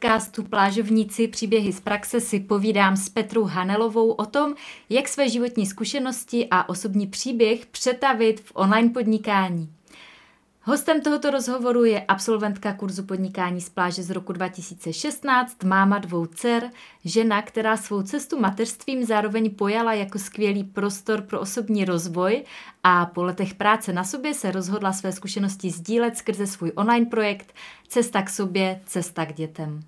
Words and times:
podcastu 0.00 0.42
Plážovníci 0.42 1.28
příběhy 1.28 1.72
z 1.72 1.80
praxe 1.80 2.20
si 2.20 2.40
povídám 2.40 2.96
s 2.96 3.08
Petrou 3.08 3.44
Hanelovou 3.44 4.10
o 4.10 4.26
tom, 4.26 4.54
jak 4.90 5.08
své 5.08 5.28
životní 5.28 5.66
zkušenosti 5.66 6.48
a 6.50 6.68
osobní 6.68 7.06
příběh 7.06 7.66
přetavit 7.66 8.40
v 8.40 8.52
online 8.54 8.90
podnikání. 8.90 9.72
Hostem 10.68 11.00
tohoto 11.00 11.30
rozhovoru 11.30 11.84
je 11.84 12.04
absolventka 12.08 12.72
kurzu 12.72 13.02
podnikání 13.02 13.60
z 13.60 13.68
pláže 13.68 14.02
z 14.02 14.10
roku 14.10 14.32
2016, 14.32 15.64
máma 15.64 15.98
dvou 15.98 16.26
dcer, 16.26 16.70
žena, 17.04 17.42
která 17.42 17.76
svou 17.76 18.02
cestu 18.02 18.40
mateřstvím 18.40 19.04
zároveň 19.04 19.54
pojala 19.54 19.92
jako 19.92 20.18
skvělý 20.18 20.64
prostor 20.64 21.22
pro 21.22 21.40
osobní 21.40 21.84
rozvoj 21.84 22.44
a 22.84 23.06
po 23.06 23.22
letech 23.22 23.54
práce 23.54 23.92
na 23.92 24.04
sobě 24.04 24.34
se 24.34 24.50
rozhodla 24.50 24.92
své 24.92 25.12
zkušenosti 25.12 25.70
sdílet 25.70 26.16
skrze 26.16 26.46
svůj 26.46 26.72
online 26.74 27.06
projekt 27.06 27.52
Cesta 27.88 28.22
k 28.22 28.30
sobě, 28.30 28.80
cesta 28.86 29.26
k 29.26 29.34
dětem. 29.34 29.80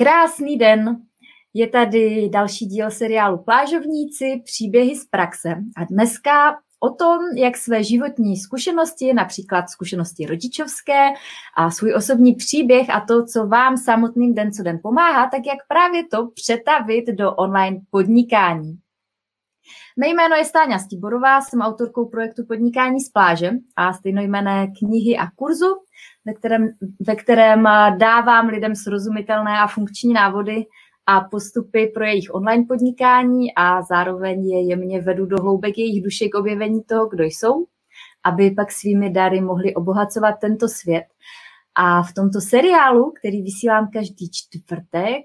Krásný 0.00 0.56
den! 0.56 0.96
Je 1.54 1.68
tady 1.68 2.28
další 2.32 2.66
díl 2.66 2.90
seriálu 2.90 3.38
Plážovníci, 3.38 4.42
příběhy 4.44 4.96
z 4.96 5.06
praxe. 5.06 5.48
A 5.76 5.84
dneska 5.84 6.58
o 6.80 6.90
tom, 6.90 7.18
jak 7.36 7.56
své 7.56 7.84
životní 7.84 8.36
zkušenosti, 8.36 9.12
například 9.12 9.70
zkušenosti 9.70 10.26
rodičovské 10.26 11.08
a 11.56 11.70
svůj 11.70 11.94
osobní 11.94 12.34
příběh 12.34 12.90
a 12.90 13.00
to, 13.00 13.24
co 13.24 13.46
vám 13.46 13.76
samotným 13.76 14.34
den 14.34 14.52
co 14.52 14.62
den 14.62 14.78
pomáhá, 14.82 15.26
tak 15.30 15.46
jak 15.46 15.58
právě 15.68 16.06
to 16.06 16.28
přetavit 16.34 17.06
do 17.06 17.34
online 17.34 17.80
podnikání. 17.90 18.78
Mé 19.96 20.08
jméno 20.08 20.36
je 20.36 20.44
Stáňa 20.44 20.78
Stiborová, 20.78 21.40
jsem 21.40 21.60
autorkou 21.60 22.08
projektu 22.08 22.46
Podnikání 22.46 23.00
z 23.00 23.08
pláže 23.08 23.50
a 23.76 23.92
stejnojmené 23.92 24.66
knihy 24.78 25.16
a 25.16 25.26
kurzu, 25.36 25.76
ve 26.24 26.34
kterém, 26.34 26.70
ve 27.06 27.16
kterém 27.16 27.62
dávám 27.98 28.48
lidem 28.48 28.74
srozumitelné 28.74 29.58
a 29.58 29.66
funkční 29.66 30.12
návody 30.12 30.64
a 31.06 31.20
postupy 31.20 31.86
pro 31.94 32.04
jejich 32.04 32.34
online 32.34 32.64
podnikání 32.68 33.54
a 33.56 33.82
zároveň 33.82 34.48
je 34.48 34.68
jemně 34.68 35.00
vedu 35.00 35.26
do 35.26 35.36
hloubek 35.36 35.78
jejich 35.78 36.02
duše 36.02 36.28
k 36.28 36.34
objevení 36.34 36.82
toho, 36.82 37.08
kdo 37.08 37.24
jsou, 37.24 37.66
aby 38.24 38.50
pak 38.50 38.72
svými 38.72 39.10
dary 39.10 39.40
mohli 39.40 39.74
obohacovat 39.74 40.34
tento 40.40 40.68
svět. 40.68 41.04
A 41.74 42.02
v 42.02 42.14
tomto 42.14 42.40
seriálu, 42.40 43.12
který 43.18 43.42
vysílám 43.42 43.90
každý 43.92 44.30
čtvrtek 44.30 45.24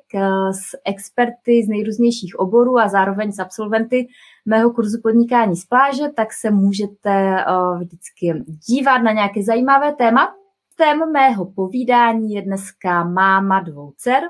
s 0.52 0.78
experty 0.86 1.64
z 1.66 1.68
nejrůznějších 1.68 2.40
oborů 2.40 2.80
a 2.80 2.88
zároveň 2.88 3.32
s 3.32 3.40
absolventy 3.40 4.08
mého 4.46 4.72
kurzu 4.72 4.98
podnikání 5.04 5.56
z 5.56 5.66
pláže, 5.66 6.04
tak 6.16 6.34
se 6.34 6.52
můžete 6.52 7.46
vždycky 7.80 8.44
dívat 8.68 8.98
na 8.98 9.12
nějaké 9.12 9.44
zajímavé 9.44 9.94
téma. 9.94 10.36
Tém 10.78 11.12
mého 11.12 11.52
povídání 11.52 12.34
je 12.34 12.42
dneska 12.42 13.04
máma 13.04 13.60
dvou 13.60 13.94
dcer, 13.98 14.24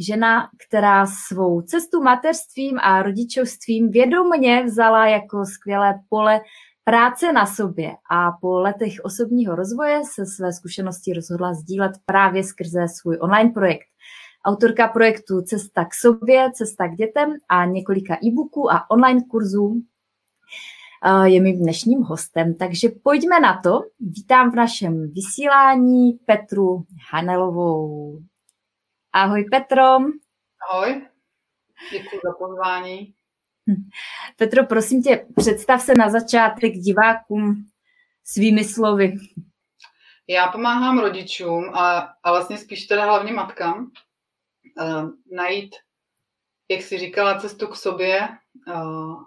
žena, 0.00 0.48
která 0.66 1.06
svou 1.06 1.62
cestu 1.62 2.02
mateřstvím 2.02 2.78
a 2.82 3.02
rodičovstvím 3.02 3.90
vědomně 3.90 4.64
vzala 4.64 5.06
jako 5.06 5.44
skvělé 5.46 5.94
pole 6.08 6.40
práce 6.84 7.32
na 7.32 7.46
sobě 7.46 7.92
a 8.10 8.32
po 8.40 8.60
letech 8.60 8.92
osobního 9.02 9.54
rozvoje 9.54 10.02
se 10.14 10.26
své 10.26 10.52
zkušenosti 10.52 11.12
rozhodla 11.12 11.54
sdílet 11.54 11.92
právě 12.06 12.44
skrze 12.44 12.86
svůj 12.88 13.18
online 13.20 13.50
projekt. 13.50 13.86
Autorka 14.46 14.88
projektu 14.88 15.42
Cesta 15.42 15.84
k 15.84 15.94
sobě, 15.94 16.50
Cesta 16.54 16.88
k 16.88 16.96
dětem 16.96 17.34
a 17.48 17.64
několika 17.64 18.14
e-booků 18.14 18.72
a 18.72 18.90
online 18.90 19.20
kurzů 19.30 19.82
je 21.24 21.40
mým 21.40 21.58
dnešním 21.58 22.02
hostem. 22.02 22.54
Takže 22.54 22.88
pojďme 23.02 23.40
na 23.40 23.60
to. 23.62 23.80
Vítám 24.00 24.50
v 24.50 24.54
našem 24.54 25.12
vysílání 25.12 26.12
Petru 26.12 26.84
Hanelovou. 27.10 28.18
Ahoj 29.12 29.44
Petro. 29.50 29.82
Ahoj, 30.70 31.06
děkuji 31.92 32.20
za 32.24 32.32
pozvání. 32.38 33.14
Petro, 34.36 34.66
prosím 34.66 35.02
tě, 35.02 35.26
představ 35.36 35.82
se 35.82 35.94
na 35.94 36.10
začátek 36.10 36.72
divákům 36.72 37.64
svými 38.24 38.64
slovy. 38.64 39.14
Já 40.28 40.48
pomáhám 40.48 40.98
rodičům 40.98 41.70
a, 41.74 41.98
a 42.22 42.30
vlastně 42.30 42.58
spíš 42.58 42.86
teda 42.86 43.04
hlavně 43.04 43.32
matkám 43.32 43.90
uh, 44.80 45.10
najít, 45.32 45.74
jak 46.70 46.82
jsi 46.82 46.98
říkala, 46.98 47.40
cestu 47.40 47.66
k 47.66 47.76
sobě 47.76 48.28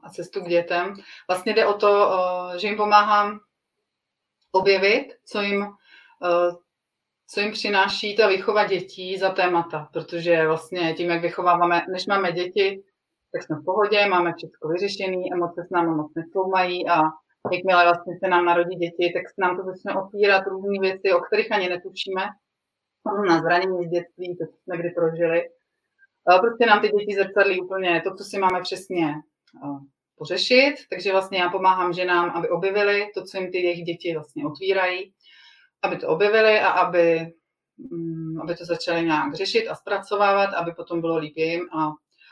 a 0.03 0.09
cestu 0.09 0.42
k 0.42 0.48
dětem. 0.48 0.94
Vlastně 1.28 1.53
jde 1.53 1.66
o 1.66 1.74
to, 1.74 2.09
že 2.58 2.68
jim 2.68 2.78
pomáhám 2.78 3.40
objevit, 4.52 5.08
co 5.25 5.42
jim, 5.42 5.66
co 7.30 7.40
jim 7.40 7.52
přináší 7.52 8.16
ta 8.16 8.28
výchova 8.28 8.68
dětí 8.68 9.18
za 9.18 9.30
témata, 9.30 9.90
protože 9.94 10.48
vlastně 10.48 10.94
tím, 10.94 11.09
jak 11.09 11.22
vychováváme, 11.22 11.86
než 11.92 12.06
máme 12.06 12.31
děti, 12.31 12.84
tak 13.31 13.44
jsme 13.44 13.56
v 13.56 13.66
pohodě, 13.66 14.06
máme 14.06 14.34
všechno 14.38 14.70
vyřešené, 14.70 15.18
emoce 15.34 15.64
s 15.68 15.69
námi 15.69 15.96
moc 15.96 16.12
nesloumají 16.16 16.90
a 16.90 17.02
jakmile 17.52 17.84
vlastně 17.84 18.19
se 18.24 18.30
nám 18.30 18.46
narodí 18.46 18.75
děti, 18.75 19.14
tak 19.14 19.30
se 19.30 19.36
nám 19.38 19.58
to 19.58 19.64
začne 19.64 20.02
otvírat 20.02 20.48
různé 20.48 20.80
věci, 20.81 21.14
o 21.14 21.19
kterých 21.19 21.52
ani 21.52 21.69
netušíme. 21.69 22.22
Na 23.28 23.42
zranění 23.42 23.88
z 23.88 23.90
dětství, 23.90 24.38
to 24.38 24.46
jsme 24.46 24.78
kdy 24.78 24.90
prožili. 24.90 25.50
Prostě 26.36 26.66
nám 26.66 26.82
ty 26.82 26.90
děti 26.90 27.16
zrcadlí 27.16 27.62
úplně 27.62 28.02
to, 28.02 28.16
co 28.16 28.24
si 28.24 28.40
máme 28.40 28.62
přesně 28.62 29.14
pořešit, 30.18 30.76
takže 30.90 31.12
vlastně 31.12 31.38
já 31.38 31.50
pomáhám 31.50 31.94
ženám, 31.94 32.30
aby 32.30 32.50
objevili 32.50 33.08
to, 33.14 33.24
co 33.24 33.38
jim 33.38 33.52
ty 33.52 33.58
jejich 33.58 33.84
děti 33.84 34.14
vlastně 34.14 34.46
otvírají, 34.46 35.14
aby 35.84 35.98
to 35.98 36.08
objevili 36.08 36.60
a 36.60 36.70
aby, 36.70 37.34
mm, 37.78 38.42
aby 38.42 38.56
to 38.56 38.66
začali 38.66 39.06
nějak 39.06 39.36
řešit 39.36 39.68
a 39.68 39.76
zpracovávat, 39.76 40.54
aby 40.54 40.72
potom 40.72 41.02
bylo 41.02 41.18
líp 41.18 41.38
jim 41.38 41.62
a 41.74 41.92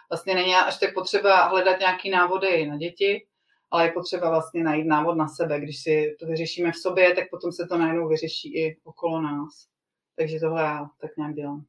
vlastně 0.10 0.36
není 0.36 0.56
až 0.56 0.78
tak 0.78 0.94
potřeba 0.94 1.48
hledat 1.48 1.80
nějaký 1.80 2.10
návody 2.10 2.66
na 2.66 2.78
děti, 2.78 3.26
ale 3.72 3.86
je 3.86 3.92
potřeba 3.92 4.30
vlastně 4.30 4.64
najít 4.64 4.88
návod 4.88 5.18
na 5.18 5.28
sebe. 5.28 5.60
Když 5.60 5.82
si 5.82 6.16
to 6.20 6.26
vyřešíme 6.26 6.72
v 6.72 6.78
sobě, 6.78 7.16
tak 7.16 7.30
potom 7.30 7.52
se 7.52 7.68
to 7.68 7.78
najednou 7.78 8.08
vyřeší 8.08 8.58
i 8.58 8.78
okolo 8.84 9.22
nás. 9.22 9.68
Takže 10.16 10.40
tohle 10.40 10.62
já 10.62 10.86
tak 11.02 11.18
nějak 11.18 11.36
dělám. 11.36 11.66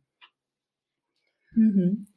Mm-hmm. 1.58 2.15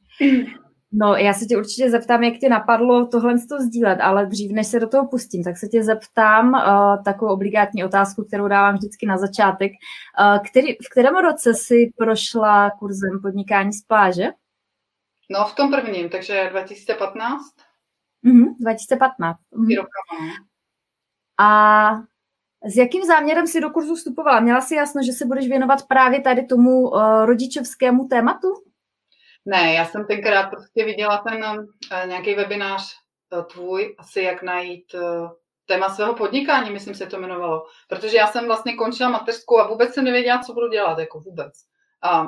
No, 0.92 1.14
já 1.14 1.32
se 1.32 1.44
tě 1.44 1.58
určitě 1.58 1.90
zeptám, 1.90 2.22
jak 2.22 2.38
tě 2.38 2.48
napadlo 2.48 3.06
tohle 3.06 3.34
to 3.48 3.60
sdílet, 3.60 4.00
ale 4.00 4.26
dřív, 4.26 4.52
než 4.52 4.66
se 4.66 4.80
do 4.80 4.88
toho 4.88 5.08
pustím, 5.08 5.44
tak 5.44 5.58
se 5.58 5.68
tě 5.68 5.84
zeptám 5.84 6.52
uh, 6.52 7.04
takovou 7.04 7.32
obligátní 7.32 7.84
otázku, 7.84 8.24
kterou 8.24 8.48
dávám 8.48 8.74
vždycky 8.74 9.06
na 9.06 9.18
začátek. 9.18 9.72
Uh, 10.20 10.38
který, 10.50 10.72
v 10.72 10.88
kterém 10.90 11.14
roce 11.14 11.54
jsi 11.54 11.92
prošla 11.96 12.70
kurzem 12.70 13.20
podnikání 13.22 13.72
z 13.72 13.82
pláže? 13.82 14.30
No, 15.30 15.44
v 15.44 15.54
tom 15.54 15.70
prvním, 15.70 16.08
takže 16.08 16.48
2015. 16.50 17.42
Mm-hmm, 18.24 18.54
2015. 18.60 19.38
Mm-hmm. 19.52 19.84
A 21.40 21.90
s 22.64 22.76
jakým 22.76 23.04
záměrem 23.04 23.46
si 23.46 23.60
do 23.60 23.70
kurzu 23.70 23.94
vstupovala? 23.94 24.40
Měla 24.40 24.60
si 24.60 24.74
jasno, 24.74 25.02
že 25.02 25.12
se 25.12 25.26
budeš 25.26 25.48
věnovat 25.48 25.86
právě 25.88 26.20
tady 26.20 26.46
tomu 26.46 26.80
uh, 26.80 27.24
rodičovskému 27.24 28.08
tématu? 28.08 28.48
Ne, 29.44 29.74
já 29.74 29.84
jsem 29.84 30.06
tenkrát 30.06 30.50
prostě 30.50 30.84
viděla 30.84 31.22
ten 31.28 31.44
uh, 31.44 32.06
nějaký 32.06 32.34
webinář 32.34 32.94
uh, 33.32 33.44
tvůj, 33.44 33.94
asi 33.98 34.20
jak 34.20 34.42
najít 34.42 34.94
uh, 34.94 35.28
téma 35.66 35.88
svého 35.88 36.14
podnikání, 36.14 36.70
myslím 36.70 36.94
se 36.94 37.06
to 37.06 37.16
jmenovalo. 37.16 37.66
Protože 37.88 38.16
já 38.16 38.26
jsem 38.26 38.46
vlastně 38.46 38.76
končila 38.76 39.10
mateřskou 39.10 39.58
a 39.58 39.68
vůbec 39.68 39.94
jsem 39.94 40.04
nevěděla, 40.04 40.38
co 40.38 40.52
budu 40.52 40.68
dělat, 40.68 40.98
jako 40.98 41.20
vůbec. 41.20 41.52
A 42.02 42.26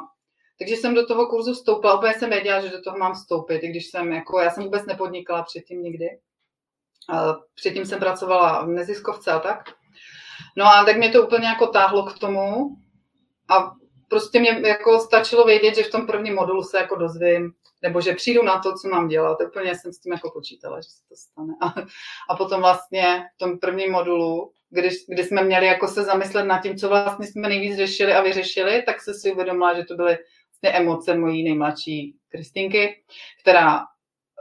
takže 0.59 0.75
jsem 0.77 0.95
do 0.95 1.07
toho 1.07 1.27
kurzu 1.27 1.55
vstoupila, 1.55 1.99
úplně 1.99 2.15
jsem 2.15 2.31
věděla, 2.31 2.61
že 2.61 2.69
do 2.69 2.83
toho 2.83 2.99
mám 2.99 3.15
vstoupit, 3.15 3.63
i 3.63 3.69
když 3.69 3.87
jsem, 3.87 4.13
jako, 4.13 4.41
já 4.41 4.51
jsem 4.51 4.65
vůbec 4.65 4.87
nepodnikala 4.87 5.43
předtím 5.43 5.83
nikdy. 5.83 6.07
Předtím 7.55 7.87
jsem 7.87 7.99
pracovala 7.99 8.65
v 8.65 8.69
neziskovce 8.69 9.33
a 9.33 9.39
tak. 9.39 9.59
No 10.57 10.65
a 10.65 10.85
tak 10.85 10.97
mě 10.97 11.11
to 11.11 11.27
úplně 11.27 11.47
jako 11.47 11.67
táhlo 11.67 12.07
k 12.07 12.19
tomu 12.19 12.77
a 13.49 13.73
prostě 14.13 14.41
mě 14.41 14.61
jako 14.67 14.99
stačilo 14.99 15.45
vědět, 15.45 15.77
že 15.77 15.83
v 15.83 15.91
tom 15.91 16.07
prvním 16.07 16.35
modulu 16.35 16.63
se 16.63 16.79
jako 16.79 16.97
dozvím, 16.97 17.53
nebo 17.83 18.01
že 18.01 18.13
přijdu 18.13 18.43
na 18.43 18.59
to, 18.59 18.75
co 18.75 18.89
mám 18.89 19.09
dělat. 19.09 19.39
Úplně 19.49 19.75
jsem 19.75 19.93
s 19.93 19.99
tím 19.99 20.13
jako 20.13 20.31
počítala, 20.31 20.81
že 20.81 20.89
se 20.89 21.09
to 21.09 21.17
stane. 21.17 21.55
A, 21.61 21.75
a 22.31 22.37
potom 22.37 22.61
vlastně 22.61 23.25
v 23.35 23.39
tom 23.39 23.59
prvním 23.59 23.93
modulu, 23.93 24.53
když, 24.71 24.95
kdy 25.09 25.25
jsme 25.25 25.45
měli 25.45 25.67
jako 25.67 25.89
se 25.89 26.03
zamyslet 26.03 26.45
nad 26.45 26.63
tím, 26.63 26.77
co 26.77 26.89
vlastně 26.89 27.27
jsme 27.27 27.49
nejvíc 27.49 27.77
řešili 27.77 28.13
a 28.13 28.23
vyřešili, 28.23 28.83
tak 28.83 29.03
se 29.03 29.15
si 29.15 29.33
uvědomila, 29.33 29.75
že 29.75 29.85
to 29.85 29.95
byly 29.95 30.19
vlastně 30.51 30.81
emoce 30.83 31.17
mojí 31.17 31.45
nejmladší 31.45 32.17
Kristinky, 32.29 33.03
která 33.41 33.81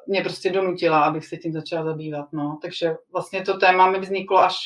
mě 0.07 0.21
prostě 0.21 0.49
donutila, 0.49 1.03
abych 1.03 1.25
se 1.25 1.37
tím 1.37 1.53
začala 1.53 1.85
zabývat. 1.85 2.33
No. 2.33 2.59
Takže 2.61 2.95
vlastně 3.11 3.41
to 3.41 3.57
téma 3.57 3.91
mi 3.91 3.99
vzniklo 3.99 4.37
až 4.37 4.57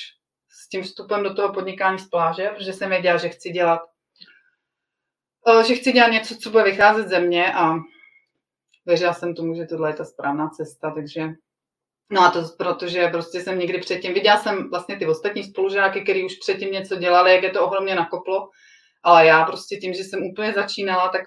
s 0.49 0.69
tím 0.69 0.83
vstupem 0.83 1.23
do 1.23 1.33
toho 1.33 1.53
podnikání 1.53 1.99
z 1.99 2.09
pláže, 2.09 2.49
protože 2.57 2.73
jsem 2.73 2.89
věděla, 2.89 3.17
že 3.17 3.29
chci 3.29 3.49
dělat 3.49 3.81
že 5.67 5.75
chci 5.75 5.91
dělat 5.91 6.07
něco, 6.07 6.35
co 6.35 6.49
bude 6.49 6.63
vycházet 6.63 7.07
ze 7.07 7.19
mě 7.19 7.53
a 7.53 7.75
věřila 8.85 9.13
jsem 9.13 9.35
tomu, 9.35 9.55
že 9.55 9.65
tohle 9.65 9.89
je 9.89 9.93
ta 9.93 10.05
správná 10.05 10.49
cesta, 10.49 10.91
takže 10.91 11.29
No 12.11 12.21
a 12.21 12.31
to 12.31 12.39
protože 12.57 13.07
prostě 13.07 13.41
jsem 13.41 13.59
někdy 13.59 13.79
předtím, 13.79 14.13
viděla 14.13 14.37
jsem 14.37 14.69
vlastně 14.69 14.97
ty 14.97 15.07
ostatní 15.07 15.43
spolužáky, 15.43 16.01
kteří 16.01 16.23
už 16.23 16.35
předtím 16.35 16.71
něco 16.71 16.95
dělali, 16.95 17.31
jak 17.31 17.43
je 17.43 17.49
to 17.49 17.65
ohromně 17.65 17.95
nakoplo, 17.95 18.49
ale 19.03 19.25
já 19.25 19.45
prostě 19.45 19.77
tím, 19.77 19.93
že 19.93 20.03
jsem 20.03 20.23
úplně 20.23 20.53
začínala, 20.53 21.09
tak, 21.09 21.21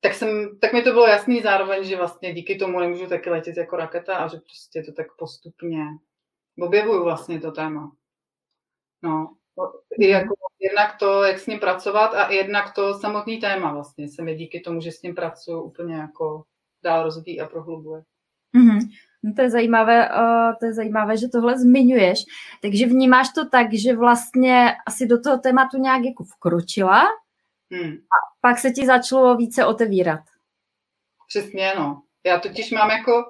tak, 0.00 0.14
jsem, 0.14 0.58
tak 0.60 0.72
mi 0.72 0.82
to 0.82 0.90
bylo 0.92 1.06
jasný 1.06 1.42
zároveň, 1.42 1.84
že 1.84 1.96
vlastně 1.96 2.34
díky 2.34 2.56
tomu 2.56 2.80
nemůžu 2.80 3.06
taky 3.06 3.30
letět 3.30 3.56
jako 3.56 3.76
raketa 3.76 4.16
a 4.16 4.28
že 4.28 4.36
prostě 4.36 4.82
to 4.82 4.92
tak 4.92 5.06
postupně 5.18 5.84
objevuju 6.60 7.04
vlastně 7.04 7.40
to 7.40 7.52
téma. 7.52 7.90
No, 9.02 9.36
jako 9.98 10.34
jednak 10.60 10.98
to, 10.98 11.22
jak 11.22 11.38
s 11.38 11.46
ním 11.46 11.60
pracovat 11.60 12.14
a 12.14 12.32
jednak 12.32 12.74
to 12.74 12.94
samotný 12.94 13.40
téma 13.40 13.72
vlastně 13.72 14.08
se 14.08 14.22
mi 14.22 14.34
díky 14.34 14.60
tomu, 14.60 14.80
že 14.80 14.92
s 14.92 15.02
ním 15.02 15.14
pracuju 15.14 15.62
úplně 15.62 15.94
jako 15.94 16.42
dál 16.82 17.02
rozvíjí 17.02 17.40
a 17.40 17.46
prohlubuje. 17.46 18.02
Mm-hmm. 18.56 18.80
No 19.22 19.32
to 19.36 19.42
je 19.42 19.50
zajímavé, 19.50 20.10
uh, 20.10 20.58
to 20.60 20.66
je 20.66 20.72
zajímavé, 20.72 21.16
že 21.16 21.28
tohle 21.28 21.58
zmiňuješ. 21.58 22.24
Takže 22.62 22.86
vnímáš 22.86 23.28
to 23.34 23.48
tak, 23.48 23.74
že 23.74 23.96
vlastně 23.96 24.74
asi 24.86 25.06
do 25.06 25.20
toho 25.20 25.38
tématu 25.38 25.78
nějak 25.78 26.04
jako 26.04 26.24
vkročila 26.24 27.04
hmm. 27.72 27.92
a 27.92 28.16
pak 28.40 28.58
se 28.58 28.70
ti 28.70 28.86
začalo 28.86 29.36
více 29.36 29.66
otevírat. 29.66 30.20
Přesně, 31.28 31.72
no. 31.76 32.02
Já 32.26 32.40
totiž 32.40 32.70
mám 32.70 32.90
jako, 32.90 33.24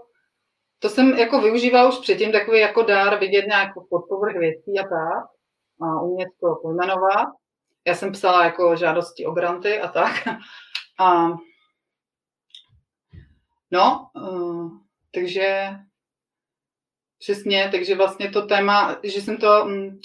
to 0.79 0.89
jsem 0.89 1.09
jako 1.09 1.41
využívala 1.41 1.89
už 1.89 1.99
předtím 1.99 2.33
takový 2.33 2.61
jako 2.61 2.83
dár 2.83 3.19
vidět 3.19 3.47
nějakou 3.47 3.87
podpovrch 3.91 4.37
věcí 4.37 4.79
a 4.79 4.83
tak 4.83 5.38
umět 5.81 6.29
to 6.41 6.55
pojmenovat. 6.63 7.29
Já 7.87 7.95
jsem 7.95 8.13
psala 8.13 8.45
jako 8.45 8.77
žádosti 8.77 9.27
o 9.27 9.33
granty 9.33 9.81
a 9.81 9.89
tak. 9.89 10.13
A 11.01 11.29
no, 13.71 14.11
uh, 14.15 14.71
takže 15.15 15.71
přesně, 17.19 17.69
takže 17.73 17.95
vlastně 17.95 18.31
to 18.31 18.47
téma, 18.47 18.97
že 19.03 19.21
jsem 19.21 19.37
to, 19.37 19.65
um, 19.65 20.01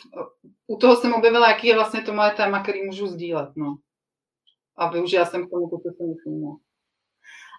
u 0.67 0.77
toho 0.77 0.95
jsem 0.95 1.13
objevila, 1.13 1.49
jaký 1.49 1.67
je 1.67 1.75
vlastně 1.75 2.01
to 2.01 2.13
moje 2.13 2.31
téma, 2.31 2.63
který 2.63 2.85
můžu 2.85 3.07
sdílet, 3.07 3.49
no. 3.55 3.75
A 4.75 4.89
využila 4.89 5.25
jsem 5.25 5.47
k 5.47 5.49
tomu 5.49 5.69
to, 5.69 5.77
co 5.77 5.89
jsem 5.97 6.09
myslím, 6.09 6.41
no. 6.41 6.57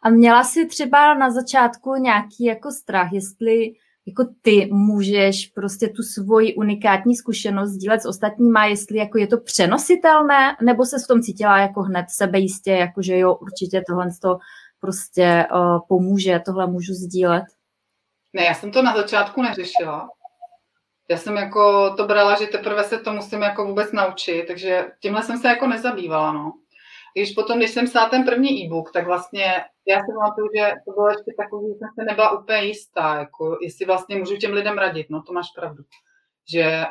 A 0.02 0.10
měla 0.10 0.44
jsi 0.44 0.66
třeba 0.66 1.14
na 1.14 1.30
začátku 1.30 1.94
nějaký 1.94 2.44
jako 2.44 2.70
strach, 2.70 3.12
jestli 3.12 3.72
jako 4.06 4.24
ty 4.42 4.68
můžeš 4.72 5.46
prostě 5.46 5.88
tu 5.88 6.02
svoji 6.02 6.54
unikátní 6.54 7.16
zkušenost 7.16 7.70
sdílet 7.70 8.02
s 8.02 8.06
ostatníma, 8.06 8.64
jestli 8.64 8.98
jako 8.98 9.18
je 9.18 9.26
to 9.26 9.38
přenositelné, 9.38 10.56
nebo 10.62 10.84
se 10.86 10.96
v 11.04 11.06
tom 11.06 11.22
cítila 11.22 11.58
jako 11.58 11.82
hned 11.82 12.06
sebejistě, 12.08 12.70
jako 12.70 13.02
že 13.02 13.18
jo, 13.18 13.34
určitě 13.34 13.82
tohle 13.88 14.08
to 14.22 14.38
prostě 14.80 15.46
uh, 15.54 15.78
pomůže, 15.88 16.40
tohle 16.44 16.66
můžu 16.66 16.92
sdílet? 16.92 17.44
Ne, 18.32 18.44
já 18.44 18.54
jsem 18.54 18.70
to 18.70 18.82
na 18.82 18.96
začátku 18.96 19.42
neřešila. 19.42 20.08
Já 21.08 21.16
jsem 21.16 21.36
jako 21.36 21.94
to 21.96 22.06
brala, 22.06 22.38
že 22.38 22.46
teprve 22.46 22.84
se 22.84 22.98
to 22.98 23.12
musím 23.12 23.42
jako 23.42 23.66
vůbec 23.66 23.92
naučit, 23.92 24.44
takže 24.46 24.86
tímhle 25.00 25.22
jsem 25.22 25.38
se 25.38 25.48
jako 25.48 25.66
nezabývala, 25.66 26.32
no. 26.32 26.52
Když 27.14 27.32
potom, 27.32 27.58
když 27.58 27.70
jsem 27.70 27.86
psala 27.86 28.08
ten 28.08 28.24
první 28.24 28.64
e-book, 28.64 28.92
tak 28.92 29.06
vlastně 29.06 29.64
já 29.88 30.00
si 30.00 30.06
pamatuju, 30.18 30.48
že 30.56 30.72
to 30.84 30.92
bylo 30.92 31.08
ještě 31.08 31.32
takový, 31.38 31.66
že 31.68 31.78
jsem 31.78 31.88
se 31.98 32.04
nebyla 32.04 32.38
úplně 32.40 32.62
jistá, 32.62 33.16
jako 33.18 33.58
jestli 33.62 33.86
vlastně 33.86 34.16
můžu 34.16 34.36
těm 34.36 34.52
lidem 34.52 34.78
radit, 34.78 35.10
no 35.10 35.22
to 35.22 35.32
máš 35.32 35.46
pravdu. 35.56 35.84
Že, 36.52 36.84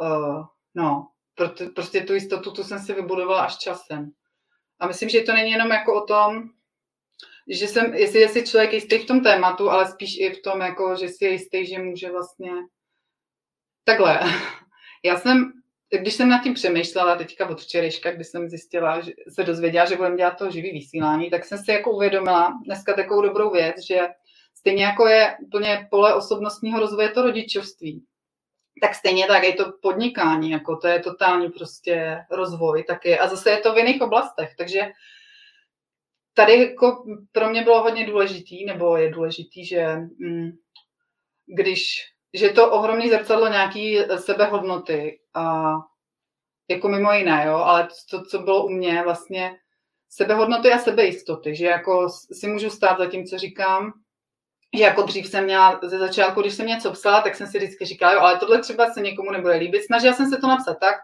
uh, 0.00 0.44
no, 0.74 1.08
proto, 1.34 1.64
prostě 1.74 2.00
tu 2.00 2.14
jistotu, 2.14 2.50
tu 2.50 2.64
jsem 2.64 2.78
si 2.78 2.92
vybudovala 2.92 3.44
až 3.44 3.58
časem. 3.58 4.10
A 4.80 4.86
myslím, 4.86 5.08
že 5.08 5.20
to 5.20 5.32
není 5.32 5.50
jenom 5.50 5.68
jako 5.68 6.02
o 6.02 6.06
tom, 6.06 6.50
že 7.48 7.66
jsem, 7.66 7.94
jestli 7.94 8.20
je 8.20 8.28
si 8.28 8.46
člověk 8.46 8.72
jistý 8.72 8.98
v 8.98 9.06
tom 9.06 9.22
tématu, 9.22 9.70
ale 9.70 9.86
spíš 9.86 10.16
i 10.20 10.30
v 10.30 10.42
tom, 10.42 10.60
jako, 10.60 10.96
že 10.96 11.08
si 11.08 11.24
je 11.24 11.30
jistý, 11.30 11.66
že 11.66 11.78
může 11.78 12.10
vlastně 12.10 12.50
takhle. 13.84 14.20
Já 15.04 15.16
jsem 15.16 15.52
když 15.90 16.14
jsem 16.14 16.28
nad 16.28 16.42
tím 16.42 16.54
přemýšlela 16.54 17.16
teďka 17.16 17.48
od 17.48 17.60
včerejška, 17.60 18.12
kdy 18.12 18.24
jsem 18.24 18.48
zjistila, 18.48 19.00
že 19.00 19.12
se 19.28 19.44
dozvěděla, 19.44 19.84
že 19.84 19.96
budeme 19.96 20.16
dělat 20.16 20.38
to 20.38 20.50
živý 20.50 20.72
vysílání, 20.72 21.30
tak 21.30 21.44
jsem 21.44 21.58
si 21.58 21.70
jako 21.70 21.90
uvědomila 21.90 22.52
dneska 22.64 22.94
takovou 22.94 23.22
dobrou 23.22 23.50
věc, 23.50 23.76
že 23.86 24.00
stejně 24.54 24.84
jako 24.84 25.06
je 25.06 25.36
úplně 25.42 25.88
pole 25.90 26.14
osobnostního 26.14 26.80
rozvoje 26.80 27.08
to 27.08 27.22
rodičovství, 27.22 28.04
tak 28.80 28.94
stejně 28.94 29.26
tak 29.26 29.42
je 29.42 29.52
to 29.52 29.72
podnikání, 29.82 30.50
jako 30.50 30.76
to 30.76 30.88
je 30.88 31.00
totální 31.00 31.50
prostě 31.50 32.24
rozvoj 32.30 32.84
taky. 32.84 33.18
A 33.18 33.28
zase 33.28 33.50
je 33.50 33.58
to 33.58 33.74
v 33.74 33.78
jiných 33.78 34.02
oblastech, 34.02 34.54
takže 34.58 34.80
tady 36.34 36.60
jako 36.60 37.04
pro 37.32 37.50
mě 37.50 37.62
bylo 37.62 37.82
hodně 37.82 38.06
důležitý, 38.06 38.64
nebo 38.64 38.96
je 38.96 39.10
důležitý, 39.10 39.66
že 39.66 39.96
mm, 39.96 40.50
když 41.46 42.13
že 42.34 42.48
to 42.48 42.70
ohromný 42.70 43.10
zrcadlo 43.10 43.48
nějaký 43.48 43.98
sebehodnoty 44.16 45.20
a 45.34 45.74
jako 46.70 46.88
mimo 46.88 47.12
jiné, 47.12 47.44
jo, 47.46 47.54
ale 47.54 47.88
to, 48.10 48.22
co 48.22 48.38
bylo 48.38 48.64
u 48.64 48.68
mě 48.68 49.02
vlastně 49.02 49.56
sebehodnoty 50.08 50.72
a 50.72 50.78
sebejistoty, 50.78 51.56
že 51.56 51.66
jako 51.66 52.08
si 52.32 52.46
můžu 52.46 52.70
stát 52.70 52.98
za 52.98 53.06
tím, 53.06 53.26
co 53.26 53.38
říkám, 53.38 53.92
že 54.76 54.82
jako 54.82 55.02
dřív 55.02 55.26
jsem 55.26 55.44
měla 55.44 55.80
ze 55.82 55.98
začátku, 55.98 56.40
když 56.40 56.54
jsem 56.54 56.66
něco 56.66 56.92
psala, 56.92 57.20
tak 57.20 57.34
jsem 57.34 57.46
si 57.46 57.58
vždycky 57.58 57.84
říkala, 57.84 58.12
jo, 58.12 58.20
ale 58.20 58.38
tohle 58.38 58.60
třeba 58.60 58.90
se 58.90 59.00
někomu 59.00 59.30
nebude 59.30 59.54
líbit. 59.54 59.84
Snažila 59.84 60.14
jsem 60.14 60.30
se 60.30 60.36
to 60.36 60.46
napsat 60.46 60.74
tak, 60.80 60.94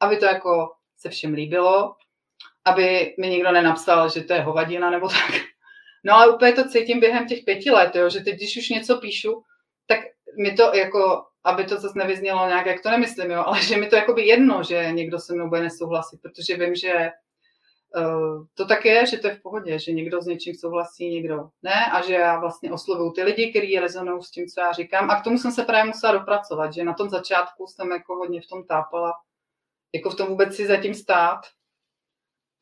aby 0.00 0.16
to 0.16 0.24
jako 0.24 0.68
se 0.96 1.08
všem 1.10 1.34
líbilo, 1.34 1.94
aby 2.64 3.14
mi 3.18 3.28
někdo 3.28 3.52
nenapsal, 3.52 4.08
že 4.08 4.24
to 4.24 4.32
je 4.32 4.40
hovadina 4.40 4.90
nebo 4.90 5.08
tak. 5.08 5.40
No 6.04 6.14
ale 6.14 6.34
úplně 6.34 6.52
to 6.52 6.68
cítím 6.68 7.00
během 7.00 7.26
těch 7.26 7.44
pěti 7.44 7.70
let, 7.70 7.96
jo, 7.96 8.10
že 8.10 8.20
teď, 8.20 8.34
když 8.34 8.56
už 8.56 8.68
něco 8.68 8.96
píšu, 8.98 9.42
tak 9.86 9.98
mi 10.38 10.52
to 10.52 10.74
jako, 10.74 11.24
aby 11.44 11.64
to 11.64 11.76
zase 11.80 11.98
nevyznělo 11.98 12.46
nějak, 12.46 12.66
jak 12.66 12.82
to 12.82 12.90
nemyslím, 12.90 13.30
jo, 13.30 13.42
ale 13.46 13.62
že 13.62 13.76
mi 13.76 13.86
to 13.86 13.96
jako 13.96 14.12
by 14.12 14.22
jedno, 14.22 14.62
že 14.62 14.92
někdo 14.92 15.18
se 15.18 15.34
mnou 15.34 15.48
bude 15.48 15.62
nesouhlasit, 15.62 16.20
protože 16.22 16.56
vím, 16.56 16.74
že 16.74 17.10
uh, 17.96 18.46
to 18.54 18.66
tak 18.66 18.84
je, 18.84 19.06
že 19.06 19.18
to 19.18 19.26
je 19.26 19.34
v 19.34 19.42
pohodě, 19.42 19.78
že 19.78 19.92
někdo 19.92 20.22
s 20.22 20.26
něčím 20.26 20.54
souhlasí, 20.54 21.10
někdo 21.10 21.48
ne 21.62 21.86
a 21.92 22.02
že 22.02 22.14
já 22.14 22.40
vlastně 22.40 22.72
oslovuju 22.72 23.12
ty 23.12 23.22
lidi, 23.22 23.50
kteří 23.50 23.78
rezonují 23.78 24.22
s 24.22 24.30
tím, 24.30 24.46
co 24.46 24.60
já 24.60 24.72
říkám 24.72 25.10
a 25.10 25.20
k 25.20 25.24
tomu 25.24 25.38
jsem 25.38 25.52
se 25.52 25.62
právě 25.64 25.84
musela 25.84 26.12
dopracovat, 26.12 26.72
že 26.72 26.84
na 26.84 26.94
tom 26.94 27.08
začátku 27.08 27.66
jsem 27.66 27.90
jako 27.90 28.14
hodně 28.14 28.40
v 28.40 28.46
tom 28.46 28.64
tápala, 28.64 29.12
jako 29.94 30.10
v 30.10 30.14
tom 30.14 30.28
vůbec 30.28 30.56
si 30.56 30.66
zatím 30.66 30.94
stát, 30.94 31.40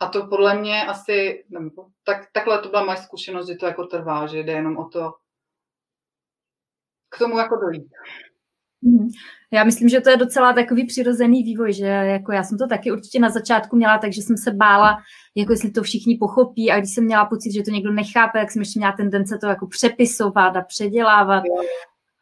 a 0.00 0.08
to 0.08 0.26
podle 0.26 0.54
mě 0.54 0.86
asi, 0.86 1.44
nebo, 1.48 1.86
tak, 2.04 2.28
takhle 2.32 2.58
to 2.58 2.68
byla 2.68 2.84
moje 2.84 2.96
zkušenost, 2.96 3.48
že 3.48 3.54
to 3.54 3.66
jako 3.66 3.86
trvá, 3.86 4.26
že 4.26 4.38
jde 4.38 4.52
jenom 4.52 4.76
o 4.76 4.84
to 4.84 5.14
k 7.08 7.18
tomu 7.18 7.38
jako 7.38 7.56
dojít. 7.56 7.88
Mhm. 8.82 9.08
Já 9.50 9.64
myslím, 9.64 9.88
že 9.88 10.00
to 10.00 10.10
je 10.10 10.16
docela 10.16 10.52
takový 10.52 10.86
přirozený 10.86 11.42
vývoj, 11.42 11.72
že 11.72 11.86
jako 11.86 12.32
já 12.32 12.42
jsem 12.42 12.58
to 12.58 12.66
taky 12.66 12.92
určitě 12.92 13.18
na 13.20 13.30
začátku 13.30 13.76
měla, 13.76 13.98
takže 13.98 14.22
jsem 14.22 14.36
se 14.36 14.50
bála, 14.50 14.98
jako 15.34 15.52
jestli 15.52 15.70
to 15.70 15.82
všichni 15.82 16.16
pochopí 16.16 16.70
a 16.70 16.78
když 16.78 16.94
jsem 16.94 17.04
měla 17.04 17.24
pocit, 17.24 17.52
že 17.52 17.62
to 17.62 17.70
někdo 17.70 17.92
nechápe, 17.92 18.38
tak 18.38 18.50
jsem 18.50 18.62
ještě 18.62 18.80
měla 18.80 18.92
tendence 18.92 19.38
to 19.38 19.46
jako 19.46 19.66
přepisovat 19.66 20.56
a 20.56 20.62
předělávat. 20.62 21.42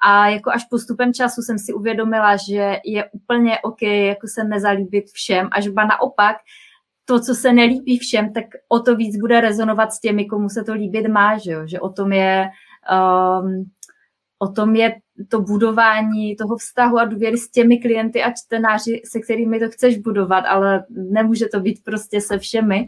A 0.02 0.28
jako 0.28 0.50
až 0.50 0.64
postupem 0.64 1.12
času 1.12 1.42
jsem 1.42 1.58
si 1.58 1.72
uvědomila, 1.72 2.36
že 2.36 2.76
je 2.84 3.10
úplně 3.12 3.58
OK 3.60 3.82
jako 3.82 4.26
se 4.28 4.44
nezalíbit 4.44 5.04
všem, 5.12 5.48
až 5.52 5.68
ba 5.68 5.84
naopak, 5.84 6.36
to, 7.04 7.20
co 7.20 7.34
se 7.34 7.52
nelíbí 7.52 7.98
všem, 7.98 8.32
tak 8.32 8.44
o 8.68 8.80
to 8.80 8.96
víc 8.96 9.16
bude 9.20 9.40
rezonovat 9.40 9.92
s 9.92 10.00
těmi, 10.00 10.26
komu 10.26 10.48
se 10.48 10.64
to 10.64 10.74
líbit 10.74 11.08
má, 11.08 11.38
že, 11.38 11.52
jo? 11.52 11.66
že 11.66 11.80
o 11.80 11.88
tom 11.88 12.12
je 12.12 12.48
um, 12.92 13.70
o 14.38 14.48
tom 14.48 14.76
je 14.76 14.94
to 15.28 15.40
budování 15.40 16.36
toho 16.36 16.56
vztahu 16.56 16.98
a 16.98 17.04
důvěry 17.04 17.38
s 17.38 17.50
těmi 17.50 17.78
klienty 17.78 18.22
a 18.22 18.32
čtenáři, 18.32 19.02
se 19.04 19.20
kterými 19.20 19.60
to 19.60 19.68
chceš 19.70 19.98
budovat, 19.98 20.40
ale 20.40 20.84
nemůže 20.90 21.46
to 21.46 21.60
být 21.60 21.84
prostě 21.84 22.20
se 22.20 22.38
všemi. 22.38 22.86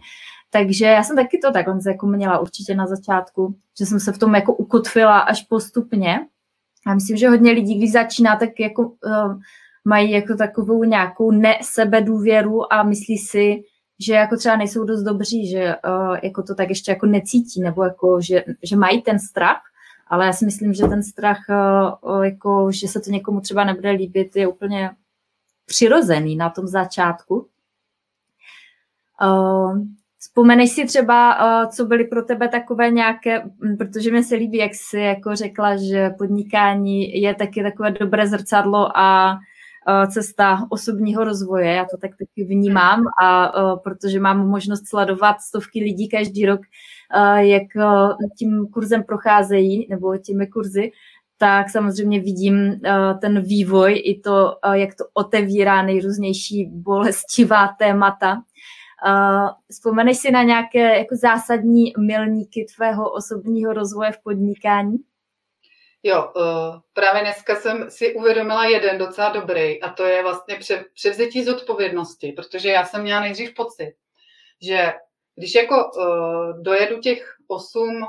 Takže 0.50 0.84
já 0.84 1.02
jsem 1.02 1.16
taky 1.16 1.38
to 1.38 1.52
takhle 1.52 1.78
jako 1.86 2.06
měla 2.06 2.38
určitě 2.38 2.74
na 2.74 2.86
začátku, 2.86 3.54
že 3.78 3.86
jsem 3.86 4.00
se 4.00 4.12
v 4.12 4.18
tom 4.18 4.34
jako 4.34 4.54
ukotvila 4.54 5.18
až 5.18 5.42
postupně. 5.42 6.20
A 6.86 6.94
myslím, 6.94 7.16
že 7.16 7.28
hodně 7.28 7.52
lidí, 7.52 7.78
když 7.78 7.92
začíná, 7.92 8.36
tak 8.36 8.60
jako 8.60 8.82
uh, 8.82 9.40
mají 9.84 10.10
jako 10.10 10.36
takovou 10.36 10.84
nějakou 10.84 11.30
nesebedůvěru 11.30 12.72
a 12.72 12.82
myslí 12.82 13.18
si, 13.18 13.62
že 14.06 14.14
jako 14.14 14.36
třeba 14.36 14.56
nejsou 14.56 14.84
dost 14.84 15.02
dobří, 15.02 15.50
že 15.50 15.74
uh, 15.88 16.16
jako 16.22 16.42
to 16.42 16.54
tak 16.54 16.68
ještě 16.68 16.90
jako 16.90 17.06
necítí, 17.06 17.60
nebo 17.60 17.84
jako, 17.84 18.20
že, 18.20 18.44
že 18.62 18.76
mají 18.76 19.02
ten 19.02 19.18
strach 19.18 19.60
ale 20.10 20.26
já 20.26 20.32
si 20.32 20.44
myslím, 20.44 20.74
že 20.74 20.86
ten 20.86 21.02
strach, 21.02 21.40
eh, 21.50 22.26
jako, 22.26 22.72
že 22.72 22.88
se 22.88 23.00
to 23.00 23.10
někomu 23.10 23.40
třeba 23.40 23.64
nebude 23.64 23.90
líbit, 23.90 24.36
je 24.36 24.46
úplně 24.46 24.90
přirozený 25.66 26.36
na 26.36 26.50
tom 26.50 26.66
začátku. 26.66 27.46
Eh, 29.22 29.80
vzpomeneš 30.18 30.70
si 30.70 30.86
třeba, 30.86 31.34
eh, 31.34 31.66
co 31.66 31.86
byly 31.86 32.04
pro 32.04 32.22
tebe 32.22 32.48
takové 32.48 32.90
nějaké, 32.90 33.40
hm, 33.40 33.76
protože 33.76 34.12
mi 34.12 34.24
se 34.24 34.34
líbí, 34.34 34.58
jak 34.58 34.74
jsi 34.74 34.98
jako 34.98 35.36
řekla, 35.36 35.76
že 35.76 36.10
podnikání 36.10 37.22
je 37.22 37.34
taky 37.34 37.62
takové 37.62 37.90
dobré 37.90 38.28
zrcadlo 38.28 38.98
a 38.98 39.38
cesta 40.10 40.66
osobního 40.68 41.24
rozvoje, 41.24 41.72
já 41.72 41.84
to 41.84 41.96
tak 41.96 42.10
taky 42.10 42.44
vnímám 42.44 43.04
a 43.22 43.52
protože 43.84 44.20
mám 44.20 44.48
možnost 44.48 44.88
sledovat 44.88 45.40
stovky 45.40 45.80
lidí 45.80 46.08
každý 46.08 46.46
rok, 46.46 46.60
jak 47.36 47.62
tím 48.38 48.66
kurzem 48.72 49.04
procházejí 49.04 49.86
nebo 49.90 50.18
těmi 50.18 50.46
kurzy, 50.46 50.92
tak 51.38 51.70
samozřejmě 51.70 52.20
vidím 52.20 52.80
ten 53.20 53.42
vývoj 53.42 54.02
i 54.04 54.20
to, 54.20 54.56
jak 54.72 54.94
to 54.94 55.04
otevírá 55.14 55.82
nejrůznější 55.82 56.70
bolestivá 56.72 57.68
témata. 57.78 58.42
Vzpomeneš 59.70 60.18
si 60.18 60.30
na 60.30 60.42
nějaké 60.42 60.98
jako 60.98 61.16
zásadní 61.16 61.92
milníky 61.98 62.66
tvého 62.76 63.12
osobního 63.12 63.72
rozvoje 63.72 64.12
v 64.12 64.22
podnikání? 64.22 64.96
Jo, 66.02 66.32
právě 66.92 67.22
dneska 67.22 67.56
jsem 67.56 67.86
si 67.88 68.14
uvědomila 68.14 68.64
jeden 68.64 68.98
docela 68.98 69.28
dobrý 69.28 69.82
a 69.82 69.88
to 69.88 70.04
je 70.04 70.22
vlastně 70.22 70.58
převzetí 70.94 71.44
zodpovědnosti, 71.44 72.32
protože 72.32 72.68
já 72.68 72.84
jsem 72.84 73.02
měla 73.02 73.20
nejdřív 73.20 73.54
pocit, 73.54 73.94
že 74.62 74.92
když 75.38 75.54
jako 75.54 75.90
dojedu 76.62 77.00
těch 77.00 77.36
osm 77.46 78.06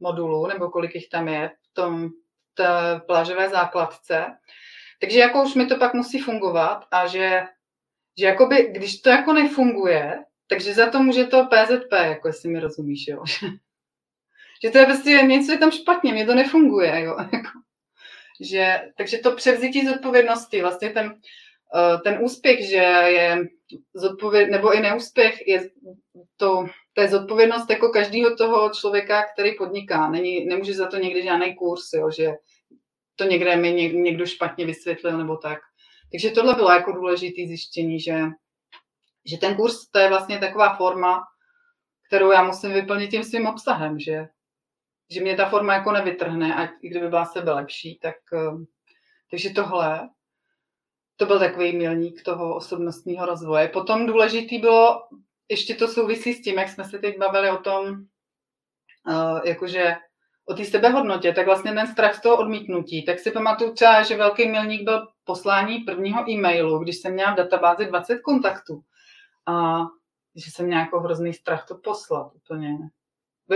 modulů, 0.00 0.46
nebo 0.46 0.70
kolik 0.70 0.94
jich 0.94 1.08
tam 1.08 1.28
je 1.28 1.50
v 1.70 1.74
tom 1.74 2.08
té 2.54 3.00
plážové 3.06 3.48
základce, 3.48 4.26
takže 5.00 5.18
jako 5.18 5.42
už 5.42 5.54
mi 5.54 5.66
to 5.66 5.76
pak 5.76 5.94
musí 5.94 6.20
fungovat 6.20 6.84
a 6.90 7.06
že, 7.06 7.42
že 8.18 8.26
jakoby, 8.26 8.70
když 8.72 9.00
to 9.00 9.10
jako 9.10 9.32
nefunguje, 9.32 10.24
takže 10.46 10.74
za 10.74 10.90
to 10.90 11.02
může 11.02 11.24
to 11.24 11.46
PZP, 11.46 11.92
jako 11.92 12.28
jestli 12.28 12.48
mi 12.48 12.60
rozumíš, 12.60 13.08
jo. 13.08 13.24
že 14.62 14.70
to 14.70 14.78
je 14.78 14.86
prostě 14.86 15.10
něco 15.10 15.52
je 15.52 15.58
tam 15.58 15.70
špatně, 15.70 16.12
mě 16.12 16.26
to 16.26 16.34
nefunguje, 16.34 17.02
jo. 17.02 17.16
Jako, 17.32 17.48
že, 18.40 18.80
takže 18.96 19.18
to 19.18 19.36
převzítí 19.36 19.86
zodpovědnosti, 19.86 20.60
vlastně 20.60 20.90
ten, 20.90 21.20
ten 22.04 22.18
úspěch, 22.22 22.68
že 22.68 22.76
je 22.76 23.38
zodpověd, 23.94 24.50
nebo 24.50 24.74
i 24.74 24.80
neúspěch, 24.80 25.46
je 25.46 25.70
to, 26.36 26.66
to 26.92 27.00
je 27.00 27.08
zodpovědnost 27.08 27.70
jako 27.70 27.88
každého 27.88 28.36
toho 28.36 28.70
člověka, 28.70 29.24
který 29.32 29.54
podniká. 29.58 30.10
Není, 30.10 30.44
nemůže 30.44 30.74
za 30.74 30.86
to 30.86 30.96
někdy 30.96 31.22
žádný 31.22 31.54
kurz, 31.54 31.92
jo, 31.94 32.10
že 32.10 32.32
to 33.16 33.24
někde 33.24 33.56
mi 33.56 33.72
někdo 33.92 34.26
špatně 34.26 34.66
vysvětlil 34.66 35.18
nebo 35.18 35.36
tak. 35.36 35.58
Takže 36.12 36.30
tohle 36.30 36.54
bylo 36.54 36.70
jako 36.70 36.92
důležité 36.92 37.46
zjištění, 37.46 38.00
že, 38.00 38.20
že 39.24 39.38
ten 39.38 39.56
kurz 39.56 39.90
to 39.90 39.98
je 39.98 40.08
vlastně 40.08 40.38
taková 40.38 40.76
forma, 40.76 41.22
kterou 42.06 42.32
já 42.32 42.42
musím 42.42 42.72
vyplnit 42.72 43.10
tím 43.10 43.24
svým 43.24 43.46
obsahem, 43.46 43.98
že 43.98 44.28
že 45.10 45.20
mě 45.20 45.36
ta 45.36 45.48
forma 45.48 45.74
jako 45.74 45.92
nevytrhne, 45.92 46.54
a 46.54 46.68
i 46.82 46.88
kdyby 46.88 47.08
byla 47.08 47.24
sebe 47.24 47.52
lepší, 47.52 47.98
tak 48.02 48.14
eh, 48.32 48.64
takže 49.30 49.50
tohle, 49.50 50.08
to 51.18 51.26
byl 51.26 51.38
takový 51.38 51.76
milník 51.76 52.22
toho 52.22 52.56
osobnostního 52.56 53.26
rozvoje. 53.26 53.68
Potom 53.68 54.06
důležitý 54.06 54.58
bylo, 54.58 55.02
ještě 55.48 55.74
to 55.74 55.88
souvisí 55.88 56.32
s 56.34 56.42
tím, 56.42 56.58
jak 56.58 56.68
jsme 56.68 56.84
se 56.84 56.98
teď 56.98 57.18
bavili 57.18 57.50
o 57.50 57.56
tom, 57.56 57.96
eh, 59.10 59.48
jakože 59.48 59.96
o 60.48 60.54
té 60.54 60.64
sebehodnotě, 60.64 61.32
tak 61.32 61.46
vlastně 61.46 61.72
ten 61.72 61.86
strach 61.86 62.14
z 62.14 62.20
toho 62.20 62.36
odmítnutí. 62.36 63.04
Tak 63.04 63.18
si 63.18 63.30
pamatuju 63.30 63.72
třeba, 63.72 64.02
že 64.02 64.16
velký 64.16 64.48
milník 64.48 64.82
byl 64.82 65.08
poslání 65.24 65.78
prvního 65.78 66.30
e-mailu, 66.30 66.78
když 66.78 66.96
jsem 66.96 67.12
měla 67.12 67.32
v 67.32 67.36
databázi 67.36 67.86
20 67.86 68.18
kontaktů. 68.18 68.80
A 69.46 69.78
že 70.36 70.50
jsem 70.50 70.66
měla 70.66 70.80
jako 70.80 71.00
hrozný 71.00 71.34
strach 71.34 71.66
to 71.68 71.74
poslat 71.74 72.32
úplně. 72.34 72.78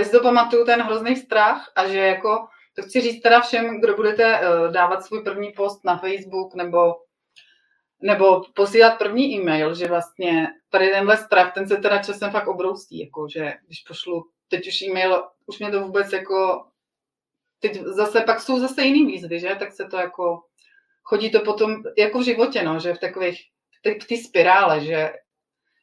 Si 0.03 0.11
to 0.11 0.23
pamatuju, 0.23 0.65
ten 0.65 0.83
hrozný 0.83 1.17
strach 1.17 1.73
a 1.77 1.89
že 1.89 1.99
jako, 1.99 2.47
to 2.77 2.83
chci 2.83 3.01
říct 3.01 3.23
teda 3.23 3.41
všem, 3.41 3.81
kdo 3.81 3.97
budete 3.97 4.41
uh, 4.41 4.73
dávat 4.73 5.05
svůj 5.05 5.23
první 5.23 5.53
post 5.53 5.85
na 5.85 5.99
Facebook 5.99 6.55
nebo, 6.55 6.95
nebo 8.03 8.43
posílat 8.55 8.99
první 8.99 9.35
e-mail, 9.35 9.75
že 9.75 9.89
vlastně 9.89 10.49
tady 10.69 10.91
tenhle 10.91 11.17
strach, 11.17 11.55
ten 11.55 11.69
se 11.69 11.77
teda 11.77 12.03
časem 12.03 12.31
fakt 12.31 12.49
obroustí, 12.49 13.01
jako 13.01 13.29
že 13.29 13.53
když 13.67 13.81
pošlu 13.81 14.27
teď 14.49 14.69
už 14.69 14.83
e-mail, 14.83 15.23
už 15.47 15.59
mě 15.59 15.71
to 15.71 15.81
vůbec 15.81 16.13
jako, 16.13 16.67
teď 17.61 17.81
zase 17.81 18.21
pak 18.21 18.41
jsou 18.41 18.59
zase 18.59 18.83
jiný 18.83 19.07
výzvy, 19.07 19.41
že, 19.41 19.57
tak 19.59 19.73
se 19.73 19.85
to 19.85 19.97
jako, 19.97 20.43
chodí 21.03 21.31
to 21.31 21.41
potom 21.41 21.83
jako 21.99 22.19
v 22.19 22.25
životě, 22.25 22.63
no, 22.63 22.81
že 22.81 22.95
v 22.95 22.99
takových, 22.99 23.43
v 24.03 24.07
té 24.07 24.17
spirále, 24.17 24.85
že, 24.85 25.13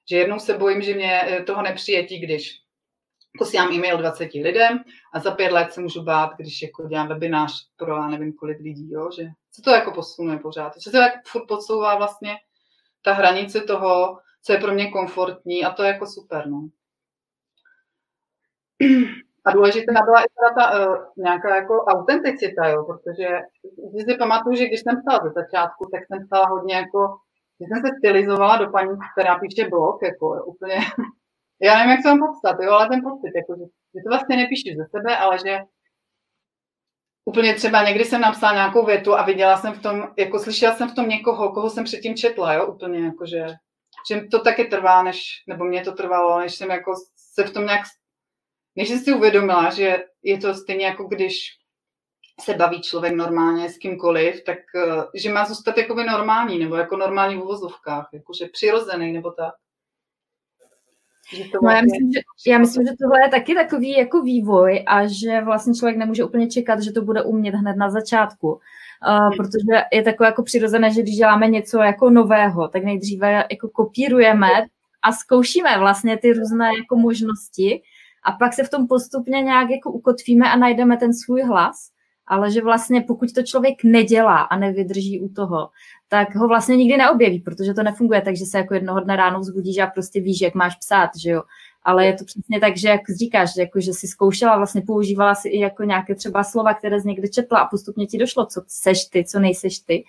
že 0.09 0.17
jednou 0.17 0.39
se 0.39 0.57
bojím, 0.57 0.81
že 0.81 0.95
mě 0.95 1.21
eh, 1.23 1.43
toho 1.43 1.61
nepřijetí, 1.61 2.19
když 2.19 2.59
posílám 3.39 3.71
e-mail 3.71 3.97
20 3.97 4.33
lidem 4.33 4.79
a 5.13 5.19
za 5.19 5.31
pět 5.31 5.51
let 5.51 5.73
se 5.73 5.81
můžu 5.81 6.03
bát, 6.03 6.31
když 6.37 6.61
jako 6.61 6.87
dělám 6.87 7.07
webinář 7.07 7.53
pro 7.77 7.95
já 7.95 8.07
nevím 8.07 8.33
kolik 8.33 8.59
lidí, 8.59 8.91
jo, 8.91 9.09
že 9.15 9.23
se 9.51 9.61
to 9.61 9.71
jako 9.71 9.91
posunuje 9.91 10.39
pořád. 10.39 10.73
Že 10.75 10.81
se 10.81 10.91
to 10.91 10.97
jako 10.97 11.17
furt 11.27 11.47
podsouvá 11.47 11.95
vlastně 11.95 12.35
ta 13.01 13.13
hranice 13.13 13.61
toho, 13.61 14.19
co 14.43 14.53
je 14.53 14.59
pro 14.59 14.73
mě 14.73 14.91
komfortní 14.91 15.65
a 15.65 15.73
to 15.73 15.83
je 15.83 15.91
jako 15.93 16.07
super, 16.07 16.47
no. 16.47 16.69
A 19.45 19.51
důležitá 19.51 19.93
byla 20.05 20.21
i 20.21 20.25
teda 20.35 20.49
ta 20.57 20.87
uh, 20.87 20.97
nějaká 21.17 21.55
jako 21.55 21.83
autenticita, 21.83 22.67
jo, 22.67 22.83
protože 22.83 23.27
když 23.91 24.03
si 24.05 24.17
pamatuju, 24.17 24.55
že 24.55 24.65
když 24.65 24.79
jsem 24.79 25.01
psala 25.01 25.19
ze 25.23 25.29
začátku, 25.29 25.89
tak 25.93 26.01
jsem 26.07 26.27
psala 26.27 26.47
hodně 26.47 26.75
jako, 26.75 27.17
že 27.59 27.65
jsem 27.65 27.81
se 27.81 27.89
stylizovala 27.97 28.57
do 28.57 28.71
paní, 28.71 28.97
která 29.13 29.39
píše 29.39 29.69
blog, 29.69 30.03
jako 30.03 30.45
úplně 30.45 30.75
já 31.61 31.77
nevím, 31.77 31.91
jak 31.91 31.99
to 32.03 32.09
mám 32.09 32.19
popsat, 32.19 32.57
jo, 32.61 32.71
ale 32.71 32.89
ten 32.89 33.01
pocit, 33.01 33.31
jako, 33.35 33.55
že, 33.59 33.65
že 33.95 34.03
to 34.03 34.09
vlastně 34.09 34.37
nepíšeš 34.37 34.75
ze 34.77 34.85
sebe, 34.91 35.17
ale 35.17 35.37
že 35.45 35.59
úplně 37.25 37.53
třeba 37.53 37.83
někdy 37.83 38.05
jsem 38.05 38.21
napsala 38.21 38.53
nějakou 38.53 38.85
větu 38.85 39.15
a 39.15 39.23
viděla 39.23 39.57
jsem 39.57 39.73
v 39.73 39.81
tom, 39.81 40.07
jako 40.17 40.39
slyšela 40.39 40.75
jsem 40.75 40.89
v 40.89 40.95
tom 40.95 41.09
někoho, 41.09 41.51
koho 41.51 41.69
jsem 41.69 41.83
předtím 41.83 42.15
četla, 42.15 42.53
jo, 42.53 42.65
úplně 42.73 43.05
jako, 43.05 43.25
že, 43.25 43.45
že 44.09 44.21
to 44.31 44.39
taky 44.39 44.65
trvá, 44.65 45.03
než, 45.03 45.43
nebo 45.47 45.65
mě 45.65 45.81
to 45.81 45.91
trvalo, 45.91 46.39
než 46.39 46.55
jsem 46.55 46.69
jako 46.69 46.93
se 47.15 47.43
v 47.43 47.53
tom 47.53 47.65
nějak, 47.65 47.81
než 48.75 48.87
jsem 48.87 48.99
si 48.99 49.13
uvědomila, 49.13 49.69
že 49.69 50.03
je 50.23 50.37
to 50.37 50.53
stejně 50.53 50.85
jako 50.85 51.03
když 51.03 51.59
se 52.39 52.53
baví 52.53 52.81
člověk 52.81 53.13
normálně 53.13 53.69
s 53.69 53.77
kýmkoliv, 53.77 54.43
tak 54.43 54.57
eh, 54.75 55.03
že 55.15 55.31
má 55.31 55.45
zůstat 55.45 55.77
jakoby 55.77 56.03
normální, 56.03 56.59
nebo 56.59 56.75
jako 56.75 56.97
normální 56.97 57.35
v 57.35 57.41
uvozovkách, 57.41 58.09
jakože 58.13 58.45
přirozený, 58.53 59.11
nebo 59.11 59.31
tak. 59.31 59.53
No 61.63 61.69
já 61.69 61.81
myslím, 61.81 62.11
že, 62.13 62.19
já 62.47 62.57
myslím, 62.57 62.87
že 62.87 62.93
tohle 63.01 63.21
je 63.25 63.29
taky 63.29 63.55
takový 63.55 63.91
jako 63.91 64.21
vývoj 64.21 64.83
a 64.87 65.07
že 65.07 65.41
vlastně 65.41 65.73
člověk 65.73 65.97
nemůže 65.97 66.23
úplně 66.23 66.47
čekat, 66.47 66.81
že 66.81 66.91
to 66.91 67.01
bude 67.01 67.23
umět 67.23 67.55
hned 67.55 67.77
na 67.77 67.89
začátku. 67.89 68.59
Uh, 69.07 69.35
protože 69.37 69.83
je 69.93 70.03
takové 70.03 70.27
jako 70.27 70.43
přirozené, 70.43 70.93
že 70.93 71.01
když 71.01 71.15
děláme 71.15 71.47
něco 71.47 71.77
jako 71.77 72.09
nového, 72.09 72.67
tak 72.67 72.83
nejdříve 72.83 73.45
jako 73.51 73.69
kopírujeme 73.69 74.49
a 75.01 75.11
zkoušíme 75.11 75.79
vlastně 75.79 76.17
ty 76.17 76.33
různé 76.33 76.69
jako 76.77 76.95
možnosti 76.95 77.81
a 78.23 78.31
pak 78.31 78.53
se 78.53 78.63
v 78.63 78.69
tom 78.69 78.87
postupně 78.87 79.41
nějak 79.41 79.69
jako 79.69 79.91
ukotvíme 79.91 80.51
a 80.51 80.57
najdeme 80.57 80.97
ten 80.97 81.13
svůj 81.13 81.41
hlas. 81.41 81.75
Ale 82.27 82.51
že 82.51 82.61
vlastně 82.61 83.01
pokud 83.01 83.33
to 83.33 83.43
člověk 83.43 83.83
nedělá 83.83 84.37
a 84.37 84.57
nevydrží 84.57 85.21
u 85.21 85.29
toho, 85.29 85.69
tak 86.09 86.35
ho 86.35 86.47
vlastně 86.47 86.77
nikdy 86.77 86.97
neobjeví, 86.97 87.39
protože 87.39 87.73
to 87.73 87.83
nefunguje, 87.83 88.21
takže 88.21 88.45
se 88.45 88.57
jako 88.57 88.73
jednoho 88.73 88.99
dne 88.99 89.15
ráno 89.15 89.39
vzbudíš 89.39 89.77
a 89.77 89.87
prostě 89.87 90.21
víš, 90.21 90.41
jak 90.41 90.55
máš 90.55 90.75
psát, 90.75 91.09
že 91.17 91.29
jo. 91.29 91.43
Ale 91.83 92.05
je 92.05 92.13
to 92.13 92.25
přesně 92.25 92.59
tak, 92.59 92.77
že 92.77 92.89
jak 92.89 93.01
říkáš, 93.17 93.53
že, 93.53 93.61
jako, 93.61 93.79
že 93.79 93.93
jsi 93.93 94.07
zkoušela, 94.07 94.57
vlastně 94.57 94.81
používala 94.81 95.35
si 95.35 95.49
i 95.49 95.59
jako 95.59 95.83
nějaké 95.83 96.15
třeba 96.15 96.43
slova, 96.43 96.73
které 96.73 96.99
z 96.99 97.05
někde 97.05 97.27
četla 97.27 97.59
a 97.59 97.67
postupně 97.67 98.07
ti 98.07 98.17
došlo, 98.17 98.45
co 98.45 98.61
seš 98.67 99.05
ty, 99.05 99.25
co 99.25 99.39
nejseš 99.39 99.79
ty. 99.79 100.03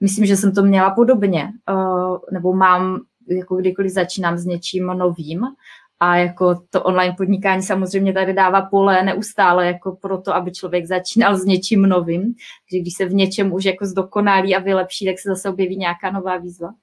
Myslím, 0.00 0.26
že 0.26 0.36
jsem 0.36 0.52
to 0.52 0.62
měla 0.62 0.90
podobně, 0.90 1.52
uh, 1.70 2.18
nebo 2.32 2.52
mám, 2.52 3.00
jako 3.28 3.56
kdykoliv 3.56 3.92
začínám 3.92 4.38
s 4.38 4.44
něčím 4.44 4.86
novým, 4.86 5.46
a 6.00 6.16
jako 6.16 6.62
to 6.70 6.82
online 6.82 7.14
podnikání 7.16 7.62
samozřejmě 7.62 8.12
tady 8.12 8.32
dává 8.32 8.62
pole 8.62 9.02
neustále 9.02 9.66
jako 9.66 9.96
pro 9.96 10.20
to, 10.20 10.34
aby 10.34 10.52
člověk 10.52 10.86
začínal 10.86 11.36
s 11.36 11.44
něčím 11.44 11.82
novým. 11.82 12.34
že 12.72 12.78
když 12.78 12.94
se 12.94 13.06
v 13.06 13.14
něčem 13.14 13.52
už 13.52 13.64
jako 13.64 13.86
zdokonalí 13.86 14.56
a 14.56 14.58
vylepší, 14.58 15.06
tak 15.06 15.18
se 15.18 15.28
zase 15.28 15.48
objeví 15.48 15.76
nějaká 15.76 16.10
nová 16.10 16.36
výzva. 16.36 16.74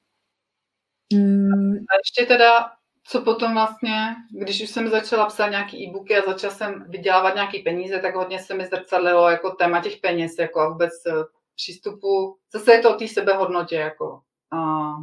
Hmm. 1.14 1.74
A 1.74 1.94
ještě 2.04 2.26
teda, 2.26 2.72
co 3.04 3.22
potom 3.22 3.54
vlastně, 3.54 4.16
když 4.32 4.64
už 4.64 4.70
jsem 4.70 4.90
začala 4.90 5.26
psát 5.26 5.50
nějaký 5.50 5.88
e-booky 5.88 6.18
a 6.18 6.32
začala 6.32 6.54
jsem 6.54 6.86
vydělávat 6.90 7.36
nějaký 7.36 7.60
peníze, 7.60 8.00
tak 8.00 8.16
hodně 8.16 8.40
se 8.40 8.54
mi 8.54 8.66
zrcadlilo 8.66 9.30
jako 9.30 9.52
téma 9.52 9.82
těch 9.82 9.98
peněz, 9.98 10.36
jako 10.40 10.60
a 10.60 10.70
vůbec 10.70 10.94
eh, 11.08 11.12
přístupu, 11.56 12.38
zase 12.54 12.74
je 12.74 12.82
to 12.82 12.96
o 12.96 13.00
té 13.00 13.08
sebehodnotě, 13.08 13.76
jako 13.76 14.22
a 14.52 14.96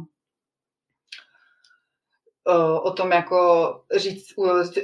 o 2.83 2.91
tom 2.91 3.11
jako 3.11 3.81
říct, 3.95 4.25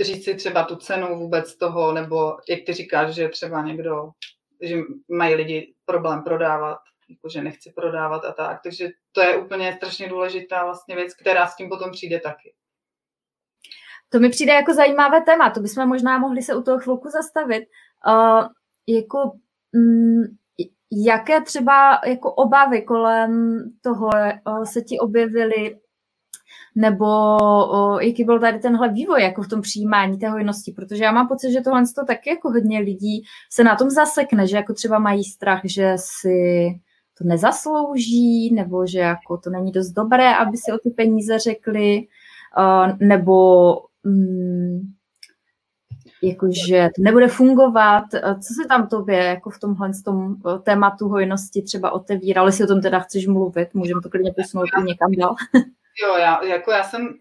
říct 0.01 0.23
si 0.23 0.35
třeba 0.35 0.63
tu 0.63 0.75
cenu 0.75 1.19
vůbec 1.19 1.57
toho, 1.57 1.93
nebo 1.93 2.37
jak 2.49 2.59
ty 2.65 2.73
říkáš, 2.73 3.15
že 3.15 3.29
třeba 3.29 3.61
někdo, 3.61 4.09
že 4.61 4.77
mají 5.11 5.35
lidi 5.35 5.73
problém 5.85 6.23
prodávat, 6.23 6.77
jako 7.09 7.29
že 7.29 7.43
nechci 7.43 7.71
prodávat 7.75 8.25
a 8.25 8.31
tak. 8.31 8.59
Takže 8.63 8.89
to 9.11 9.21
je 9.21 9.37
úplně 9.37 9.73
strašně 9.77 10.09
důležitá 10.09 10.65
vlastně 10.65 10.95
věc, 10.95 11.13
která 11.13 11.47
s 11.47 11.55
tím 11.55 11.69
potom 11.69 11.91
přijde 11.91 12.19
taky. 12.19 12.53
To 14.09 14.19
mi 14.19 14.29
přijde 14.29 14.53
jako 14.53 14.73
zajímavé 14.73 15.21
téma, 15.21 15.49
to 15.49 15.59
bychom 15.59 15.87
možná 15.87 16.19
mohli 16.19 16.41
se 16.41 16.55
u 16.55 16.61
toho 16.61 16.79
chvilku 16.79 17.09
zastavit. 17.09 17.63
Uh, 18.07 18.47
jako, 18.87 19.31
mm, 19.73 20.23
jaké 20.91 21.41
třeba 21.41 21.99
jako 22.05 22.33
obavy 22.33 22.81
kolem 22.81 23.59
toho 23.81 24.09
se 24.63 24.81
ti 24.81 24.99
objevily 24.99 25.79
nebo 26.75 27.05
o, 27.67 27.99
jaký 27.99 28.23
byl 28.23 28.39
tady 28.39 28.59
tenhle 28.59 28.89
vývoj 28.89 29.21
jako 29.21 29.41
v 29.41 29.47
tom 29.47 29.61
přijímání 29.61 30.17
té 30.19 30.29
hojnosti, 30.29 30.71
protože 30.71 31.03
já 31.03 31.11
mám 31.11 31.27
pocit, 31.27 31.51
že 31.51 31.61
tohle 31.61 31.83
to 31.95 32.05
taky 32.05 32.29
jako 32.29 32.49
hodně 32.49 32.79
lidí 32.79 33.23
se 33.51 33.63
na 33.63 33.75
tom 33.75 33.89
zasekne, 33.89 34.47
že 34.47 34.55
jako 34.55 34.73
třeba 34.73 34.99
mají 34.99 35.23
strach, 35.23 35.61
že 35.63 35.93
si 35.95 36.67
to 37.17 37.23
nezaslouží, 37.23 38.53
nebo 38.53 38.87
že 38.87 38.99
jako 38.99 39.37
to 39.37 39.49
není 39.49 39.71
dost 39.71 39.91
dobré, 39.91 40.35
aby 40.35 40.57
si 40.57 40.71
o 40.71 40.77
ty 40.77 40.89
peníze 40.89 41.39
řekli, 41.39 42.07
nebo 42.99 43.73
um, 44.03 44.93
jakože 46.21 46.89
to 46.95 47.01
nebude 47.01 47.27
fungovat. 47.27 48.03
Co 48.13 48.53
se 48.53 48.67
tam 48.67 48.87
tobě 48.87 49.17
jako 49.17 49.49
v 49.49 49.59
tomhle 49.59 49.91
tom 50.05 50.35
tématu 50.63 51.07
hojnosti 51.07 51.61
třeba 51.61 51.91
otevíralo, 51.91 52.47
jestli 52.47 52.63
o 52.63 52.67
tom 52.67 52.81
teda 52.81 52.99
chceš 52.99 53.27
mluvit, 53.27 53.73
můžeme 53.73 54.01
to 54.03 54.09
klidně 54.09 54.33
posunout 54.33 54.69
někam 54.85 55.11
dál. 55.11 55.35
Jo, 56.01 56.17
já, 56.17 56.43
jako 56.43 56.71
já 56.71 56.83
jsem 56.83 57.13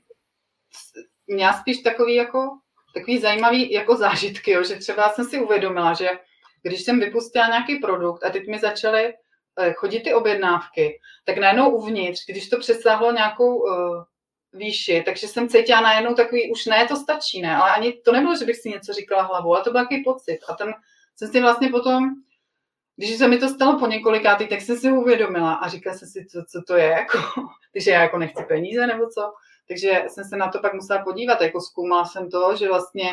měla 1.26 1.52
spíš 1.52 1.78
takový 1.78 2.14
jako 2.14 2.50
takový 2.94 3.18
zajímavý 3.18 3.72
jako 3.72 3.96
zážitky, 3.96 4.50
jo, 4.50 4.64
že 4.64 4.76
třeba 4.76 5.08
jsem 5.08 5.24
si 5.24 5.40
uvědomila, 5.40 5.94
že 5.94 6.10
když 6.62 6.82
jsem 6.82 7.00
vypustila 7.00 7.46
nějaký 7.46 7.76
produkt 7.76 8.24
a 8.24 8.30
teď 8.30 8.46
mi 8.46 8.58
začaly 8.58 9.14
eh, 9.58 9.72
chodit 9.72 10.00
ty 10.00 10.14
objednávky, 10.14 11.00
tak 11.24 11.38
najednou 11.38 11.70
uvnitř, 11.70 12.20
když 12.28 12.48
to 12.48 12.58
přesáhlo 12.58 13.12
nějakou 13.12 13.56
uh, 13.56 14.04
výši, 14.52 15.02
takže 15.04 15.28
jsem 15.28 15.48
cítila 15.48 15.80
najednou 15.80 16.14
takový, 16.14 16.52
už 16.52 16.66
ne, 16.66 16.86
to 16.88 16.96
stačí, 16.96 17.42
ne, 17.42 17.56
ale 17.56 17.70
ani 17.70 17.92
to 17.92 18.12
nebylo, 18.12 18.36
že 18.36 18.44
bych 18.44 18.56
si 18.56 18.68
něco 18.68 18.92
říkala 18.92 19.22
hlavou, 19.22 19.54
ale 19.54 19.64
to 19.64 19.70
byl 19.70 19.80
takový 19.80 20.04
pocit. 20.04 20.38
A 20.48 20.54
ten 20.54 20.74
jsem 21.16 21.28
si 21.28 21.40
vlastně 21.40 21.68
potom, 21.68 22.10
když 22.96 23.18
se 23.18 23.28
mi 23.28 23.38
to 23.38 23.48
stalo 23.48 23.78
po 23.78 23.86
několikátý, 23.86 24.48
tak 24.48 24.60
jsem 24.60 24.76
si 24.76 24.92
uvědomila 24.92 25.54
a 25.54 25.68
říkala 25.68 25.96
jsem 25.96 26.08
si, 26.08 26.26
co, 26.26 26.44
co 26.48 26.62
to 26.66 26.76
je, 26.76 26.88
jako, 26.88 27.18
takže 27.72 27.90
já 27.90 28.02
jako 28.02 28.18
nechci 28.18 28.42
peníze 28.42 28.86
nebo 28.86 29.06
co. 29.06 29.32
Takže 29.68 30.04
jsem 30.08 30.24
se 30.24 30.36
na 30.36 30.48
to 30.48 30.60
pak 30.60 30.74
musela 30.74 31.04
podívat, 31.04 31.40
jako 31.40 31.60
zkoumala 31.60 32.04
jsem 32.04 32.30
to, 32.30 32.56
že 32.56 32.68
vlastně 32.68 33.10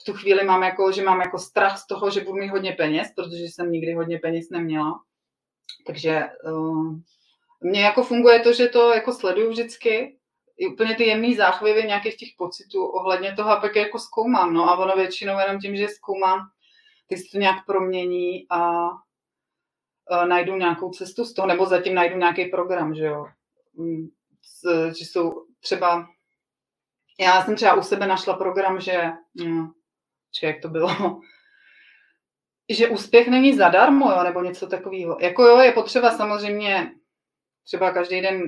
v 0.00 0.04
tu 0.04 0.12
chvíli 0.12 0.44
mám 0.44 0.62
jako, 0.62 0.92
že 0.92 1.02
mám 1.02 1.20
jako 1.20 1.38
strach 1.38 1.78
z 1.78 1.86
toho, 1.86 2.10
že 2.10 2.20
budu 2.20 2.38
mít 2.38 2.48
hodně 2.48 2.72
peněz, 2.72 3.08
protože 3.16 3.44
jsem 3.44 3.72
nikdy 3.72 3.94
hodně 3.94 4.18
peněz 4.18 4.50
neměla. 4.50 5.00
Takže 5.86 6.24
uh, 6.44 6.96
mně 7.60 7.80
jako 7.80 8.02
funguje 8.02 8.40
to, 8.40 8.52
že 8.52 8.68
to 8.68 8.94
jako 8.94 9.12
sleduju 9.12 9.50
vždycky, 9.50 10.16
i 10.56 10.66
úplně 10.66 10.94
ty 10.94 11.04
jemný 11.04 11.34
záchvěvy 11.34 11.82
nějakých 11.82 12.16
těch 12.16 12.28
pocitů 12.38 12.86
ohledně 12.86 13.32
toho 13.32 13.50
a 13.50 13.60
pak 13.60 13.76
jako 13.76 13.98
zkoumám, 13.98 14.54
no 14.54 14.70
a 14.70 14.78
ono 14.78 14.96
většinou 14.96 15.38
jenom 15.38 15.60
tím, 15.60 15.76
že 15.76 15.88
zkoumám, 15.88 16.40
tak 17.08 17.18
se 17.18 17.24
to 17.32 17.38
nějak 17.38 17.66
promění 17.66 18.46
a, 18.50 18.88
najdu 20.28 20.56
nějakou 20.56 20.90
cestu 20.90 21.24
z 21.24 21.34
toho, 21.34 21.48
nebo 21.48 21.66
zatím 21.66 21.94
najdu 21.94 22.16
nějaký 22.16 22.44
program, 22.44 22.94
že 22.94 23.04
jo. 23.04 23.26
Mm, 23.74 24.08
že 24.98 25.04
jsou 25.04 25.46
třeba, 25.60 26.06
já 27.20 27.44
jsem 27.44 27.56
třeba 27.56 27.74
u 27.74 27.82
sebe 27.82 28.06
našla 28.06 28.36
program, 28.36 28.80
že, 28.80 29.10
hm, 29.42 29.68
či 30.32 30.46
jak 30.46 30.60
to 30.62 30.68
bylo, 30.68 31.20
že 32.68 32.88
úspěch 32.88 33.28
není 33.28 33.56
zadarmo, 33.56 34.10
jo, 34.10 34.22
nebo 34.22 34.42
něco 34.42 34.66
takového. 34.66 35.16
Jako 35.20 35.42
jo, 35.42 35.58
je 35.58 35.72
potřeba 35.72 36.10
samozřejmě 36.10 36.92
třeba 37.64 37.90
každý 37.90 38.20
den 38.20 38.42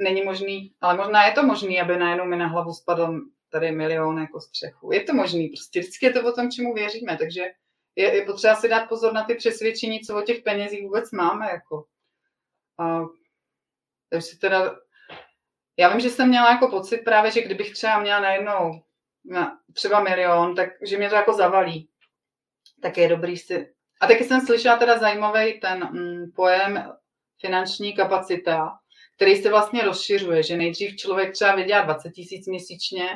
není 0.00 0.22
možný, 0.22 0.72
ale 0.80 0.96
možná 0.96 1.26
je 1.26 1.32
to 1.32 1.42
možný, 1.42 1.80
aby 1.80 1.96
najednou 1.96 2.24
mi 2.24 2.36
na 2.36 2.46
hlavu 2.46 2.72
spadl 2.72 3.20
tady 3.50 3.72
milion 3.72 4.18
jako 4.18 4.40
střechu. 4.40 4.92
Je 4.92 5.00
to 5.00 5.14
možný, 5.14 5.48
prostě 5.48 5.80
vždycky 5.80 6.06
je 6.06 6.12
to 6.12 6.28
o 6.28 6.32
tom, 6.32 6.50
čemu 6.50 6.74
věříme, 6.74 7.16
takže 7.16 7.44
je, 7.98 8.16
je 8.16 8.24
potřeba 8.24 8.54
si 8.54 8.68
dát 8.68 8.88
pozor 8.88 9.12
na 9.12 9.24
ty 9.24 9.34
přesvědčení, 9.34 10.00
co 10.00 10.18
o 10.18 10.22
těch 10.22 10.42
penězích 10.42 10.82
vůbec 10.82 11.12
máme, 11.12 11.50
jako. 11.50 11.84
A, 12.78 13.00
takže 14.10 14.38
teda, 14.38 14.76
já 15.76 15.88
vím, 15.88 16.00
že 16.00 16.10
jsem 16.10 16.28
měla 16.28 16.50
jako 16.50 16.68
pocit 16.68 16.98
právě, 16.98 17.30
že 17.30 17.42
kdybych 17.42 17.72
třeba 17.72 18.00
měla 18.00 18.20
najednou 18.20 18.82
na 19.24 19.58
třeba 19.72 20.00
milion, 20.00 20.54
tak 20.54 20.68
že 20.82 20.98
mě 20.98 21.08
to 21.08 21.14
jako 21.14 21.32
zavalí. 21.32 21.88
Tak 22.82 22.98
je 22.98 23.08
dobrý 23.08 23.36
si... 23.36 23.74
A 24.00 24.06
taky 24.06 24.24
jsem 24.24 24.40
slyšela 24.40 24.76
teda 24.76 24.98
zajímavý 24.98 25.60
ten 25.60 25.88
mm, 25.92 26.30
pojem 26.36 26.92
finanční 27.40 27.94
kapacita, 27.94 28.78
který 29.16 29.36
se 29.36 29.50
vlastně 29.50 29.82
rozšiřuje, 29.82 30.42
že 30.42 30.56
nejdřív 30.56 30.96
člověk 30.96 31.32
třeba 31.32 31.54
vydělá 31.54 31.80
20 31.80 32.10
tisíc 32.10 32.46
měsíčně 32.46 33.08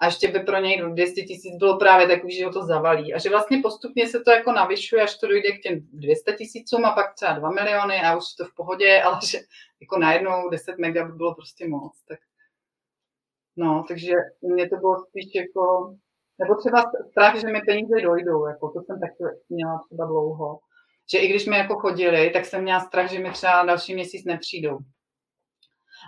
a 0.00 0.06
ještě 0.06 0.28
by 0.28 0.40
pro 0.40 0.60
něj 0.60 0.82
200 0.92 1.22
tisíc 1.22 1.56
bylo 1.58 1.78
právě 1.78 2.06
takový, 2.06 2.36
že 2.36 2.44
ho 2.44 2.52
to 2.52 2.62
zavalí. 2.62 3.14
A 3.14 3.18
že 3.18 3.30
vlastně 3.30 3.60
postupně 3.62 4.08
se 4.08 4.20
to 4.20 4.30
jako 4.30 4.52
navyšuje, 4.52 5.02
až 5.02 5.18
to 5.18 5.26
dojde 5.26 5.52
k 5.52 5.62
těm 5.62 5.80
200 5.92 6.32
tisícům 6.32 6.84
a 6.84 6.92
pak 6.92 7.14
třeba 7.14 7.32
2 7.32 7.50
miliony 7.50 8.00
a 8.00 8.16
už 8.16 8.24
to 8.38 8.44
v 8.44 8.54
pohodě, 8.54 9.02
ale 9.04 9.18
že 9.30 9.38
jako 9.80 9.98
najednou 9.98 10.48
10 10.50 10.78
mega 10.78 11.04
by 11.04 11.12
bylo 11.12 11.34
prostě 11.34 11.68
moc. 11.68 12.04
Tak 12.08 12.18
No, 13.56 13.84
takže 13.88 14.12
mě 14.42 14.68
to 14.68 14.76
bylo 14.76 15.04
spíš 15.04 15.34
jako, 15.34 15.94
nebo 16.38 16.54
třeba 16.54 16.82
strach, 17.10 17.40
že 17.40 17.46
mi 17.46 17.60
peníze 17.66 18.00
dojdou, 18.02 18.46
jako 18.46 18.70
to 18.70 18.82
jsem 18.82 19.00
taky 19.00 19.24
měla 19.48 19.80
třeba 19.86 20.06
dlouho 20.06 20.58
že 21.12 21.18
i 21.18 21.28
když 21.28 21.46
mi 21.46 21.56
jako 21.56 21.74
chodili, 21.74 22.30
tak 22.30 22.44
jsem 22.44 22.62
měla 22.62 22.80
strach, 22.80 23.10
že 23.10 23.18
mi 23.18 23.30
třeba 23.30 23.64
další 23.64 23.94
měsíc 23.94 24.24
nepřijdou. 24.24 24.78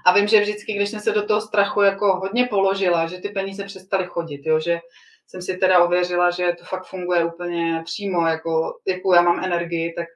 A 0.04 0.12
vím, 0.12 0.28
že 0.28 0.40
vždycky, 0.40 0.72
když 0.72 0.90
jsem 0.90 1.00
se 1.00 1.12
do 1.12 1.26
toho 1.26 1.40
strachu 1.40 1.82
jako 1.82 2.16
hodně 2.16 2.46
položila, 2.46 3.06
že 3.06 3.18
ty 3.18 3.28
peníze 3.28 3.64
přestaly 3.64 4.06
chodit, 4.06 4.40
jo, 4.44 4.60
že 4.60 4.80
jsem 5.26 5.42
si 5.42 5.56
teda 5.56 5.84
ověřila, 5.84 6.30
že 6.30 6.52
to 6.58 6.64
fakt 6.64 6.86
funguje 6.86 7.24
úplně 7.24 7.82
přímo, 7.84 8.26
jako, 8.26 8.78
jakou 8.86 9.14
já 9.14 9.22
mám 9.22 9.44
energii, 9.44 9.92
tak 9.92 10.06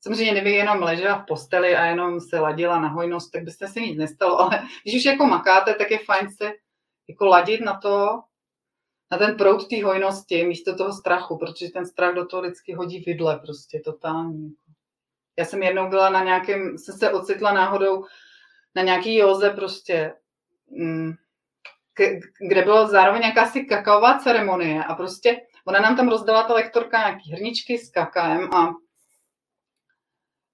samozřejmě 0.00 0.32
kdyby 0.32 0.52
jenom 0.52 0.82
ležela 0.82 1.18
v 1.18 1.26
posteli 1.26 1.76
a 1.76 1.84
jenom 1.84 2.20
se 2.20 2.40
ladila 2.40 2.80
na 2.80 2.88
hojnost, 2.88 3.32
tak 3.32 3.42
byste 3.42 3.68
si 3.68 3.80
nic 3.80 3.98
nestalo, 3.98 4.40
ale 4.40 4.62
když 4.82 4.96
už 4.96 5.04
jako 5.04 5.26
makáte, 5.26 5.74
tak 5.74 5.90
je 5.90 5.98
fajn 5.98 6.30
se 6.30 6.52
jako 7.08 7.26
ladit 7.26 7.60
na 7.60 7.78
to, 7.80 8.20
na 9.10 9.18
ten 9.18 9.36
proud 9.36 9.68
té 9.68 9.84
hojnosti 9.84 10.44
místo 10.44 10.76
toho 10.76 10.92
strachu, 10.92 11.38
protože 11.38 11.68
ten 11.68 11.86
strach 11.86 12.14
do 12.14 12.26
toho 12.26 12.42
vždycky 12.42 12.74
hodí 12.74 13.00
vidle, 13.06 13.38
prostě 13.38 13.80
totální. 13.84 14.54
Já 15.38 15.44
jsem 15.44 15.62
jednou 15.62 15.88
byla 15.88 16.10
na 16.10 16.24
nějakém, 16.24 16.78
jsem 16.78 16.94
se 16.94 17.12
ocitla 17.12 17.52
náhodou 17.52 18.04
na 18.74 18.82
nějaký 18.82 19.16
józe 19.16 19.50
prostě, 19.50 20.14
mm, 20.70 21.12
kde 22.48 22.62
bylo 22.62 22.86
zároveň 22.86 23.22
jakási 23.22 23.64
kakaová 23.64 24.18
ceremonie 24.18 24.84
a 24.84 24.94
prostě 24.94 25.40
ona 25.64 25.80
nám 25.80 25.96
tam 25.96 26.08
rozdala 26.08 26.42
ta 26.42 26.54
lektorka 26.54 26.98
nějaký 26.98 27.32
hrničky 27.32 27.78
s 27.78 27.90
kakaem 27.90 28.54
a 28.54 28.74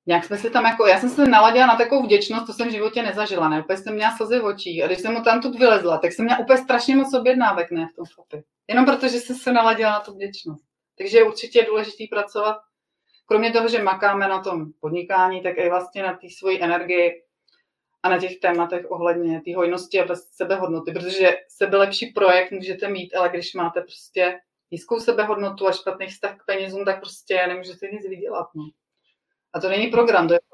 nějak 0.06 0.24
jsme 0.24 0.38
si 0.38 0.50
tam 0.50 0.64
jako, 0.64 0.86
já 0.86 1.00
jsem 1.00 1.10
se 1.10 1.28
naladila 1.28 1.66
na 1.66 1.76
takovou 1.76 2.02
vděčnost, 2.02 2.46
to 2.46 2.52
jsem 2.52 2.68
v 2.68 2.72
životě 2.72 3.02
nezažila, 3.02 3.48
ne, 3.48 3.62
úplně 3.62 3.78
jsem 3.78 3.94
měla 3.94 4.16
slzy 4.16 4.38
v 4.38 4.44
očích 4.44 4.82
a 4.82 4.86
když 4.86 4.98
jsem 4.98 5.12
mu 5.12 5.22
tam 5.22 5.40
tu 5.40 5.50
vylezla, 5.50 5.98
tak 5.98 6.12
jsem 6.12 6.24
měla 6.24 6.40
úplně 6.40 6.58
strašně 6.58 6.96
moc 6.96 7.14
objednávek, 7.14 7.70
ne, 7.70 7.88
v 7.92 7.96
tom 7.96 8.04
fapy. 8.16 8.44
Jenom 8.68 8.84
protože 8.84 9.20
jsem 9.20 9.36
se 9.36 9.52
naladila 9.52 9.90
na 9.90 10.00
tu 10.00 10.14
vděčnost. 10.14 10.64
Takže 10.98 11.18
je 11.18 11.24
určitě 11.24 11.66
důležité 11.68 12.04
pracovat, 12.10 12.56
kromě 13.26 13.52
toho, 13.52 13.68
že 13.68 13.82
makáme 13.82 14.28
na 14.28 14.42
tom 14.42 14.72
podnikání, 14.80 15.42
tak 15.42 15.58
i 15.58 15.68
vlastně 15.68 16.02
na 16.02 16.12
té 16.12 16.26
svoji 16.38 16.62
energii 16.62 17.22
a 18.04 18.08
na 18.08 18.18
těch 18.18 18.40
tématech 18.40 18.90
ohledně 18.90 19.40
té 19.40 19.56
hojnosti 19.56 20.00
a 20.00 20.14
sebehodnoty, 20.14 20.92
protože 20.92 21.36
sebelepší 21.48 22.06
projekt 22.06 22.52
můžete 22.52 22.88
mít, 22.88 23.14
ale 23.14 23.28
když 23.28 23.54
máte 23.54 23.80
prostě 23.80 24.38
nízkou 24.70 25.00
sebehodnotu 25.00 25.68
a 25.68 25.72
špatný 25.72 26.06
vztah 26.06 26.36
k 26.36 26.44
penězům, 26.46 26.84
tak 26.84 27.00
prostě 27.00 27.46
nemůžete 27.48 27.86
nic 27.92 28.08
vydělat. 28.08 28.46
No. 28.54 28.64
A 29.54 29.60
to 29.60 29.68
není 29.68 29.86
program, 29.86 30.28
to 30.28 30.34
je 30.34 30.40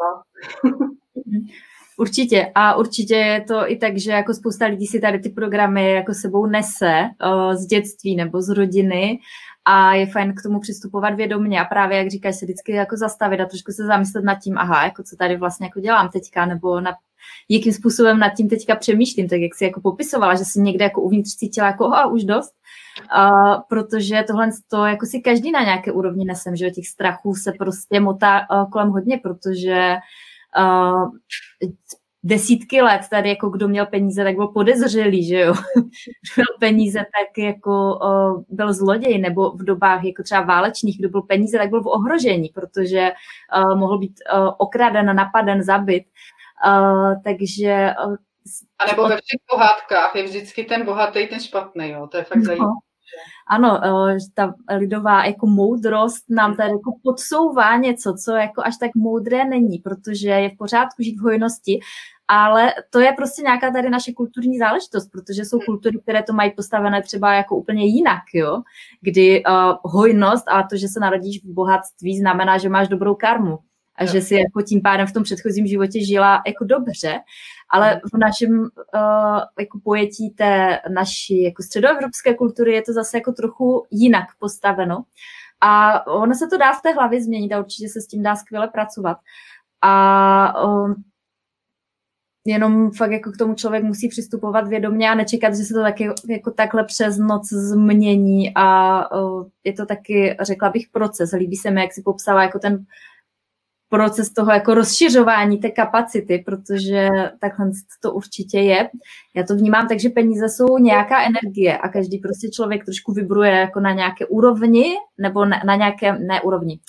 Určitě 1.99 2.53
a 2.55 2.75
určitě 2.75 3.15
je 3.15 3.41
to 3.41 3.71
i 3.71 3.77
tak, 3.77 3.99
že 3.99 4.13
jako 4.13 4.35
spousta 4.35 4.67
lidí 4.67 4.87
si 4.87 5.01
tady 5.01 5.19
ty 5.19 5.29
programy 5.29 5.91
jako 5.91 6.15
sebou 6.15 6.47
nese 6.47 7.03
uh, 7.25 7.55
z 7.55 7.67
dětství 7.67 8.17
nebo 8.17 8.43
z 8.43 8.49
rodiny 8.49 9.19
a 9.65 9.95
je 9.95 10.07
fajn 10.07 10.35
k 10.35 10.43
tomu 10.43 10.61
přistupovat 10.61 11.15
vědomě 11.15 11.61
a 11.61 11.65
právě, 11.65 11.99
jak 11.99 12.11
říkáš, 12.11 12.37
se 12.37 12.47
vždycky 12.47 12.73
jako 12.73 12.97
zastavit 12.97 13.41
a 13.41 13.47
trošku 13.47 13.73
se 13.73 13.87
zamyslet 13.87 14.25
nad 14.25 14.35
tím, 14.35 14.59
aha, 14.59 14.85
jako 14.85 15.03
co 15.03 15.17
tady 15.17 15.37
vlastně 15.37 15.67
jako 15.67 15.81
dělám 15.81 16.09
teďka, 16.09 16.47
nebo 16.47 16.81
na, 16.81 16.93
jakým 17.49 17.73
způsobem 17.73 18.19
nad 18.19 18.31
tím 18.31 18.49
teďka 18.49 18.77
přemýšlím, 18.77 19.29
tak 19.29 19.41
jak 19.41 19.55
si 19.55 19.65
jako 19.65 19.81
popisovala, 19.81 20.35
že 20.35 20.45
si 20.45 20.61
někde 20.61 20.85
jako 20.85 21.01
uvnitř 21.01 21.31
cítila 21.31 21.67
jako, 21.67 21.85
a 21.85 22.07
už 22.07 22.25
dost, 22.25 22.53
Uh, 23.17 23.61
protože 23.69 24.25
tohle 24.27 24.51
to 24.69 24.85
jako 24.85 25.07
si 25.07 25.21
každý 25.21 25.53
na 25.53 25.63
nějaké 25.63 25.93
úrovni 25.93 26.25
nesem, 26.25 26.57
že 26.57 26.71
těch 26.71 26.89
strachů 26.89 27.35
se 27.35 27.53
prostě 27.59 28.01
motá 28.01 28.41
uh, 28.51 28.71
kolem 28.71 28.89
hodně, 28.89 29.19
protože 29.19 29.97
uh, 30.59 31.11
desítky 32.23 32.83
let 32.83 33.01
tady 33.11 33.29
jako 33.29 33.49
kdo 33.49 33.69
měl 33.69 33.87
peníze, 33.87 34.25
tak 34.25 34.35
byl 34.35 34.49
podezřelý, 34.49 35.25
že 35.25 35.41
jo. 35.41 35.55
Kdo 35.75 35.83
měl 36.37 36.59
peníze, 36.61 36.99
tak 36.99 37.39
jako 37.39 37.99
uh, 38.03 38.43
byl 38.49 38.73
zloděj, 38.73 39.19
nebo 39.19 39.51
v 39.51 39.65
dobách 39.65 40.05
jako 40.05 40.23
třeba 40.23 40.41
válečných, 40.41 40.99
kdo 40.99 41.09
byl 41.09 41.23
peníze, 41.23 41.59
tak 41.59 41.71
byl 41.71 41.83
v 41.83 41.87
ohrožení, 41.87 42.49
protože 42.49 43.11
uh, 43.57 43.79
mohl 43.79 43.99
být 43.99 44.21
uh, 44.35 44.51
okraden, 44.59 45.17
napaden, 45.17 45.63
zabit. 45.63 46.05
Uh, 46.67 47.23
takže 47.25 47.95
uh, 48.07 48.17
a 48.79 48.87
nebo 48.91 49.03
ve 49.03 49.17
všech 49.17 49.41
pohádkách 49.51 50.15
je 50.15 50.23
vždycky 50.23 50.65
ten 50.65 50.85
bohatý, 50.85 51.27
ten 51.27 51.41
špatný, 51.41 51.91
jo, 51.91 52.07
to 52.07 52.17
je 52.17 52.25
fakt 52.25 52.59
no. 52.59 52.73
Ano, 53.51 53.81
eh, 53.85 54.17
ta 54.35 54.55
lidová 54.79 55.25
jako 55.25 55.47
moudrost 55.47 56.25
nám 56.31 56.57
tady 56.57 56.71
jako 56.71 56.93
podsouvá 57.03 57.77
něco, 57.77 58.15
co 58.25 58.33
jako 58.33 58.63
až 58.65 58.77
tak 58.81 58.91
moudré 58.97 59.45
není, 59.45 59.79
protože 59.79 60.29
je 60.29 60.51
v 60.51 60.57
pořádku 60.57 61.03
žít 61.03 61.19
v 61.19 61.23
hojnosti, 61.23 61.81
ale 62.29 62.73
to 62.91 63.01
je 63.01 63.13
prostě 63.17 63.43
nějaká 63.43 63.71
tady 63.71 63.91
naše 63.91 64.13
kulturní 64.13 64.59
záležitost, 64.59 65.09
protože 65.13 65.45
jsou 65.45 65.59
hmm. 65.59 65.67
kultury, 65.67 65.99
které 66.03 66.23
to 66.23 66.33
mají 66.33 66.51
postavené 66.51 67.03
třeba 67.03 67.35
jako 67.35 67.57
úplně 67.57 67.85
jinak, 67.87 68.23
jo, 68.35 68.63
kdy 69.01 69.43
uh, 69.45 69.75
hojnost 69.85 70.49
a 70.49 70.63
to, 70.63 70.77
že 70.77 70.89
se 70.89 71.01
narodíš 71.01 71.45
v 71.45 71.53
bohatství, 71.53 72.19
znamená, 72.19 72.59
že 72.59 72.69
máš 72.69 72.89
dobrou 72.89 73.15
karmu 73.15 73.59
a 73.97 74.05
že 74.05 74.21
si 74.21 74.35
jako 74.35 74.63
tím 74.63 74.83
pádem 74.83 75.07
v 75.07 75.13
tom 75.13 75.23
předchozím 75.23 75.67
životě 75.67 76.05
žila 76.05 76.43
jako 76.47 76.65
dobře, 76.65 77.19
ale 77.71 78.01
v 78.15 78.19
našem 78.19 78.61
uh, 78.61 79.41
jako 79.59 79.81
pojetí 79.85 80.31
té 80.31 80.79
naší 80.89 81.43
jako 81.43 81.63
středoevropské 81.63 82.35
kultury 82.35 82.73
je 82.73 82.83
to 82.83 82.93
zase 82.93 83.17
jako 83.17 83.33
trochu 83.33 83.87
jinak 83.91 84.27
postaveno. 84.39 85.05
A 85.61 86.07
ono 86.07 86.35
se 86.35 86.47
to 86.47 86.59
dá 86.59 86.73
v 86.73 86.83
té 86.83 86.93
hlavě 86.93 87.23
změnit 87.23 87.53
a 87.53 87.59
určitě 87.59 87.89
se 87.89 88.01
s 88.01 88.07
tím 88.07 88.23
dá 88.23 88.37
skvěle 88.37 88.69
pracovat. 88.69 89.17
A 89.83 90.65
uh, 90.65 90.95
jenom 92.47 92.91
fakt 92.91 93.11
jako 93.11 93.33
k 93.33 93.37
tomu 93.37 93.55
člověk 93.55 93.85
musí 93.85 94.09
přistupovat 94.09 94.69
vědomě 94.69 95.11
a 95.11 95.15
nečekat, 95.15 95.55
že 95.55 95.65
se 95.65 95.75
to 95.75 95.83
taky 95.83 96.09
jako 96.29 96.51
takhle 96.51 96.85
přes 96.85 97.19
noc 97.19 97.49
změní 97.49 98.53
a 98.55 99.13
uh, 99.13 99.47
je 99.65 99.73
to 99.73 99.87
taky, 99.87 100.37
řekla 100.41 100.71
bych, 100.71 100.89
proces. 100.93 101.33
Líbí 101.33 101.57
se 101.57 101.71
mi, 101.71 101.81
jak 101.81 101.93
si 101.93 102.03
popsala 102.03 102.43
jako 102.43 102.59
ten 102.59 102.85
proces 103.91 104.33
toho 104.33 104.53
jako 104.53 104.75
rozšiřování 104.75 105.59
té 105.59 105.71
kapacity, 105.71 106.43
protože 106.47 107.09
takhle 107.41 107.71
to 108.03 108.13
určitě 108.13 108.59
je. 108.59 108.89
Já 109.35 109.43
to 109.43 109.55
vnímám 109.55 109.89
tak, 109.89 110.01
že 110.01 110.09
peníze 110.09 110.49
jsou 110.49 110.79
nějaká 110.79 111.23
energie 111.23 111.79
a 111.79 111.89
každý 111.89 112.19
prostě 112.19 112.49
člověk 112.49 112.85
trošku 112.85 113.13
vibruje 113.13 113.51
jako 113.51 113.81
na 113.81 113.93
nějaké 113.93 114.27
úrovni 114.27 114.85
nebo 115.19 115.45
na, 115.45 115.61
na 115.67 115.77
nějaké, 115.77 116.19
ne 116.19 116.41
úrovni, 116.41 116.81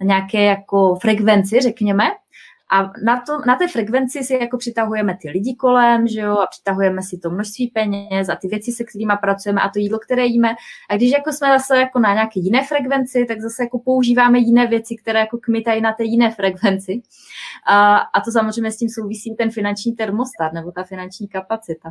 na 0.00 0.06
nějaké 0.06 0.44
jako 0.44 0.94
frekvenci, 0.94 1.60
řekněme, 1.60 2.04
a 2.70 2.92
na, 3.04 3.20
to, 3.26 3.38
na 3.46 3.56
té 3.56 3.68
frekvenci 3.68 4.24
si 4.24 4.34
jako 4.34 4.58
přitahujeme 4.58 5.16
ty 5.22 5.30
lidi 5.30 5.54
kolem, 5.54 6.08
že 6.08 6.20
jo, 6.20 6.32
a 6.32 6.46
přitahujeme 6.46 7.02
si 7.02 7.18
to 7.18 7.30
množství 7.30 7.66
peněz 7.66 8.28
a 8.28 8.36
ty 8.36 8.48
věci, 8.48 8.72
se 8.72 8.84
kterými 8.84 9.12
pracujeme 9.20 9.60
a 9.60 9.68
to 9.68 9.78
jídlo, 9.78 9.98
které 9.98 10.26
jíme. 10.26 10.54
A 10.90 10.96
když 10.96 11.10
jako 11.10 11.32
jsme 11.32 11.48
zase 11.48 11.76
jako 11.78 11.98
na 11.98 12.14
nějaké 12.14 12.40
jiné 12.40 12.66
frekvenci, 12.66 13.24
tak 13.24 13.40
zase 13.40 13.62
jako 13.62 13.78
používáme 13.78 14.38
jiné 14.38 14.66
věci, 14.66 14.96
které 14.96 15.20
jako 15.20 15.38
kmitají 15.38 15.80
na 15.80 15.92
té 15.92 16.04
jiné 16.04 16.30
frekvenci. 16.30 17.02
A, 17.66 17.96
a 17.96 18.20
to 18.20 18.30
samozřejmě 18.30 18.72
s 18.72 18.76
tím 18.76 18.88
souvisí 18.88 19.34
ten 19.38 19.50
finanční 19.50 19.92
termostat 19.92 20.52
nebo 20.52 20.72
ta 20.72 20.84
finanční 20.84 21.28
kapacita. 21.28 21.90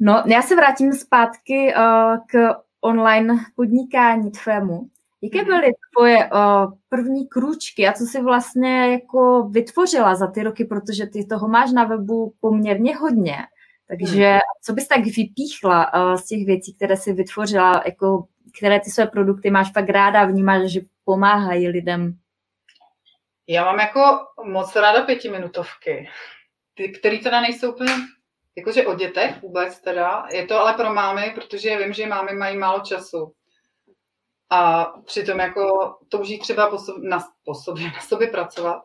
No, 0.00 0.22
já 0.26 0.42
se 0.42 0.56
vrátím 0.56 0.92
zpátky 0.92 1.74
uh, 1.76 2.16
k 2.26 2.54
online 2.80 3.34
podnikání 3.56 4.30
tvému. 4.30 4.88
Jaké 5.22 5.44
byly 5.44 5.72
tvoje 5.96 6.30
uh, 6.32 6.72
první 6.88 7.28
krůčky 7.28 7.88
a 7.88 7.92
co 7.92 8.04
jsi 8.04 8.22
vlastně 8.22 8.92
jako 8.92 9.42
vytvořila 9.42 10.14
za 10.14 10.26
ty 10.26 10.42
roky, 10.42 10.64
protože 10.64 11.06
ty 11.06 11.26
toho 11.26 11.48
máš 11.48 11.72
na 11.72 11.84
webu 11.84 12.34
poměrně 12.40 12.96
hodně. 12.96 13.36
Takže 13.88 14.28
mhm. 14.28 14.40
co 14.62 14.72
bys 14.72 14.88
tak 14.88 15.00
vypíchla 15.16 15.94
uh, 15.94 16.14
z 16.14 16.26
těch 16.26 16.46
věcí, 16.46 16.74
které 16.74 16.96
jsi 16.96 17.12
vytvořila, 17.12 17.82
jako, 17.86 18.26
které 18.58 18.80
ty 18.80 18.90
své 18.90 19.06
produkty 19.06 19.50
máš 19.50 19.72
fakt 19.72 19.88
ráda 19.90 20.20
a 20.20 20.24
vnímáš, 20.24 20.70
že 20.70 20.80
pomáhají 21.04 21.68
lidem? 21.68 22.14
Já 23.46 23.64
mám 23.64 23.80
jako 23.80 24.00
moc 24.44 24.76
ráda 24.76 25.02
pětiminutovky, 25.02 26.08
ty, 26.74 26.88
které 26.88 27.18
teda 27.18 27.40
nejsou 27.40 27.72
úplně 27.72 27.92
jakože 28.56 28.86
o 28.86 28.94
dětech 28.94 29.42
vůbec 29.42 29.80
teda. 29.80 30.26
Je 30.32 30.46
to 30.46 30.60
ale 30.60 30.74
pro 30.74 30.94
mámy, 30.94 31.32
protože 31.34 31.78
vím, 31.78 31.92
že 31.92 32.06
mámy 32.06 32.32
mají 32.32 32.56
málo 32.56 32.80
času 32.80 33.32
a 34.52 34.84
přitom 35.04 35.38
jako 35.38 35.94
touží 36.08 36.38
třeba 36.38 36.70
po 36.70 36.78
sobě, 36.78 37.08
na, 37.08 37.18
po 37.44 37.54
sobě, 37.54 37.84
na 37.84 38.00
sobě 38.00 38.28
pracovat. 38.28 38.82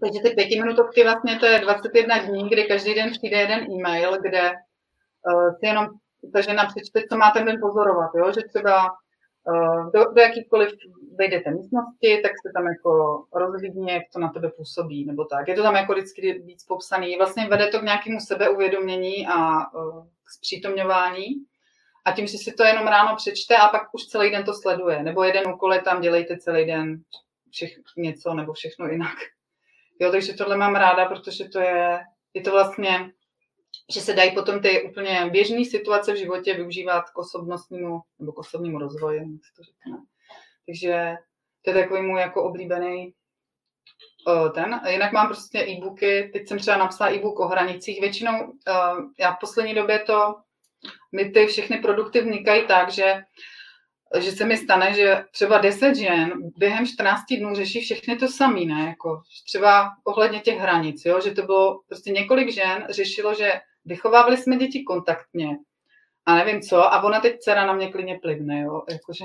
Takže 0.00 0.20
ty 0.22 0.30
pětiminutovky 0.30 1.02
vlastně 1.02 1.38
to 1.38 1.46
je 1.46 1.58
21 1.58 2.18
dní, 2.18 2.48
kdy 2.48 2.64
každý 2.64 2.94
den 2.94 3.10
přijde 3.10 3.36
jeden 3.36 3.60
e-mail, 3.72 4.18
kde 4.22 4.50
uh, 4.50 5.54
si 5.58 5.66
jenom 5.66 5.86
ta 6.32 6.40
žena 6.40 6.66
přečte, 6.66 7.02
co 7.08 7.16
má 7.16 7.30
ten 7.30 7.44
den 7.44 7.60
pozorovat, 7.60 8.10
jo? 8.14 8.32
že 8.32 8.40
třeba 8.48 8.90
uh, 8.90 9.90
do, 9.92 10.04
do 10.12 10.20
jakýkoliv 10.20 10.70
vejdete 11.18 11.50
místnosti, 11.50 12.20
tak 12.22 12.32
se 12.46 12.52
tam 12.54 12.66
jako 12.66 13.24
rozhlídně, 13.34 13.92
jak 13.92 14.02
to 14.12 14.18
na 14.18 14.28
tebe 14.28 14.50
působí, 14.56 15.06
nebo 15.06 15.24
tak. 15.24 15.48
Je 15.48 15.54
to 15.54 15.62
tam 15.62 15.76
jako 15.76 15.92
vždycky 15.92 16.32
víc 16.32 16.64
popsaný. 16.64 17.16
Vlastně 17.16 17.48
vede 17.48 17.66
to 17.66 17.78
k 17.78 17.82
nějakému 17.82 18.20
sebeuvědomění 18.20 19.26
a 19.26 19.72
uh, 19.74 20.04
k 20.04 20.30
zpřítomňování 20.30 21.49
a 22.10 22.12
tím, 22.12 22.26
že 22.26 22.38
si 22.38 22.52
to 22.52 22.64
jenom 22.64 22.86
ráno 22.86 23.16
přečte 23.16 23.56
a 23.56 23.68
pak 23.68 23.94
už 23.94 24.06
celý 24.06 24.30
den 24.30 24.44
to 24.44 24.54
sleduje. 24.54 25.02
Nebo 25.02 25.22
jeden 25.22 25.48
úkol 25.48 25.74
je 25.74 25.80
tam, 25.80 26.00
dělejte 26.00 26.38
celý 26.38 26.66
den 26.66 27.02
všech, 27.50 27.72
něco 27.96 28.34
nebo 28.34 28.52
všechno 28.52 28.86
jinak. 28.86 29.16
Jo, 30.00 30.10
takže 30.10 30.32
tohle 30.32 30.56
mám 30.56 30.74
ráda, 30.74 31.04
protože 31.04 31.44
to 31.44 31.60
je, 31.60 32.00
je 32.34 32.42
to 32.42 32.50
vlastně, 32.50 33.12
že 33.94 34.00
se 34.00 34.14
dají 34.14 34.34
potom 34.34 34.60
ty 34.60 34.82
úplně 34.82 35.28
běžné 35.32 35.64
situace 35.64 36.12
v 36.12 36.16
životě 36.16 36.54
využívat 36.54 37.10
k 37.10 37.18
osobnostnímu 37.18 38.00
nebo 38.18 38.32
k 38.32 38.38
osobnímu 38.38 38.78
rozvoji, 38.78 39.18
jak 39.18 39.26
se 39.26 39.52
to 39.56 39.62
řekne. 39.62 40.04
Takže 40.66 41.14
to 41.64 41.70
je 41.70 41.82
takový 41.82 42.02
můj 42.02 42.20
jako 42.20 42.44
oblíbený 42.44 43.14
ten. 44.54 44.80
Jinak 44.88 45.12
mám 45.12 45.26
prostě 45.26 45.58
e-booky, 45.58 46.30
teď 46.32 46.48
jsem 46.48 46.58
třeba 46.58 46.76
napsala 46.76 47.12
e-book 47.12 47.40
o 47.40 47.48
hranicích. 47.48 48.00
Většinou 48.00 48.52
já 49.18 49.32
v 49.34 49.40
poslední 49.40 49.74
době 49.74 49.98
to 49.98 50.34
mi 51.12 51.30
ty 51.30 51.46
všechny 51.46 51.78
produkty 51.78 52.20
vnikají 52.20 52.66
tak, 52.66 52.90
že 52.90 53.22
že 54.18 54.32
se 54.32 54.44
mi 54.44 54.56
stane, 54.56 54.94
že 54.94 55.24
třeba 55.30 55.58
10 55.58 55.94
žen 55.94 56.32
během 56.56 56.86
14 56.86 57.20
dnů 57.38 57.54
řeší 57.54 57.80
všechny 57.80 58.16
to 58.16 58.28
samé, 58.28 58.60
ne? 58.60 58.86
Jako 58.88 59.22
třeba 59.46 59.90
ohledně 60.04 60.40
těch 60.40 60.58
hranic, 60.58 61.04
jo? 61.04 61.20
že 61.20 61.30
to 61.30 61.42
bylo 61.42 61.80
prostě 61.88 62.10
několik 62.10 62.52
žen 62.52 62.86
řešilo, 62.90 63.34
že 63.34 63.52
vychovávali 63.84 64.36
jsme 64.36 64.56
děti 64.56 64.82
kontaktně 64.82 65.58
a 66.26 66.34
nevím 66.34 66.60
co, 66.60 66.94
a 66.94 67.02
ona 67.02 67.20
teď 67.20 67.38
dcera 67.38 67.66
na 67.66 67.72
mě 67.72 67.92
klidně 67.92 68.18
plivne, 68.22 68.60
jo? 68.60 68.82
Jakože, 68.90 69.24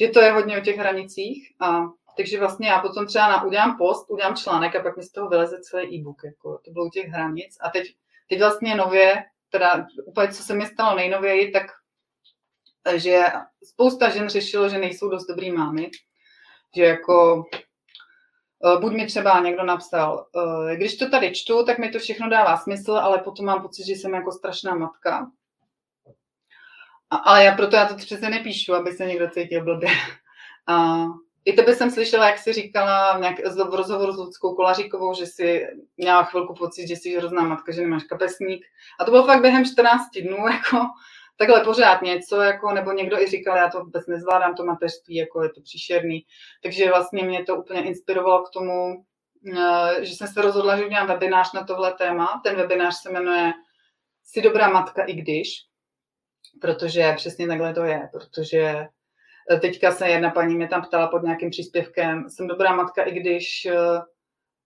že 0.00 0.08
to 0.08 0.20
je 0.20 0.32
hodně 0.32 0.58
o 0.58 0.60
těch 0.60 0.76
hranicích 0.76 1.52
a 1.60 1.82
takže 2.16 2.38
vlastně 2.38 2.68
já 2.68 2.78
potom 2.78 3.06
třeba 3.06 3.28
na, 3.28 3.44
udělám 3.44 3.78
post, 3.78 4.10
udělám 4.10 4.36
článek 4.36 4.76
a 4.76 4.82
pak 4.82 4.96
mi 4.96 5.02
z 5.02 5.12
toho 5.12 5.28
vyleze 5.28 5.60
celý 5.60 5.96
e-book, 5.96 6.24
jako 6.24 6.58
to 6.64 6.70
bylo 6.70 6.86
u 6.86 6.90
těch 6.90 7.08
hranic 7.08 7.58
a 7.60 7.70
teď, 7.70 7.86
teď 8.28 8.38
vlastně 8.38 8.74
nově 8.74 9.24
teda 9.54 9.86
úplně, 10.04 10.28
co 10.28 10.42
se 10.42 10.54
mi 10.54 10.66
stalo 10.66 10.96
nejnověji, 10.96 11.50
tak 11.50 11.62
že 12.96 13.24
spousta 13.64 14.10
žen 14.10 14.28
řešilo, 14.28 14.68
že 14.68 14.78
nejsou 14.78 15.08
dost 15.08 15.26
dobrý 15.26 15.52
mámy, 15.52 15.90
že 16.76 16.84
jako 16.84 17.44
eh, 18.66 18.80
buď 18.80 18.92
mi 18.92 19.06
třeba 19.06 19.40
někdo 19.40 19.64
napsal, 19.64 20.26
eh, 20.36 20.76
když 20.76 20.96
to 20.96 21.10
tady 21.10 21.34
čtu, 21.34 21.64
tak 21.64 21.78
mi 21.78 21.88
to 21.88 21.98
všechno 21.98 22.30
dává 22.30 22.56
smysl, 22.56 22.92
ale 22.92 23.18
potom 23.18 23.46
mám 23.46 23.62
pocit, 23.62 23.86
že 23.86 23.92
jsem 23.92 24.14
jako 24.14 24.32
strašná 24.32 24.74
matka. 24.74 25.30
A, 27.10 27.16
ale 27.16 27.44
já 27.44 27.56
proto 27.56 27.76
já 27.76 27.88
to 27.88 27.94
přece 27.94 28.30
nepíšu, 28.30 28.74
aby 28.74 28.92
se 28.92 29.06
někdo 29.06 29.30
cítil 29.30 29.64
blbě. 29.64 29.90
A 30.66 31.04
i 31.44 31.52
tebe 31.52 31.74
jsem 31.74 31.90
slyšela, 31.90 32.26
jak 32.26 32.38
jsi 32.38 32.52
říkala 32.52 33.18
nějak, 33.18 33.38
v 33.70 33.74
rozhovoru 33.74 34.12
s 34.12 34.16
Ludskou 34.16 34.54
Kolaříkovou, 34.54 35.14
že 35.14 35.26
jsi 35.26 35.66
měla 35.96 36.24
chvilku 36.24 36.54
pocit, 36.54 36.88
že 36.88 36.96
jsi 36.96 37.16
hrozná 37.16 37.42
matka, 37.42 37.72
že 37.72 37.80
nemáš 37.80 38.04
kapesník. 38.04 38.64
A 39.00 39.04
to 39.04 39.10
bylo 39.10 39.26
fakt 39.26 39.40
během 39.40 39.64
14 39.64 40.02
dnů, 40.22 40.36
jako 40.48 40.86
takhle 41.36 41.64
pořád 41.64 42.02
něco, 42.02 42.40
jako, 42.40 42.72
nebo 42.72 42.92
někdo 42.92 43.20
i 43.20 43.26
říkal, 43.26 43.56
já 43.56 43.70
to 43.70 43.84
vůbec 43.84 44.06
nezvládám, 44.06 44.54
to 44.54 44.64
mateřství, 44.64 45.14
jako 45.14 45.42
je 45.42 45.48
to 45.48 45.60
příšerný. 45.60 46.26
Takže 46.62 46.88
vlastně 46.88 47.24
mě 47.24 47.44
to 47.44 47.56
úplně 47.56 47.84
inspirovalo 47.84 48.42
k 48.42 48.50
tomu, 48.50 49.04
eh, 49.58 50.04
že 50.04 50.14
jsem 50.14 50.28
se 50.28 50.42
rozhodla, 50.42 50.76
že 50.76 50.86
udělám 50.86 51.06
webinář 51.06 51.52
na 51.52 51.64
tohle 51.64 51.92
téma. 51.92 52.40
Ten 52.44 52.56
webinář 52.56 53.02
se 53.02 53.10
jmenuje 53.10 53.52
Jsi 54.24 54.42
dobrá 54.42 54.68
matka 54.68 55.04
i 55.04 55.14
když, 55.14 55.48
protože 56.60 57.12
přesně 57.16 57.46
takhle 57.46 57.74
to 57.74 57.84
je, 57.84 58.08
protože 58.12 58.86
Teďka 59.60 59.92
se 59.92 60.08
jedna 60.08 60.30
paní 60.30 60.54
mě 60.54 60.68
tam 60.68 60.82
ptala 60.82 61.08
pod 61.08 61.22
nějakým 61.22 61.50
příspěvkem, 61.50 62.30
jsem 62.30 62.46
dobrá 62.46 62.76
matka, 62.76 63.02
i 63.02 63.20
když 63.20 63.66
eh, 63.66 64.00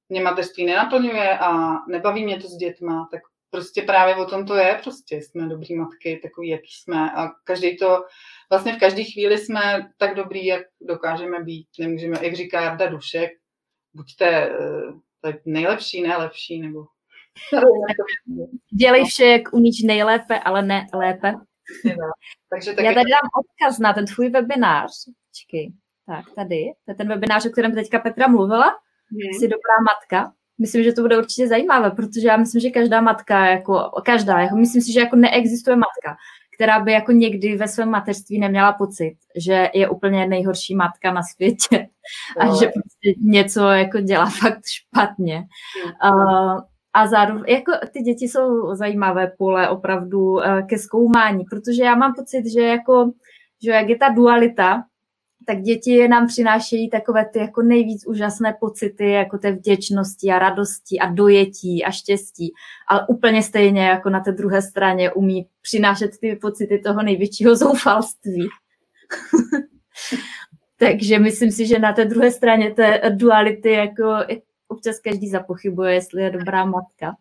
mě 0.08 0.20
mateřství 0.20 0.66
nenaplňuje 0.66 1.38
a 1.38 1.74
nebaví 1.88 2.24
mě 2.24 2.40
to 2.40 2.48
s 2.48 2.56
dětma, 2.56 3.08
tak 3.10 3.20
prostě 3.50 3.82
právě 3.82 4.16
o 4.16 4.24
tom 4.24 4.46
to 4.46 4.54
je, 4.54 4.80
prostě 4.82 5.16
jsme 5.16 5.48
dobrý 5.48 5.74
matky, 5.74 6.20
takový, 6.22 6.48
jaký 6.48 6.72
jsme 6.72 7.10
a 7.10 7.28
každý 7.44 7.76
to, 7.76 8.04
vlastně 8.50 8.72
v 8.72 8.80
každé 8.80 9.04
chvíli 9.04 9.38
jsme 9.38 9.90
tak 9.96 10.14
dobrý, 10.14 10.46
jak 10.46 10.62
dokážeme 10.80 11.44
být, 11.44 11.66
nemůžeme, 11.78 12.16
jak 12.22 12.34
říká 12.34 12.60
Jarda 12.60 12.86
Dušek, 12.86 13.30
buďte 13.94 14.50
uh, 14.50 15.32
nejlepší, 15.44 16.02
nejlepší, 16.02 16.60
nebo 16.60 16.84
Dělej 18.80 19.04
vše, 19.04 19.26
jak 19.26 19.52
umíš 19.52 19.82
nejlépe, 19.82 20.38
ale 20.38 20.62
ne 20.62 20.86
lépe. 20.94 21.32
Takže 22.50 22.72
taky... 22.72 22.86
Já 22.86 22.94
tady 22.94 23.10
dám 23.10 23.30
odkaz 23.40 23.78
na 23.78 23.92
ten 23.92 24.06
tvůj 24.06 24.28
webinář. 24.28 24.90
Počkej. 25.30 25.72
Tak, 26.06 26.24
tady. 26.36 26.64
To 26.84 26.90
je 26.90 26.94
ten 26.94 27.08
webinář, 27.08 27.46
o 27.46 27.50
kterém 27.50 27.74
teďka 27.74 27.98
Petra 27.98 28.28
mluvila. 28.28 28.66
Hmm. 29.10 29.38
Jsi 29.40 29.48
dobrá 29.48 29.74
matka. 29.88 30.32
Myslím, 30.60 30.84
že 30.84 30.92
to 30.92 31.02
bude 31.02 31.18
určitě 31.18 31.48
zajímavé, 31.48 31.90
protože 31.90 32.28
já 32.28 32.36
myslím, 32.36 32.60
že 32.60 32.70
každá 32.70 33.00
matka, 33.00 33.46
jako 33.46 33.90
každá, 34.04 34.40
jako 34.40 34.56
myslím 34.56 34.82
si, 34.82 34.92
že 34.92 35.00
jako 35.00 35.16
neexistuje 35.16 35.76
matka, 35.76 36.16
která 36.54 36.80
by 36.80 36.92
jako 36.92 37.12
někdy 37.12 37.56
ve 37.56 37.68
svém 37.68 37.90
mateřství 37.90 38.38
neměla 38.38 38.72
pocit, 38.72 39.16
že 39.36 39.70
je 39.74 39.88
úplně 39.88 40.26
nejhorší 40.26 40.74
matka 40.74 41.12
na 41.12 41.22
světě 41.22 41.88
a 42.40 42.46
že 42.46 42.66
prostě 42.66 43.20
něco 43.22 43.68
jako 43.68 44.00
dělá 44.00 44.26
fakt 44.26 44.62
špatně. 44.66 45.42
Uh, 46.04 46.60
a 46.94 47.06
zároveň, 47.06 47.44
jako 47.48 47.72
ty 47.92 48.00
děti 48.00 48.28
jsou 48.28 48.74
zajímavé 48.74 49.32
pole 49.38 49.68
opravdu 49.68 50.20
uh, 50.20 50.42
ke 50.68 50.78
zkoumání, 50.78 51.44
protože 51.50 51.82
já 51.82 51.94
mám 51.94 52.14
pocit, 52.14 52.46
že 52.46 52.62
jako, 52.62 53.12
že 53.62 53.70
jak 53.70 53.88
je 53.88 53.96
ta 53.96 54.08
dualita, 54.08 54.82
tak 55.48 55.60
děti 55.62 56.08
nám 56.08 56.26
přinášejí 56.26 56.90
takové 56.90 57.24
ty 57.32 57.38
jako 57.38 57.62
nejvíc 57.62 58.06
úžasné 58.06 58.56
pocity, 58.60 59.10
jako 59.10 59.38
té 59.38 59.52
vděčnosti 59.52 60.30
a 60.30 60.38
radosti 60.38 60.98
a 60.98 61.10
dojetí 61.10 61.84
a 61.84 61.90
štěstí. 61.90 62.52
Ale 62.88 63.06
úplně 63.08 63.42
stejně 63.42 63.86
jako 63.86 64.10
na 64.10 64.20
té 64.20 64.32
druhé 64.32 64.62
straně 64.62 65.12
umí 65.12 65.46
přinášet 65.62 66.10
ty 66.20 66.36
pocity 66.36 66.78
toho 66.78 67.02
největšího 67.02 67.56
zoufalství. 67.56 68.48
Takže 70.78 71.18
myslím 71.18 71.50
si, 71.50 71.66
že 71.66 71.78
na 71.78 71.92
té 71.92 72.04
druhé 72.04 72.30
straně 72.30 72.70
té 72.74 73.00
duality 73.10 73.72
jako 73.72 74.16
občas 74.68 75.00
každý 75.00 75.28
zapochybuje, 75.28 75.94
jestli 75.94 76.22
je 76.22 76.30
dobrá 76.30 76.64
matka. 76.64 77.16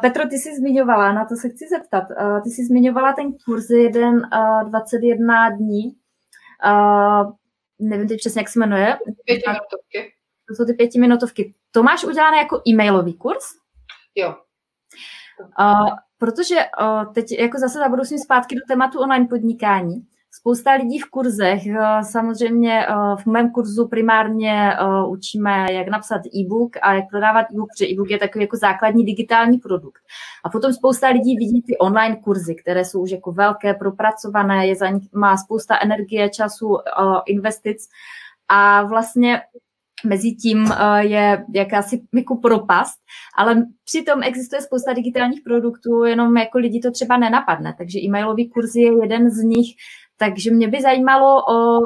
Petro, 0.00 0.28
ty 0.28 0.38
jsi 0.38 0.56
zmiňovala, 0.56 1.12
na 1.12 1.24
to 1.24 1.36
se 1.36 1.48
chci 1.48 1.68
zeptat, 1.68 2.04
ty 2.44 2.50
jsi 2.50 2.64
zmiňovala 2.64 3.12
ten 3.12 3.32
kurz 3.44 3.70
jeden 3.70 4.16
uh, 4.16 4.70
21 4.70 5.50
dní, 5.50 5.96
nevím 7.78 8.08
teď 8.08 8.18
přesně, 8.18 8.40
jak 8.40 8.48
se 8.48 8.58
jmenuje. 8.58 8.98
Pětiminutovky. 9.24 10.12
To 10.48 10.54
jsou 10.54 10.64
ty 10.64 10.72
pětiminutovky. 10.72 11.54
To 11.70 11.82
máš 11.82 12.04
udělané 12.04 12.36
jako 12.36 12.62
e-mailový 12.68 13.14
kurz? 13.14 13.44
Jo. 14.14 14.34
Protože 16.18 16.56
teď 17.14 17.32
jako 17.32 17.58
zase 17.58 17.78
zabudou 17.78 18.04
zpátky 18.04 18.54
do 18.54 18.60
tématu 18.68 19.00
online 19.00 19.26
podnikání. 19.26 20.06
Spousta 20.32 20.72
lidí 20.72 20.98
v 20.98 21.10
kurzech, 21.10 21.66
eh, 21.66 22.04
samozřejmě 22.04 22.86
eh, 22.86 22.94
v 23.22 23.26
mém 23.26 23.50
kurzu 23.50 23.88
primárně 23.88 24.72
eh, 24.72 25.06
učíme, 25.08 25.66
jak 25.72 25.88
napsat 25.88 26.20
e-book 26.26 26.76
a 26.82 26.94
jak 26.94 27.04
prodávat 27.10 27.46
e-book, 27.52 27.68
protože 27.72 27.90
e-book 27.90 28.10
je 28.10 28.18
takový 28.18 28.44
jako 28.44 28.56
základní 28.56 29.04
digitální 29.04 29.58
produkt. 29.58 30.02
A 30.44 30.48
potom 30.48 30.72
spousta 30.72 31.08
lidí 31.08 31.36
vidí 31.36 31.62
ty 31.62 31.78
online 31.78 32.16
kurzy, 32.16 32.54
které 32.54 32.84
jsou 32.84 33.02
už 33.02 33.10
jako 33.10 33.32
velké, 33.32 33.74
propracované, 33.74 34.66
je 34.66 34.76
za 34.76 34.88
nich, 34.88 35.12
má 35.12 35.36
spousta 35.36 35.78
energie, 35.82 36.28
času, 36.28 36.78
investic. 37.26 37.88
A 38.48 38.82
vlastně 38.82 39.40
mezi 40.04 40.32
tím 40.32 40.72
je 40.98 41.44
jakási 41.54 42.02
jako 42.14 42.36
propast, 42.36 42.96
ale 43.36 43.66
přitom 43.84 44.22
existuje 44.22 44.62
spousta 44.62 44.92
digitálních 44.92 45.40
produktů, 45.44 46.04
jenom 46.04 46.36
jako 46.36 46.58
lidi 46.58 46.80
to 46.80 46.90
třeba 46.90 47.16
nenapadne, 47.16 47.74
takže 47.78 47.98
e-mailový 47.98 48.48
kurz 48.48 48.74
je 48.74 49.02
jeden 49.02 49.30
z 49.30 49.42
nich, 49.42 49.74
takže 50.20 50.50
mě 50.50 50.68
by 50.68 50.82
zajímalo, 50.82 51.42
o, 51.54 51.80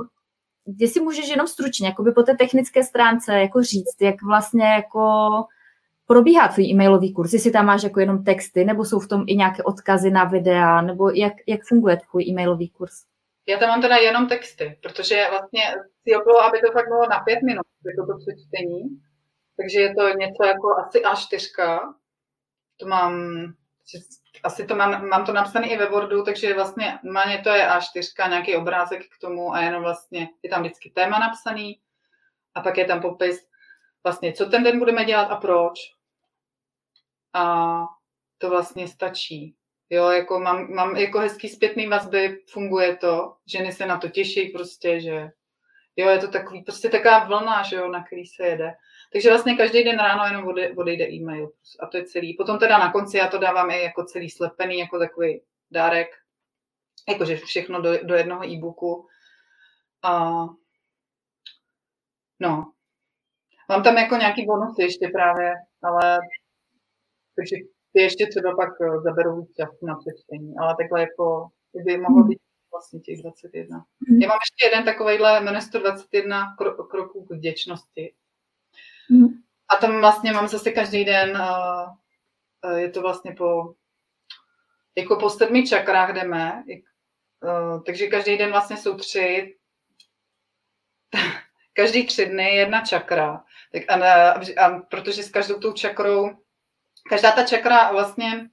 jestli 0.79 1.01
můžeš 1.01 1.29
jenom 1.29 1.47
stručně, 1.47 1.89
jakoby 1.89 2.13
po 2.13 2.23
té 2.23 2.35
technické 2.35 2.85
stránce 2.85 3.41
jako 3.41 3.63
říct, 3.63 3.97
jak 4.01 4.23
vlastně 4.23 4.65
jako 4.65 5.31
probíhá 6.07 6.49
tvůj 6.49 6.65
e-mailový 6.65 7.13
kurz, 7.13 7.33
jestli 7.33 7.51
tam 7.51 7.67
máš 7.67 7.83
jako 7.83 8.01
jenom 8.01 8.25
texty, 8.25 8.65
nebo 8.65 8.85
jsou 8.85 9.01
v 9.01 9.09
tom 9.09 9.25
i 9.27 9.37
nějaké 9.37 9.63
odkazy 9.63 10.11
na 10.11 10.25
videa, 10.25 10.83
nebo 10.83 11.11
jak, 11.11 11.33
jak 11.47 11.61
funguje 11.69 12.01
tvůj 12.11 12.25
e-mailový 12.25 12.69
kurz? 12.69 12.93
Já 13.49 13.59
tam 13.59 13.69
mám 13.69 13.83
teda 13.83 13.97
jenom 13.97 14.29
texty, 14.29 14.79
protože 14.83 15.27
vlastně 15.31 15.63
si 16.03 16.11
bylo, 16.25 16.41
aby 16.41 16.59
to 16.61 16.73
fakt 16.73 16.89
bylo 16.89 17.09
na 17.11 17.19
pět 17.21 17.43
minut, 17.43 17.67
jako 17.87 18.13
to 18.13 18.19
přečtení. 18.19 18.81
Takže 19.57 19.81
je 19.81 19.95
to 19.95 20.09
něco 20.09 20.45
jako 20.45 20.69
asi 20.79 21.03
A4. 21.03 21.79
To 22.81 22.87
mám 22.87 23.13
asi 24.43 24.67
to 24.67 24.75
mám, 24.75 25.09
mám 25.09 25.27
to 25.27 25.33
napsané 25.33 25.69
i 25.69 25.77
ve 25.77 25.89
Wordu, 25.89 26.25
takže 26.25 26.55
vlastně 26.55 26.99
normálně 27.03 27.39
to 27.39 27.49
je 27.49 27.69
A4, 27.69 28.29
nějaký 28.29 28.57
obrázek 28.57 29.03
k 29.07 29.21
tomu 29.21 29.55
a 29.55 29.61
jenom 29.61 29.83
vlastně 29.83 30.29
je 30.43 30.51
tam 30.51 30.63
vždycky 30.63 30.91
téma 30.91 31.19
napsaný 31.19 31.81
a 32.55 32.61
pak 32.61 32.79
je 32.79 32.85
tam 32.85 33.03
popis 33.03 33.47
vlastně, 34.05 34.33
co 34.33 34.47
ten 34.47 34.63
den 34.63 34.79
budeme 34.79 35.05
dělat 35.05 35.25
a 35.25 35.37
proč. 35.37 35.79
A 37.33 37.85
to 38.39 38.51
vlastně 38.51 38.89
stačí. 38.89 39.57
Jo, 39.91 40.11
jako 40.11 40.41
mám, 40.41 40.75
mám 40.75 40.97
jako 40.97 41.19
hezký 41.19 41.49
zpětný 41.49 41.87
vazby, 41.87 42.43
funguje 42.49 42.97
to, 42.97 43.37
ženy 43.47 43.73
se 43.73 43.87
na 43.87 43.99
to 43.99 44.09
těší 44.09 44.49
prostě, 44.49 45.01
že 45.01 45.31
jo, 45.97 46.09
je 46.09 46.19
to 46.19 46.29
takový, 46.29 46.63
prostě 46.63 46.89
taková 46.89 47.25
vlna, 47.25 47.63
že 47.63 47.77
jo, 47.77 47.89
na 47.89 48.05
který 48.05 48.27
se 48.27 48.47
jede. 48.47 48.75
Takže 49.15 49.29
vlastně 49.29 49.57
každý 49.57 49.85
den 49.85 49.99
ráno 49.99 50.25
jenom 50.25 50.55
odejde 50.77 51.11
e-mail 51.11 51.51
a 51.81 51.87
to 51.87 51.97
je 51.97 52.05
celý. 52.05 52.37
Potom 52.37 52.59
teda 52.59 52.79
na 52.79 52.93
konci 52.93 53.17
já 53.17 53.29
to 53.29 53.39
dávám 53.39 53.71
i 53.71 53.83
jako 53.83 54.05
celý 54.05 54.31
slepený, 54.31 54.79
jako 54.79 54.99
takový 54.99 55.41
dárek, 55.71 56.09
jakože 57.09 57.37
všechno 57.37 57.83
do, 57.83 58.05
do 58.05 58.15
jednoho 58.15 58.47
e-booku. 58.49 59.07
A, 60.03 60.31
no, 62.41 62.73
mám 63.69 63.83
tam 63.83 63.97
jako 63.97 64.17
nějaký 64.17 64.47
bonusy 64.47 64.83
ještě 64.83 65.09
právě, 65.09 65.55
ale 65.83 66.19
takže 67.37 67.57
ty 67.93 68.01
ještě 68.01 68.27
třeba 68.27 68.57
pak 68.57 68.69
eh, 68.81 69.01
zaberou 69.01 69.41
víc 69.41 69.57
času 69.57 69.87
na 69.87 69.95
přečtení, 69.97 70.55
ale 70.61 70.75
takhle 70.79 71.01
jako 71.01 71.49
by 71.75 71.97
mohlo 71.97 72.21
hmm. 72.21 72.29
být 72.29 72.41
vlastně 72.73 73.01
těch 73.01 73.23
21. 73.23 73.85
Mm. 74.09 74.19
Já 74.21 74.29
mám 74.29 74.39
ještě 74.45 74.67
jeden 74.67 74.85
takovejhle, 74.85 75.41
jmenuje 75.41 75.61
121 75.61 76.57
kroků 76.91 77.25
k 77.25 77.31
vděčnosti. 77.31 78.15
Mm. 79.11 79.29
A 79.69 79.77
tam 79.77 80.01
vlastně 80.01 80.33
mám 80.33 80.49
zase 80.49 80.71
každý 80.71 81.05
den, 81.05 81.37
uh, 81.37 82.79
je 82.79 82.91
to 82.91 83.03
vlastně 83.03 83.33
po, 83.33 83.75
jako 84.97 85.17
po 85.17 85.31
sedmi 85.31 85.67
čakrách 85.67 86.13
jdeme, 86.15 86.63
uh, 87.43 87.83
takže 87.83 88.07
každý 88.07 88.39
den 88.39 88.51
vlastně 88.51 88.77
jsou 88.77 88.97
tři, 88.97 89.57
každý 91.73 92.07
tři 92.07 92.27
dny 92.27 92.55
jedna 92.55 92.81
čakra. 92.81 93.45
Tak 93.73 93.83
a, 93.89 93.95
a, 93.95 94.65
a 94.67 94.81
protože 94.81 95.23
s 95.23 95.31
každou 95.31 95.61
tou 95.61 95.73
čakrou, 95.73 96.31
každá 97.09 97.33
ta 97.33 97.45
čakra 97.45 97.93
vlastně 97.93 98.51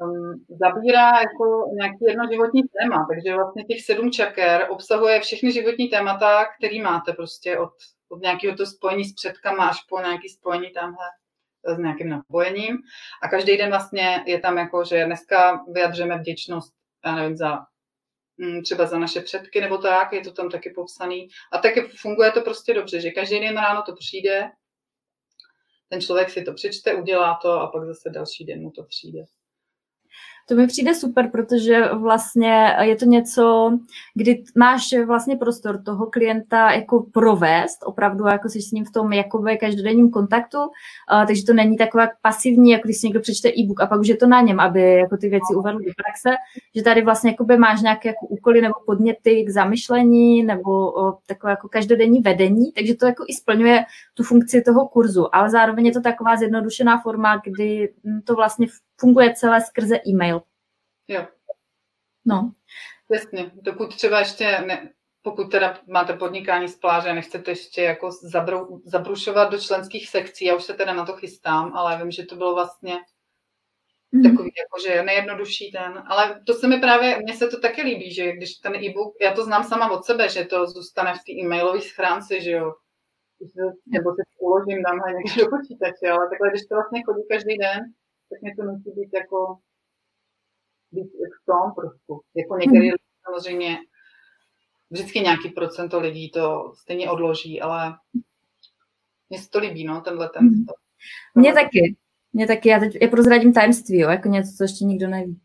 um, 0.00 0.44
zabírá 0.48 1.10
jako 1.20 1.64
nějaký 1.76 1.98
jedno 2.08 2.24
životní 2.30 2.62
téma, 2.62 3.06
takže 3.10 3.34
vlastně 3.34 3.64
těch 3.64 3.84
sedm 3.84 4.10
čaker 4.10 4.66
obsahuje 4.70 5.20
všechny 5.20 5.52
životní 5.52 5.88
témata, 5.88 6.44
který 6.44 6.80
máte 6.80 7.12
prostě 7.12 7.58
od 7.58 7.72
od 8.14 8.22
nějakého 8.22 8.56
to 8.56 8.66
spojení 8.66 9.04
s 9.04 9.14
předkama 9.14 9.68
až 9.68 9.76
po 9.88 10.00
nějaké 10.00 10.28
spojení 10.28 10.70
tamhle 10.70 11.06
s 11.64 11.78
nějakým 11.78 12.08
napojením. 12.08 12.78
A 13.22 13.28
každý 13.28 13.56
den 13.56 13.70
vlastně 13.70 14.24
je 14.26 14.40
tam 14.40 14.58
jako, 14.58 14.84
že 14.84 15.04
dneska 15.06 15.64
vyjadřeme 15.72 16.18
vděčnost, 16.18 16.74
já 17.04 17.14
nevím, 17.14 17.36
za 17.36 17.58
mm, 18.36 18.62
třeba 18.62 18.86
za 18.86 18.98
naše 18.98 19.20
předky 19.20 19.60
nebo 19.60 19.78
tak, 19.78 20.12
je 20.12 20.20
to 20.20 20.32
tam 20.32 20.50
taky 20.50 20.70
popsaný. 20.70 21.28
A 21.52 21.58
taky 21.58 21.82
funguje 21.82 22.32
to 22.32 22.40
prostě 22.40 22.74
dobře, 22.74 23.00
že 23.00 23.10
každý 23.10 23.40
den 23.40 23.56
ráno 23.56 23.82
to 23.82 23.94
přijde, 23.94 24.50
ten 25.88 26.00
člověk 26.00 26.30
si 26.30 26.42
to 26.42 26.52
přečte, 26.52 26.94
udělá 26.94 27.38
to 27.42 27.52
a 27.52 27.66
pak 27.66 27.84
zase 27.84 28.10
další 28.10 28.44
den 28.44 28.62
mu 28.62 28.70
to 28.70 28.82
přijde. 28.84 29.24
To 30.48 30.54
mi 30.54 30.66
přijde 30.66 30.94
super, 30.94 31.30
protože 31.30 31.88
vlastně 31.92 32.76
je 32.80 32.96
to 32.96 33.04
něco, 33.04 33.72
kdy 34.14 34.44
máš 34.56 34.94
vlastně 35.06 35.36
prostor 35.36 35.82
toho 35.82 36.06
klienta 36.06 36.72
jako 36.72 37.06
provést, 37.12 37.78
opravdu 37.84 38.26
jako 38.26 38.48
jsi 38.48 38.62
s 38.62 38.72
ním 38.72 38.84
v 38.84 38.90
tom 38.90 39.12
jakoby 39.12 39.56
každodenním 39.56 40.10
kontaktu, 40.10 40.58
takže 41.26 41.44
to 41.44 41.52
není 41.52 41.76
taková 41.76 42.08
pasivní, 42.22 42.70
jako 42.70 42.82
když 42.84 42.96
si 42.96 43.06
někdo 43.06 43.20
přečte 43.20 43.48
e-book 43.48 43.80
a 43.80 43.86
pak 43.86 44.00
už 44.00 44.08
je 44.08 44.16
to 44.16 44.26
na 44.26 44.40
něm, 44.40 44.60
aby 44.60 44.94
jako 44.94 45.16
ty 45.16 45.28
věci 45.28 45.54
uvedl 45.56 45.78
do 45.78 45.92
praxe, 45.96 46.36
že 46.74 46.82
tady 46.82 47.02
vlastně 47.02 47.30
jakoby 47.30 47.56
máš 47.56 47.82
nějaké 47.82 48.08
jako 48.08 48.26
úkoly 48.26 48.60
nebo 48.60 48.74
podněty 48.86 49.44
k 49.44 49.50
zamyšlení 49.50 50.42
nebo 50.42 50.92
takové 51.26 51.50
jako 51.50 51.68
každodenní 51.68 52.20
vedení, 52.20 52.72
takže 52.72 52.94
to 52.94 53.06
jako 53.06 53.24
i 53.28 53.34
splňuje 53.34 53.84
tu 54.14 54.22
funkci 54.22 54.62
toho 54.62 54.88
kurzu, 54.88 55.34
ale 55.34 55.50
zároveň 55.50 55.86
je 55.86 55.92
to 55.92 56.00
taková 56.00 56.36
zjednodušená 56.36 56.98
forma, 56.98 57.42
kdy 57.44 57.92
to 58.24 58.34
vlastně 58.34 58.66
funguje 59.00 59.34
celé 59.34 59.60
skrze 59.60 59.96
e-mail. 60.06 60.42
Jo. 61.08 61.26
No. 62.24 62.52
Jasně, 63.10 63.50
dokud 63.54 63.96
třeba 63.96 64.18
ještě, 64.18 64.60
ne, 64.66 64.92
pokud 65.22 65.50
teda 65.50 65.78
máte 65.86 66.12
podnikání 66.12 66.68
z 66.68 66.76
pláže 66.76 67.08
a 67.08 67.14
nechcete 67.14 67.50
ještě 67.50 67.82
jako 67.82 68.10
zabrou, 68.12 68.80
zabrušovat 68.84 69.50
do 69.50 69.58
členských 69.58 70.08
sekcí, 70.08 70.44
já 70.44 70.56
už 70.56 70.64
se 70.64 70.74
teda 70.74 70.92
na 70.92 71.06
to 71.06 71.12
chystám, 71.12 71.76
ale 71.76 71.98
vím, 71.98 72.10
že 72.10 72.24
to 72.24 72.36
bylo 72.36 72.54
vlastně 72.54 72.98
mm. 74.12 74.22
takový 74.22 74.50
jakože 74.58 75.02
nejjednodušší 75.02 75.72
ten, 75.72 76.04
ale 76.06 76.40
to 76.46 76.54
se 76.54 76.68
mi 76.68 76.80
právě, 76.80 77.18
mně 77.18 77.36
se 77.36 77.48
to 77.48 77.60
taky 77.60 77.82
líbí, 77.82 78.14
že 78.14 78.32
když 78.32 78.54
ten 78.54 78.74
e-book, 78.74 79.14
já 79.20 79.32
to 79.32 79.44
znám 79.44 79.64
sama 79.64 79.90
od 79.90 80.04
sebe, 80.04 80.28
že 80.28 80.44
to 80.44 80.66
zůstane 80.66 81.14
v 81.14 81.24
té 81.24 81.32
e-mailové 81.32 81.80
schránce, 81.80 82.40
že 82.40 82.50
jo, 82.50 82.74
nebo 83.86 84.10
si 84.14 84.22
uložím, 84.38 84.82
dám 84.82 84.98
někde 85.16 85.44
do 85.44 85.50
počítače, 85.50 86.10
ale 86.10 86.28
takhle, 86.30 86.50
když 86.50 86.66
to 86.66 86.74
vlastně 86.74 87.02
chodí 87.06 87.22
každý 87.30 87.58
den, 87.58 87.80
tak 88.34 88.42
mě 88.42 88.54
to 88.56 88.62
musí 88.62 88.90
být 88.90 89.10
jako 89.14 89.58
být 90.92 91.06
v 91.06 91.44
tom 91.46 91.72
trošku. 91.78 92.22
Jako 92.36 92.56
některý 92.56 92.88
hmm. 92.88 92.96
samozřejmě 93.24 93.78
vždycky 94.90 95.20
nějaký 95.20 95.48
procento 95.48 96.00
lidí 96.00 96.30
to 96.30 96.72
stejně 96.76 97.10
odloží, 97.10 97.60
ale 97.60 97.94
mně 99.30 99.38
se 99.38 99.50
to 99.50 99.58
líbí, 99.58 99.84
no, 99.84 100.00
tenhle 100.00 100.28
ten. 100.28 100.48
Hmm. 100.48 100.64
Mně 101.34 101.52
taky. 101.52 101.96
Mně 102.32 102.46
taky, 102.46 102.68
já 102.68 102.78
teď 102.78 102.96
je 103.00 103.08
prozradím 103.08 103.52
tajemství, 103.52 103.98
jo, 103.98 104.10
jako 104.10 104.28
něco, 104.28 104.50
co 104.56 104.64
ještě 104.64 104.84
nikdo 104.84 105.08
neví. 105.08 105.40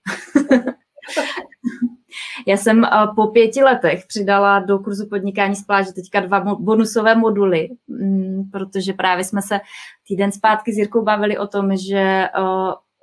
Já 2.47 2.57
jsem 2.57 2.83
eh, 2.83 2.89
po 3.15 3.27
pěti 3.27 3.63
letech 3.63 4.05
přidala 4.07 4.59
do 4.59 4.79
kurzu 4.79 5.09
podnikání 5.09 5.55
z 5.55 5.63
pláže 5.63 5.93
teďka 5.93 6.19
dva 6.19 6.39
bonusové 6.39 7.15
moduly, 7.15 7.69
mm, 7.87 8.49
protože 8.51 8.93
právě 8.93 9.23
jsme 9.23 9.41
se 9.41 9.59
týden 10.07 10.31
zpátky 10.31 10.73
s 10.73 10.77
Jirkou 10.77 11.03
bavili 11.03 11.37
o 11.37 11.47
tom, 11.47 11.77
že 11.77 11.99
eh, 11.99 12.29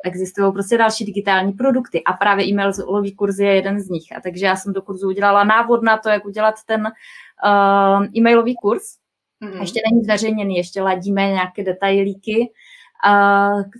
existují 0.05 0.53
prostě 0.53 0.79
další 0.79 1.05
digitální 1.05 1.53
produkty 1.53 2.05
a 2.05 2.13
právě 2.13 2.47
e-mailový 2.47 3.15
kurz 3.15 3.39
je 3.39 3.55
jeden 3.55 3.81
z 3.81 3.89
nich. 3.89 4.17
A 4.17 4.21
takže 4.21 4.47
já 4.47 4.57
jsem 4.57 4.73
do 4.73 4.83
kurzu 4.83 5.09
udělala 5.09 5.45
návod 5.45 5.83
na 5.83 5.97
to, 5.99 6.09
jak 6.09 6.25
udělat 6.25 6.55
ten 6.67 6.81
uh, 6.83 8.07
e-mailový 8.17 8.57
kurz. 8.57 8.83
Mm-hmm. 9.43 9.61
Ještě 9.61 9.81
není 9.91 10.05
zveřejněný, 10.05 10.57
ještě 10.57 10.83
ladíme 10.83 11.29
nějaké 11.29 11.65
detailíky 11.65 12.53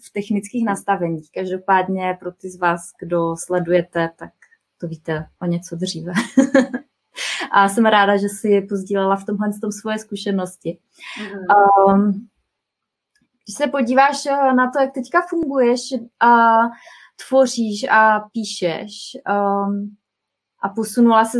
v 0.07 0.13
technických 0.13 0.65
nastaveních. 0.65 1.31
Každopádně 1.35 2.17
pro 2.21 2.33
ty 2.33 2.51
z 2.51 2.59
vás, 2.59 2.93
kdo 3.01 3.37
sledujete, 3.37 4.11
tak 4.17 4.31
to 4.79 4.89
víte 4.89 5.27
o 5.43 5.47
něco 5.47 5.77
dříve. 5.77 6.13
a 7.51 7.69
jsem 7.69 7.87
ráda, 7.87 8.17
že 8.17 8.29
si 8.29 8.61
pozdílela 8.61 9.17
v 9.17 9.25
tomhle 9.25 9.49
tom 9.61 9.73
svoje 9.73 9.99
zkušenosti. 9.99 10.79
Mm-hmm. 11.21 11.95
Um, 11.95 12.29
když 13.45 13.57
se 13.57 13.67
podíváš 13.67 14.27
eh, 14.27 14.53
na 14.55 14.71
to, 14.71 14.79
jak 14.79 14.93
teďka 14.93 15.23
funguješ 15.29 15.81
a 16.21 16.57
tvoříš 17.29 17.85
a 17.91 18.21
píšeš 18.33 19.17
um, 19.29 19.97
a 20.67 20.69
posunula 20.69 21.25
se, 21.25 21.39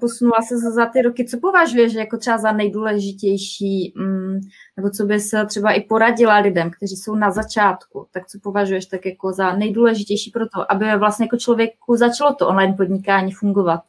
posunula 0.00 0.42
se 0.42 0.58
za 0.58 0.86
ty 0.86 1.02
roky, 1.02 1.24
co 1.24 1.38
považuješ 1.40 1.94
jako 1.94 2.18
třeba 2.18 2.38
za 2.38 2.52
nejdůležitější, 2.52 3.94
um, 3.96 4.40
nebo 4.76 4.90
co 4.90 5.04
bys 5.04 5.30
třeba 5.46 5.72
i 5.72 5.80
poradila 5.80 6.38
lidem, 6.38 6.70
kteří 6.70 6.96
jsou 6.96 7.14
na 7.14 7.30
začátku, 7.30 8.08
tak 8.10 8.26
co 8.26 8.38
považuješ 8.42 8.86
tak 8.86 9.06
jako 9.06 9.32
za 9.32 9.56
nejdůležitější 9.56 10.30
pro 10.30 10.48
to, 10.48 10.72
aby 10.72 10.98
vlastně 10.98 11.24
jako 11.24 11.36
člověku 11.36 11.96
začalo 11.96 12.34
to 12.34 12.48
online 12.48 12.72
podnikání 12.76 13.32
fungovat? 13.32 13.80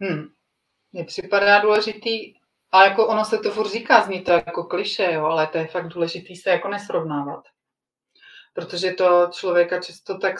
Hmm. 0.00 0.28
Mně 0.92 1.04
připadá 1.04 1.60
důležitý 1.60 2.34
a 2.72 2.84
jako 2.84 3.06
ono 3.06 3.24
se 3.24 3.38
to 3.38 3.50
furt 3.50 3.70
říká, 3.70 4.02
zní 4.02 4.20
to 4.20 4.32
jako 4.32 4.64
kliše, 4.64 5.12
jo, 5.12 5.24
ale 5.24 5.46
to 5.46 5.58
je 5.58 5.66
fakt 5.66 5.88
důležité 5.88 6.34
se 6.42 6.50
jako 6.50 6.68
nesrovnávat. 6.68 7.44
Protože 8.54 8.90
to 8.90 9.28
člověka 9.32 9.80
často 9.80 10.18
tak 10.18 10.36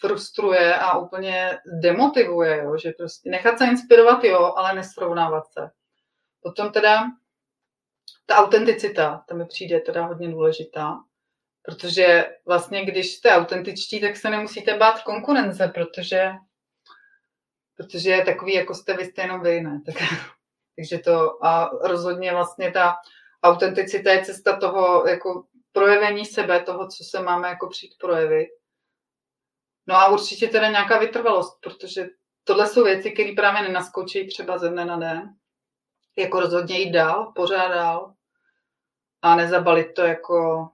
frustruje 0.00 0.74
a 0.74 0.98
úplně 0.98 1.58
demotivuje, 1.82 2.62
jo, 2.64 2.78
že 2.78 2.92
prostě 2.98 3.30
nechat 3.30 3.58
se 3.58 3.64
inspirovat, 3.64 4.24
jo, 4.24 4.52
ale 4.56 4.72
nesrovnávat 4.74 5.44
se. 5.52 5.70
Potom 6.42 6.72
teda 6.72 7.02
ta 8.26 8.36
autenticita, 8.36 9.24
ta 9.28 9.34
mi 9.34 9.46
přijde 9.46 9.80
teda 9.80 10.06
hodně 10.06 10.28
důležitá, 10.28 10.96
protože 11.62 12.26
vlastně, 12.46 12.84
když 12.84 13.14
jste 13.14 13.30
autentičtí, 13.30 14.00
tak 14.00 14.16
se 14.16 14.30
nemusíte 14.30 14.76
bát 14.76 15.02
konkurence, 15.02 15.68
protože, 15.74 16.32
protože 17.76 18.10
je 18.10 18.24
takový, 18.24 18.54
jako 18.54 18.74
jste 18.74 18.96
vy, 18.96 19.04
jste 19.04 19.22
jenom 19.22 19.42
vy, 19.42 19.60
ne? 19.60 19.80
Tak 19.86 19.94
takže 20.78 20.98
to 20.98 21.44
a 21.44 21.70
rozhodně 21.82 22.32
vlastně 22.32 22.70
ta 22.70 22.96
autenticita 23.42 24.12
je 24.12 24.24
cesta 24.24 24.56
toho 24.56 25.06
jako 25.08 25.44
projevení 25.72 26.24
sebe, 26.24 26.60
toho, 26.60 26.88
co 26.88 27.04
se 27.04 27.22
máme 27.22 27.48
jako 27.48 27.68
přijít 27.68 27.94
projevit. 28.00 28.48
No 29.88 29.94
a 29.94 30.08
určitě 30.08 30.48
teda 30.48 30.70
nějaká 30.70 30.98
vytrvalost, 30.98 31.60
protože 31.60 32.06
tohle 32.44 32.66
jsou 32.68 32.84
věci, 32.84 33.10
které 33.10 33.32
právě 33.36 33.62
nenaskočí 33.62 34.26
třeba 34.26 34.58
ze 34.58 34.68
dne 34.68 34.84
na 34.84 34.96
den. 34.96 35.34
Jako 36.16 36.40
rozhodně 36.40 36.78
jít 36.78 36.92
dál, 36.92 37.32
pořád 37.34 37.68
dál 37.68 38.14
a 39.22 39.36
nezabalit 39.36 39.94
to 39.94 40.02
jako 40.02 40.68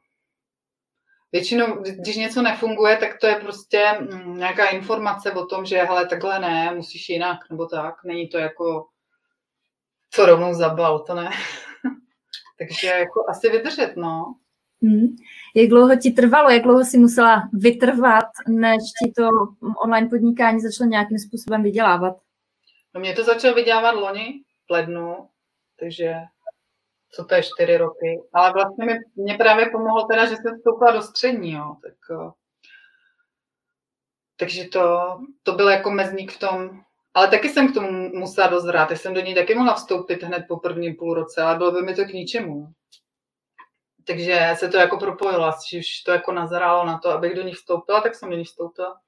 Většinou, 1.34 1.82
když 1.82 2.16
něco 2.16 2.42
nefunguje, 2.42 2.96
tak 2.96 3.18
to 3.20 3.26
je 3.26 3.36
prostě 3.36 3.92
mm, 4.00 4.38
nějaká 4.38 4.66
informace 4.66 5.32
o 5.32 5.46
tom, 5.46 5.66
že 5.66 5.82
hele, 5.82 6.06
takhle 6.06 6.38
ne, 6.38 6.74
musíš 6.74 7.08
jinak, 7.08 7.38
nebo 7.50 7.66
tak. 7.66 7.94
Není 8.04 8.28
to 8.28 8.38
jako 8.38 8.86
co 10.10 10.26
rovnou 10.26 10.54
zabal, 10.54 10.98
to 10.98 11.14
ne. 11.14 11.30
Takže 12.58 12.86
jako 12.86 13.24
asi 13.28 13.50
vydržet, 13.50 13.96
no. 13.96 14.34
Hmm. 14.82 15.16
Jak 15.54 15.68
dlouho 15.68 15.96
ti 15.96 16.10
trvalo, 16.10 16.50
jak 16.50 16.62
dlouho 16.62 16.84
si 16.84 16.98
musela 16.98 17.42
vytrvat, 17.52 18.24
než 18.48 18.82
ti 19.02 19.12
to 19.12 19.28
online 19.84 20.08
podnikání 20.08 20.60
začalo 20.60 20.90
nějakým 20.90 21.18
způsobem 21.18 21.62
vydělávat? 21.62 22.16
No 22.94 23.00
mě 23.00 23.14
to 23.14 23.24
začalo 23.24 23.54
vydělávat 23.54 23.90
loni, 23.90 24.42
v 24.68 24.72
lednu, 24.72 25.28
takže 25.80 26.14
co 27.10 27.24
to 27.24 27.34
je 27.34 27.42
čtyři 27.42 27.76
roky. 27.76 28.22
Ale 28.32 28.52
vlastně 28.52 28.84
mi, 28.84 28.92
mě 29.16 29.34
právě 29.34 29.66
pomohlo 29.66 30.04
teda, 30.04 30.26
že 30.26 30.36
jsem 30.36 30.56
vstoupila 30.56 30.92
do 30.92 31.02
střední, 31.02 31.52
jo. 31.52 31.76
Tak, 31.82 31.94
eh, 32.10 32.30
takže 34.36 34.64
to, 34.64 35.00
to 35.42 35.52
byl 35.52 35.68
jako 35.68 35.90
mezník 35.90 36.32
v 36.32 36.38
tom, 36.38 36.80
ale 37.14 37.28
taky 37.28 37.48
jsem 37.48 37.70
k 37.70 37.74
tomu 37.74 38.08
musela 38.08 38.46
dost 38.46 38.66
vrát. 38.66 38.90
Já 38.90 38.96
jsem 38.96 39.14
do 39.14 39.20
ní 39.20 39.34
taky 39.34 39.54
mohla 39.54 39.74
vstoupit 39.74 40.22
hned 40.22 40.44
po 40.48 40.56
prvním 40.56 40.96
půl 40.96 41.14
roce, 41.14 41.42
ale 41.42 41.56
bylo 41.56 41.72
by 41.72 41.82
mi 41.82 41.94
to 41.94 42.04
k 42.04 42.12
ničemu. 42.12 42.68
Takže 44.06 44.50
se 44.54 44.68
to 44.68 44.76
jako 44.76 44.96
propojilo, 44.96 45.52
když 45.72 46.02
to 46.02 46.12
jako 46.12 46.32
nazrálo 46.32 46.86
na 46.86 46.98
to, 46.98 47.10
abych 47.10 47.34
do 47.34 47.42
ní 47.42 47.52
vstoupila, 47.52 48.00
tak 48.00 48.14
jsem 48.14 48.30
do 48.30 48.36
ní 48.36 48.44
vstoupila. 48.44 49.00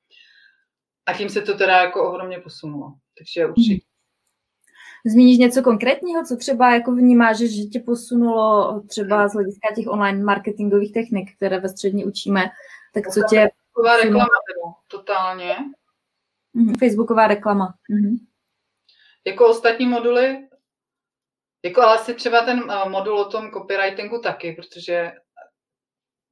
A 1.06 1.12
tím 1.12 1.28
se 1.28 1.42
to 1.42 1.58
teda 1.58 1.76
jako 1.82 2.10
ohromně 2.10 2.38
posunulo. 2.38 2.92
Takže 3.18 3.46
určitě. 3.46 3.86
Zmíníš 5.06 5.38
něco 5.38 5.62
konkrétního, 5.62 6.24
co 6.24 6.36
třeba 6.36 6.74
jako 6.74 6.92
vnímáš, 6.92 7.38
že 7.38 7.64
tě 7.64 7.80
posunulo 7.80 8.80
třeba 8.88 9.28
z 9.28 9.32
hlediska 9.32 9.74
těch 9.76 9.86
online 9.88 10.24
marketingových 10.24 10.92
technik, 10.92 11.36
které 11.36 11.60
ve 11.60 11.68
střední 11.68 12.04
učíme, 12.04 12.50
tak 12.94 13.08
co 13.08 13.20
tě... 13.30 13.48
reklama 14.02 14.26
totálně. 14.88 15.56
Mm-hmm. 16.56 16.78
Facebooková 16.78 17.26
reklama. 17.26 17.74
Mm-hmm. 17.90 18.16
Jako 19.26 19.48
ostatní 19.48 19.86
moduly, 19.86 20.48
jako 21.66 21.82
ale 21.82 21.94
asi 21.94 22.14
třeba 22.14 22.40
ten 22.40 22.62
uh, 22.62 22.88
modul 22.88 23.18
o 23.18 23.30
tom 23.30 23.50
copywritingu 23.50 24.20
taky, 24.20 24.52
protože 24.52 25.12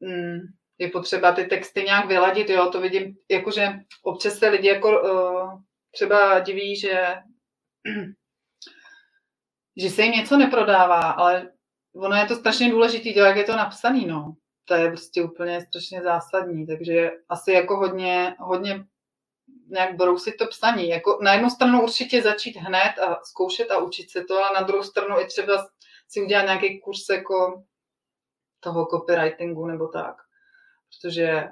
mm, 0.01 0.38
je 0.79 0.88
potřeba 0.90 1.33
ty 1.33 1.44
texty 1.44 1.83
nějak 1.83 2.07
vyladit, 2.07 2.51
jo, 2.51 2.70
to 2.70 2.81
vidím, 2.81 3.16
jakože 3.31 3.73
občas 4.03 4.38
se 4.38 4.49
lidi 4.49 4.68
jako 4.68 5.03
uh, 5.03 5.62
třeba 5.90 6.38
diví, 6.38 6.77
že 6.77 7.14
že 9.77 9.90
se 9.90 10.03
jim 10.03 10.12
něco 10.12 10.37
neprodává, 10.37 11.11
ale 11.11 11.53
ono 11.94 12.16
je 12.16 12.27
to 12.27 12.35
strašně 12.35 12.70
důležité, 12.70 13.20
jak 13.20 13.37
je 13.37 13.44
to 13.44 13.57
napsané, 13.57 14.07
no. 14.07 14.35
To 14.64 14.75
je 14.75 14.88
prostě 14.88 15.23
úplně 15.23 15.61
strašně 15.61 16.03
zásadní, 16.03 16.66
takže 16.66 17.11
asi 17.29 17.53
jako 17.53 17.77
hodně, 17.77 18.35
hodně 18.38 18.85
nějak 19.68 19.96
brousit 19.96 20.37
to 20.37 20.46
psaní. 20.46 20.88
Jako 20.88 21.18
na 21.22 21.33
jednu 21.33 21.50
stranu 21.50 21.83
určitě 21.83 22.22
začít 22.22 22.57
hned 22.57 22.98
a 22.98 23.20
zkoušet 23.24 23.70
a 23.70 23.79
učit 23.79 24.11
se 24.11 24.24
to, 24.24 24.44
ale 24.44 24.61
na 24.61 24.66
druhou 24.66 24.83
stranu 24.83 25.20
i 25.20 25.27
třeba 25.27 25.68
si 26.09 26.22
udělat 26.22 26.42
nějaký 26.42 26.81
kurz 26.81 27.09
jako 27.09 27.64
toho 28.61 28.87
copywritingu 28.87 29.66
nebo 29.66 29.88
tak. 29.88 30.16
Protože, 30.90 31.48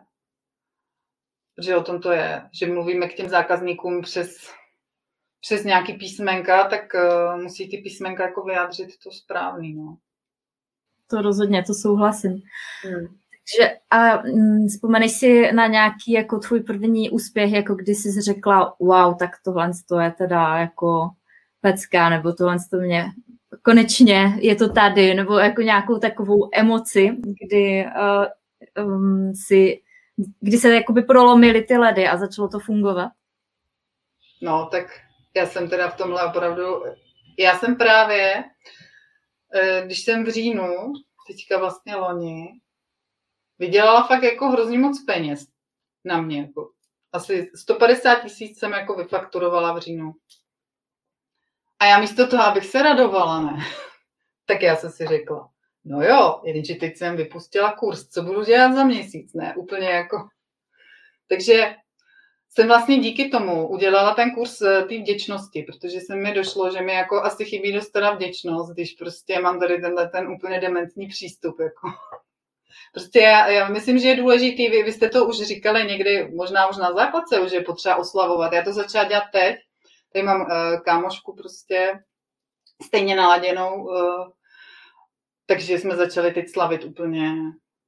protože 1.55 1.77
o 1.77 1.83
tom 1.83 2.01
to 2.01 2.13
je, 2.13 2.51
že 2.53 2.67
mluvíme 2.67 3.09
k 3.09 3.15
těm 3.15 3.29
zákazníkům 3.29 4.03
přes, 4.03 4.37
přes 5.41 5.65
nějaký 5.65 5.93
písmenka, 5.93 6.69
tak 6.69 6.95
uh, 6.95 7.43
musí 7.43 7.71
ty 7.71 7.79
písmenka 7.79 8.23
jako 8.23 8.43
vyjádřit 8.43 8.99
to 9.03 9.11
správný. 9.11 9.75
No. 9.75 9.97
To 11.11 11.23
rozhodně, 11.23 11.63
to 11.63 11.75
souhlasím. 11.75 12.43
Hmm. 12.83 13.19
Takže 13.43 13.77
a 13.91 14.23
mm, 14.23 14.69
vzpomeneš 14.69 15.13
si 15.13 15.53
na 15.53 15.67
nějaký 15.67 16.13
jako 16.13 16.39
tvůj 16.39 16.61
první 16.61 17.11
úspěch, 17.11 17.53
jako 17.53 17.75
kdy 17.75 17.95
jsi 17.95 18.21
řekla, 18.21 18.77
wow, 18.81 19.17
tak 19.19 19.31
tohle 19.45 19.71
to 19.89 20.01
je 20.01 20.11
teda 20.11 20.59
jako 20.59 21.11
pecka, 21.61 22.11
nebo 22.11 22.33
tohle 22.33 22.57
to 22.71 22.77
mě 22.77 23.13
konečně 23.63 24.39
je 24.41 24.57
to 24.57 24.73
tady, 24.73 25.15
nebo 25.15 25.39
jako 25.39 25.63
nějakou 25.63 25.99
takovou 25.99 26.49
emoci, 26.53 27.17
kdy 27.43 27.87
uh, 28.77 28.85
um, 28.85 29.33
si, 29.35 29.81
kdy 30.41 30.59
se 30.59 30.75
jakoby 30.75 31.03
prolomily 31.03 31.63
ty 31.63 31.79
ledy 31.79 32.09
a 32.09 32.17
začalo 32.17 32.49
to 32.49 32.59
fungovat? 32.59 33.11
No, 34.43 34.69
tak 34.71 35.01
já 35.37 35.47
jsem 35.47 35.69
teda 35.69 35.91
v 35.91 35.97
tomhle 35.97 36.25
opravdu, 36.25 36.63
já 37.39 37.59
jsem 37.59 37.77
právě, 37.77 38.45
eh, 39.55 39.83
když 39.85 40.05
jsem 40.05 40.25
v 40.25 40.29
říjnu, 40.29 40.93
teďka 41.27 41.59
vlastně 41.59 41.97
loni, 41.97 42.49
vydělala 43.63 44.07
fakt 44.07 44.23
jako 44.23 44.49
hrozně 44.49 44.79
moc 44.79 45.05
peněz 45.05 45.47
na 46.05 46.21
mě. 46.21 46.41
Jako. 46.41 46.71
Asi 47.13 47.51
150 47.55 48.15
tisíc 48.15 48.59
jsem 48.59 48.73
jako 48.73 48.95
vyfakturovala 48.95 49.73
v 49.73 49.81
říjnu. 49.81 50.13
A 51.79 51.87
já 51.87 51.99
místo 51.99 52.27
toho, 52.27 52.43
abych 52.43 52.67
se 52.67 52.83
radovala, 52.83 53.41
ne, 53.41 53.59
tak 54.47 54.63
já 54.63 54.77
jsem 54.77 54.91
si 54.91 55.07
řekla, 55.07 55.49
no 55.85 56.03
jo, 56.03 56.41
jenže 56.45 56.75
teď 56.75 56.97
jsem 56.97 57.17
vypustila 57.17 57.73
kurz, 57.73 58.09
co 58.09 58.23
budu 58.23 58.45
dělat 58.45 58.75
za 58.75 58.85
měsíc, 58.85 59.35
ne, 59.35 59.55
úplně 59.57 59.89
jako. 59.89 60.29
Takže 61.29 61.75
jsem 62.49 62.69
vlastně 62.69 62.99
díky 62.99 63.29
tomu 63.29 63.69
udělala 63.69 64.15
ten 64.15 64.35
kurz 64.35 64.63
eh, 64.63 64.83
té 64.83 64.99
vděčnosti, 64.99 65.63
protože 65.63 66.01
se 66.01 66.17
mi 66.17 66.35
došlo, 66.35 66.71
že 66.71 66.81
mi 66.81 66.93
jako 66.93 67.23
asi 67.23 67.45
chybí 67.45 67.73
dost 67.73 67.91
teda 67.91 68.11
vděčnost, 68.11 68.73
když 68.73 68.93
prostě 68.93 69.41
mám 69.41 69.61
tady 69.61 69.81
tenhle 69.81 70.09
ten 70.09 70.29
úplně 70.29 70.61
dementní 70.61 71.09
přístup, 71.09 71.61
jako 71.61 71.89
Prostě 72.93 73.21
já, 73.21 73.49
já 73.49 73.69
myslím, 73.69 73.99
že 73.99 74.09
je 74.09 74.17
důležitý, 74.17 74.69
vy, 74.69 74.83
vy 74.83 74.93
jste 74.93 75.09
to 75.09 75.25
už 75.27 75.37
říkali 75.37 75.85
někdy, 75.85 76.31
možná 76.35 76.69
už 76.69 76.77
na 76.77 76.93
základce, 76.93 77.41
už 77.41 77.53
je 77.53 77.61
potřeba 77.61 77.97
oslavovat. 77.97 78.53
Já 78.53 78.63
to 78.63 78.73
začala 78.73 79.05
dělat 79.05 79.25
teď. 79.33 79.57
Tady 80.13 80.23
mám 80.25 80.41
uh, 80.41 80.81
kámošku 80.85 81.37
prostě 81.37 81.93
stejně 82.83 83.17
naladěnou, 83.17 83.85
uh, 83.85 84.29
takže 85.47 85.79
jsme 85.79 85.97
začali 85.97 86.33
teď 86.33 86.49
slavit 86.49 86.85
úplně, 86.85 87.35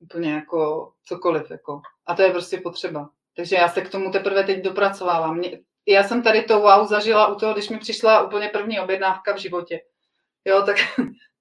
úplně 0.01 0.33
jako 0.33 0.93
cokoliv. 1.05 1.51
Jako. 1.51 1.81
A 2.07 2.15
to 2.15 2.23
je 2.23 2.31
prostě 2.31 2.61
potřeba. 2.61 3.11
Takže 3.37 3.57
já 3.57 3.69
se 3.69 3.81
k 3.81 3.91
tomu 3.91 4.11
teprve 4.11 4.45
teď 4.45 4.65
dopracovávám. 4.65 5.43
Já 5.87 6.03
jsem 6.03 6.23
tady 6.23 6.43
to 6.43 6.61
wow 6.61 6.87
zažila 6.87 7.27
u 7.27 7.35
toho, 7.35 7.53
když 7.53 7.69
mi 7.69 7.79
přišla 7.79 8.23
úplně 8.23 8.49
první 8.49 8.81
objednávka 8.81 9.35
v 9.35 9.39
životě. 9.39 9.81
Jo, 10.45 10.63
tak 10.63 10.77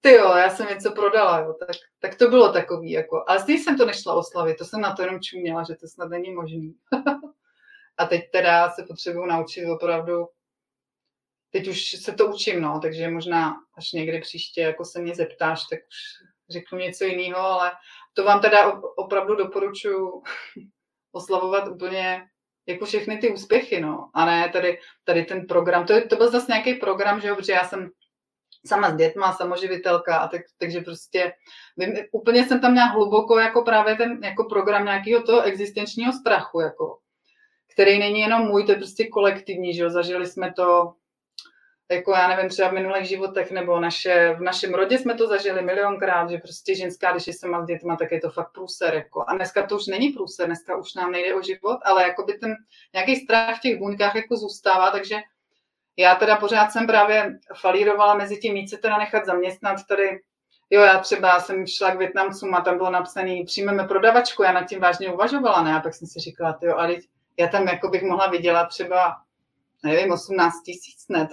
ty 0.03 0.13
jo, 0.13 0.35
já 0.35 0.49
jsem 0.49 0.67
něco 0.67 0.91
prodala, 0.91 1.39
jo, 1.39 1.53
tak, 1.53 1.69
tak 1.99 2.15
to 2.15 2.29
bylo 2.29 2.53
takový, 2.53 2.91
jako. 2.91 3.23
Ale 3.27 3.39
stejně 3.39 3.63
jsem 3.63 3.77
to 3.77 3.85
nešla 3.85 4.13
oslavit, 4.13 4.57
to 4.57 4.65
jsem 4.65 4.81
na 4.81 4.95
to 4.95 5.01
jenom 5.01 5.21
čuměla, 5.21 5.63
že 5.63 5.75
to 5.75 5.87
snad 5.87 6.09
není 6.09 6.33
možný. 6.33 6.75
a 7.97 8.05
teď 8.05 8.31
teda 8.31 8.69
se 8.69 8.83
potřebuju 8.83 9.25
naučit 9.25 9.65
opravdu, 9.65 10.27
teď 11.51 11.67
už 11.67 11.89
se 11.89 12.11
to 12.11 12.27
učím, 12.27 12.61
no, 12.61 12.79
takže 12.81 13.09
možná 13.09 13.55
až 13.77 13.91
někdy 13.91 14.19
příště, 14.21 14.61
jako 14.61 14.85
se 14.85 15.01
mě 15.01 15.15
zeptáš, 15.15 15.59
tak 15.69 15.79
už 15.79 16.27
řeknu 16.49 16.77
něco 16.77 17.03
jiného, 17.03 17.39
ale 17.39 17.71
to 18.13 18.23
vám 18.23 18.41
teda 18.41 18.81
opravdu 18.97 19.35
doporučuji 19.35 20.23
oslavovat 21.11 21.67
úplně 21.67 22.21
jako 22.65 22.85
všechny 22.85 23.17
ty 23.17 23.29
úspěchy, 23.29 23.81
no. 23.81 24.09
A 24.13 24.25
ne 24.25 24.49
tady, 24.49 24.79
tady 25.03 25.25
ten 25.25 25.45
program. 25.47 25.85
To, 25.85 26.07
to 26.07 26.15
byl 26.15 26.31
zase 26.31 26.45
nějaký 26.49 26.73
program, 26.73 27.21
že 27.21 27.27
jo, 27.27 27.35
protože 27.35 27.53
já 27.53 27.67
jsem 27.67 27.89
sama 28.65 28.91
s 28.91 28.95
dětma, 28.95 29.33
samoživitelka, 29.33 30.17
a 30.17 30.27
tak, 30.27 30.41
takže 30.57 30.81
prostě 30.81 31.33
vím, 31.77 31.93
úplně 32.11 32.45
jsem 32.45 32.59
tam 32.59 32.71
měla 32.71 32.87
hluboko 32.87 33.39
jako 33.39 33.61
právě 33.61 33.95
ten 33.95 34.19
jako 34.23 34.43
program 34.43 34.85
nějakého 34.85 35.23
toho 35.23 35.41
existenčního 35.41 36.13
strachu, 36.13 36.59
jako, 36.59 36.97
který 37.73 37.99
není 37.99 38.19
jenom 38.19 38.41
můj, 38.41 38.65
to 38.65 38.71
je 38.71 38.77
prostě 38.77 39.07
kolektivní, 39.07 39.73
že 39.73 39.83
jo, 39.83 39.89
zažili 39.89 40.27
jsme 40.27 40.53
to 40.53 40.93
jako 41.91 42.11
já 42.11 42.27
nevím, 42.27 42.49
třeba 42.49 42.69
v 42.69 42.73
minulých 42.73 43.07
životech 43.07 43.51
nebo 43.51 43.79
naše, 43.79 44.35
v 44.39 44.41
našem 44.41 44.73
rodě 44.73 44.97
jsme 44.97 45.15
to 45.15 45.27
zažili 45.27 45.61
milionkrát, 45.61 46.29
že 46.29 46.37
prostě 46.37 46.75
ženská, 46.75 47.11
když 47.11 47.27
je 47.27 47.33
sama 47.33 47.63
s 47.63 47.67
dětma, 47.67 47.95
tak 47.95 48.11
je 48.11 48.19
to 48.19 48.29
fakt 48.29 48.51
průser. 48.53 48.95
Jako. 48.95 49.25
A 49.27 49.35
dneska 49.35 49.67
to 49.67 49.75
už 49.75 49.87
není 49.87 50.09
průser, 50.09 50.45
dneska 50.45 50.77
už 50.77 50.93
nám 50.93 51.11
nejde 51.11 51.35
o 51.35 51.41
život, 51.41 51.79
ale 51.83 52.03
jako 52.03 52.23
by 52.23 52.33
ten 52.33 52.55
nějaký 52.93 53.15
strach 53.15 53.57
v 53.57 53.61
těch 53.61 53.79
buňkách 53.79 54.15
jako 54.15 54.37
zůstává, 54.37 54.91
takže 54.91 55.15
já 55.97 56.15
teda 56.15 56.37
pořád 56.37 56.71
jsem 56.71 56.87
právě 56.87 57.39
falírovala 57.61 58.13
mezi 58.13 58.37
tím, 58.37 58.53
mít 58.53 58.69
se 58.69 58.77
teda 58.77 58.97
nechat 58.97 59.25
zaměstnat 59.25 59.77
tady. 59.89 60.19
Jo, 60.69 60.81
já 60.81 60.99
třeba 60.99 61.39
jsem 61.39 61.67
šla 61.67 61.91
k 61.91 61.97
Větnamcům 61.97 62.55
a 62.55 62.61
tam 62.61 62.77
bylo 62.77 62.89
napsané, 62.89 63.43
přijmeme 63.45 63.83
prodavačku, 63.83 64.43
já 64.43 64.51
nad 64.51 64.63
tím 64.63 64.79
vážně 64.79 65.13
uvažovala, 65.13 65.63
ne? 65.63 65.75
A 65.75 65.79
pak 65.79 65.95
jsem 65.95 66.07
si 66.07 66.19
říkala, 66.19 66.59
jo, 66.61 66.75
ale 66.77 66.95
já 67.39 67.47
tam 67.47 67.67
jako 67.67 67.89
bych 67.89 68.03
mohla 68.03 68.27
vydělat 68.27 68.65
třeba 68.65 69.15
nevím, 69.83 70.11
18 70.11 70.61
tisíc, 70.61 71.05
ne, 71.09 71.29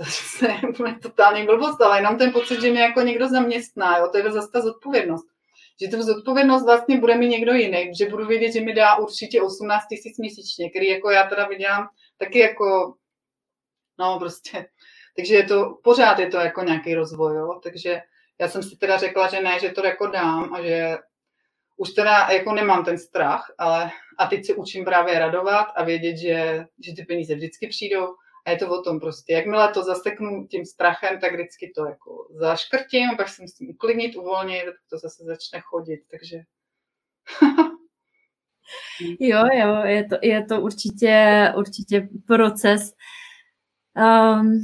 to 0.76 0.86
je 0.86 0.94
totální 0.94 1.46
blbost, 1.46 1.80
ale 1.80 1.98
jenom 1.98 2.18
ten 2.18 2.32
pocit, 2.32 2.60
že 2.60 2.70
mě 2.70 2.80
jako 2.80 3.00
někdo 3.00 3.28
zaměstná, 3.28 3.98
jo, 3.98 4.08
to 4.12 4.18
je 4.18 4.32
zase 4.32 4.48
ta 4.52 4.60
zodpovědnost. 4.60 5.26
Že 5.80 5.88
tu 5.88 6.02
zodpovědnost 6.02 6.64
vlastně 6.64 7.00
bude 7.00 7.14
mi 7.14 7.28
někdo 7.28 7.52
jiný, 7.52 7.90
že 7.98 8.08
budu 8.08 8.26
vědět, 8.26 8.52
že 8.52 8.60
mi 8.60 8.74
dá 8.74 8.96
určitě 8.96 9.42
18 9.42 9.86
tisíc 9.86 10.18
měsíčně, 10.18 10.70
který 10.70 10.88
jako 10.88 11.10
já 11.10 11.28
teda 11.28 11.46
vydělám 11.46 11.88
taky 12.18 12.38
jako, 12.38 12.94
no 14.00 14.18
prostě, 14.18 14.66
takže 15.16 15.34
je 15.34 15.44
to, 15.44 15.78
pořád 15.84 16.18
je 16.18 16.28
to 16.28 16.36
jako 16.36 16.62
nějaký 16.62 16.94
rozvoj, 16.94 17.36
jo, 17.36 17.60
takže 17.62 18.00
já 18.40 18.48
jsem 18.48 18.62
si 18.62 18.76
teda 18.76 18.98
řekla, 18.98 19.28
že 19.28 19.40
ne, 19.40 19.58
že 19.60 19.70
to 19.70 19.86
jako 19.86 20.06
dám 20.06 20.54
a 20.54 20.62
že 20.62 20.98
už 21.76 21.90
teda 21.90 22.28
jako 22.32 22.52
nemám 22.52 22.84
ten 22.84 22.98
strach, 22.98 23.54
ale 23.58 23.90
a 24.18 24.26
teď 24.26 24.46
se 24.46 24.54
učím 24.54 24.84
právě 24.84 25.18
radovat 25.18 25.66
a 25.76 25.84
vědět, 25.84 26.16
že, 26.16 26.64
že 26.84 26.94
ty 26.96 27.04
peníze 27.04 27.34
vždycky 27.34 27.68
přijdou 27.68 28.06
a 28.46 28.50
je 28.50 28.56
to 28.56 28.70
o 28.70 28.82
tom 28.82 29.00
prostě, 29.00 29.32
jakmile 29.32 29.72
to 29.72 29.82
zaseknu 29.82 30.46
tím 30.50 30.66
strachem, 30.66 31.20
tak 31.20 31.32
vždycky 31.32 31.72
to 31.76 31.86
jako 31.86 32.28
zaškrtím, 32.30 33.08
pak 33.16 33.28
se 33.28 33.42
musím 33.42 33.70
uklidnit, 33.70 34.16
uvolnit, 34.16 34.64
to 34.90 34.98
zase 34.98 35.24
začne 35.24 35.60
chodit, 35.60 36.00
takže... 36.10 36.36
jo, 39.20 39.44
jo, 39.52 39.82
je 39.84 40.04
to, 40.04 40.16
je 40.22 40.44
to 40.44 40.60
určitě, 40.60 41.52
určitě 41.56 42.08
proces. 42.26 42.92
Um, 43.96 44.60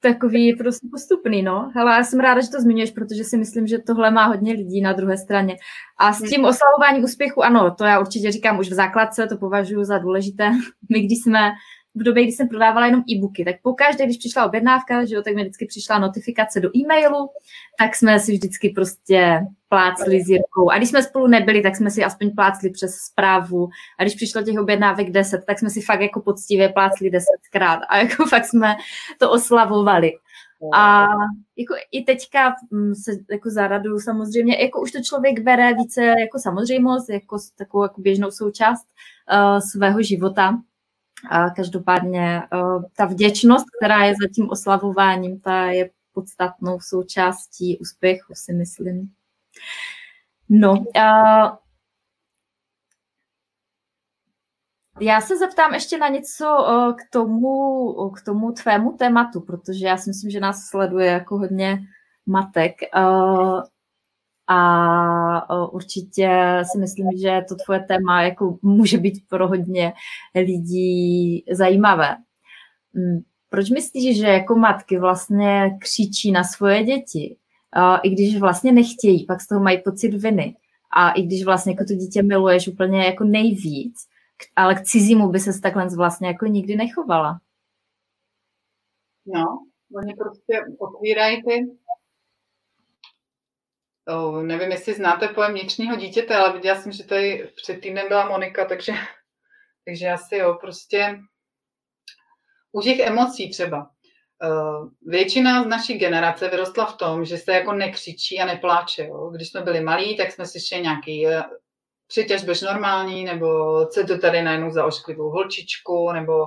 takový 0.00 0.56
prostě 0.56 0.88
postupný, 0.90 1.42
no. 1.42 1.72
Ale 1.76 1.92
já 1.92 2.04
jsem 2.04 2.20
ráda, 2.20 2.40
že 2.40 2.50
to 2.50 2.60
zmiňuješ, 2.60 2.90
protože 2.90 3.24
si 3.24 3.36
myslím, 3.36 3.66
že 3.66 3.78
tohle 3.78 4.10
má 4.10 4.26
hodně 4.26 4.52
lidí 4.52 4.80
na 4.80 4.92
druhé 4.92 5.16
straně. 5.18 5.56
A 5.98 6.12
s 6.12 6.22
tím 6.22 6.44
oslavováním 6.44 7.04
úspěchu, 7.04 7.44
ano, 7.44 7.74
to 7.78 7.84
já 7.84 8.00
určitě 8.00 8.32
říkám 8.32 8.58
už 8.58 8.68
v 8.68 8.74
základce, 8.74 9.26
to 9.26 9.36
považuji 9.36 9.84
za 9.84 9.98
důležité. 9.98 10.50
My, 10.90 11.00
když 11.00 11.18
jsme 11.22 11.50
v 11.96 12.02
době, 12.02 12.22
kdy 12.22 12.32
jsem 12.32 12.48
prodávala 12.48 12.86
jenom 12.86 13.02
e-booky, 13.10 13.44
tak 13.44 13.56
pokaždé, 13.62 14.04
když 14.04 14.16
přišla 14.16 14.46
objednávka, 14.46 15.04
že 15.04 15.14
jo, 15.14 15.22
tak 15.22 15.34
mi 15.34 15.42
vždycky 15.42 15.66
přišla 15.66 15.98
notifikace 15.98 16.60
do 16.60 16.70
e-mailu, 16.76 17.30
tak 17.78 17.96
jsme 17.96 18.20
si 18.20 18.32
vždycky 18.32 18.68
prostě 18.68 19.40
plácli 19.68 20.22
s 20.24 20.28
Jirkou. 20.28 20.70
A 20.70 20.76
když 20.76 20.88
jsme 20.88 21.02
spolu 21.02 21.26
nebyli, 21.26 21.62
tak 21.62 21.76
jsme 21.76 21.90
si 21.90 22.04
aspoň 22.04 22.30
plácli 22.30 22.70
přes 22.70 22.94
zprávu. 22.94 23.68
A 23.98 24.02
když 24.02 24.14
přišlo 24.14 24.42
těch 24.42 24.58
objednávek 24.58 25.10
10, 25.10 25.44
tak 25.46 25.58
jsme 25.58 25.70
si 25.70 25.80
fakt 25.80 26.00
jako 26.00 26.20
poctivě 26.20 26.68
plácli 26.68 27.10
desetkrát. 27.10 27.80
A 27.88 27.98
jako 27.98 28.26
fakt 28.30 28.44
jsme 28.44 28.76
to 29.18 29.30
oslavovali. 29.30 30.12
A 30.74 31.06
jako 31.56 31.74
i 31.92 32.04
teďka 32.04 32.54
mm, 32.70 32.94
se 32.94 33.10
jako 33.30 33.50
zaradu 33.50 33.98
samozřejmě, 33.98 34.56
jako 34.60 34.80
už 34.80 34.92
to 34.92 34.98
člověk 35.02 35.40
bere 35.40 35.74
více 35.74 36.04
jako 36.04 36.38
samozřejmost, 36.38 37.08
jako 37.08 37.38
takovou 37.58 37.82
jako 37.82 38.00
běžnou 38.00 38.30
součást 38.30 38.86
uh, 39.32 39.58
svého 39.58 40.02
života. 40.02 40.58
Každopádně 41.56 42.42
ta 42.96 43.04
vděčnost, 43.04 43.66
která 43.80 44.04
je 44.04 44.12
za 44.22 44.28
tím 44.34 44.50
oslavováním, 44.50 45.40
ta 45.40 45.64
je 45.64 45.90
podstatnou 46.12 46.80
součástí 46.80 47.78
úspěchu, 47.78 48.32
si 48.36 48.52
myslím. 48.52 49.12
No, 50.48 50.84
já 55.00 55.20
se 55.20 55.36
zeptám 55.36 55.74
ještě 55.74 55.98
na 55.98 56.08
něco 56.08 56.44
k 56.98 57.10
tomu, 57.10 58.10
k 58.10 58.22
tomu 58.22 58.52
tvému 58.52 58.92
tématu, 58.92 59.40
protože 59.40 59.86
já 59.86 59.96
si 59.96 60.10
myslím, 60.10 60.30
že 60.30 60.40
nás 60.40 60.64
sleduje 60.64 61.06
jako 61.06 61.38
hodně 61.38 61.78
matek. 62.26 62.72
A 64.48 65.68
určitě 65.72 66.62
si 66.72 66.78
myslím, 66.78 67.06
že 67.22 67.44
to 67.48 67.54
tvoje 67.54 67.80
téma 67.80 68.22
jako 68.22 68.58
může 68.62 68.98
být 68.98 69.28
pro 69.28 69.48
hodně 69.48 69.92
lidí 70.34 71.44
zajímavé. 71.50 72.16
Mm, 72.94 73.18
proč 73.48 73.70
myslíš, 73.70 74.18
že 74.18 74.26
jako 74.26 74.56
matky 74.56 74.98
vlastně 74.98 75.78
křičí 75.80 76.32
na 76.32 76.44
svoje 76.44 76.84
děti, 76.84 77.36
i 78.02 78.10
když 78.10 78.40
vlastně 78.40 78.72
nechtějí, 78.72 79.26
pak 79.26 79.40
z 79.40 79.46
toho 79.46 79.60
mají 79.60 79.82
pocit 79.82 80.08
viny. 80.08 80.56
A 80.96 81.10
i 81.10 81.22
když 81.22 81.44
vlastně 81.44 81.72
jako 81.72 81.84
to 81.84 81.94
dítě 81.94 82.22
miluješ 82.22 82.68
úplně 82.68 83.04
jako 83.04 83.24
nejvíc, 83.24 83.96
ale 84.56 84.74
k 84.74 84.82
cizímu 84.82 85.28
by 85.28 85.40
se 85.40 85.60
takhle 85.60 85.88
vlastně 85.96 86.28
jako 86.28 86.46
nikdy 86.46 86.76
nechovala. 86.76 87.40
No, 89.26 89.44
oni 89.96 90.14
prostě 90.14 90.64
otvírají 90.78 91.42
ty 91.42 91.66
Nevím, 94.42 94.70
jestli 94.70 94.94
znáte 94.94 95.28
pojem 95.28 95.52
vnitřního 95.52 95.96
dítěte, 95.96 96.36
ale 96.36 96.52
viděla 96.52 96.80
jsem, 96.80 96.92
že 96.92 97.04
tady 97.04 97.52
před 97.56 97.80
týdnem 97.80 98.08
byla 98.08 98.28
Monika, 98.28 98.64
takže, 98.64 98.92
takže 99.84 100.08
asi 100.08 100.36
jo, 100.36 100.58
prostě 100.60 101.18
u 102.72 102.80
těch 102.82 102.98
emocí 102.98 103.50
třeba. 103.50 103.90
Většina 105.02 105.62
z 105.62 105.66
naší 105.66 105.98
generace 105.98 106.48
vyrostla 106.48 106.86
v 106.86 106.96
tom, 106.96 107.24
že 107.24 107.38
se 107.38 107.52
jako 107.52 107.72
nekřičí 107.72 108.40
a 108.40 108.46
nepláče. 108.46 109.06
Jo. 109.06 109.30
Když 109.30 109.50
jsme 109.50 109.60
byli 109.60 109.80
malí, 109.80 110.16
tak 110.16 110.32
jsme 110.32 110.46
slyšeli 110.46 110.82
nějaký 110.82 111.26
uh, 111.26 111.32
přitěž 112.06 112.44
bež 112.44 112.60
normální, 112.60 113.24
nebo 113.24 113.46
co 113.86 114.06
to 114.06 114.18
tady 114.18 114.42
najednou 114.42 114.70
za 114.70 114.86
ošklivou 114.86 115.30
holčičku, 115.30 116.12
nebo 116.12 116.46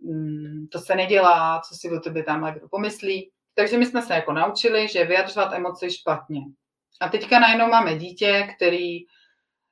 um, 0.00 0.68
to 0.72 0.78
se 0.78 0.94
nedělá, 0.94 1.60
co 1.68 1.74
si 1.74 1.90
o 1.96 2.00
tebe 2.00 2.22
tam 2.22 2.54
kdo 2.54 2.68
pomyslí. 2.68 3.30
Takže 3.54 3.78
my 3.78 3.86
jsme 3.86 4.02
se 4.02 4.14
jako 4.14 4.32
naučili, 4.32 4.88
že 4.88 5.04
vyjadřovat 5.04 5.52
emoce 5.52 5.90
špatně. 5.90 6.40
A 7.00 7.08
teďka 7.08 7.38
najednou 7.38 7.68
máme 7.68 7.94
dítě, 7.94 8.48
který 8.56 8.98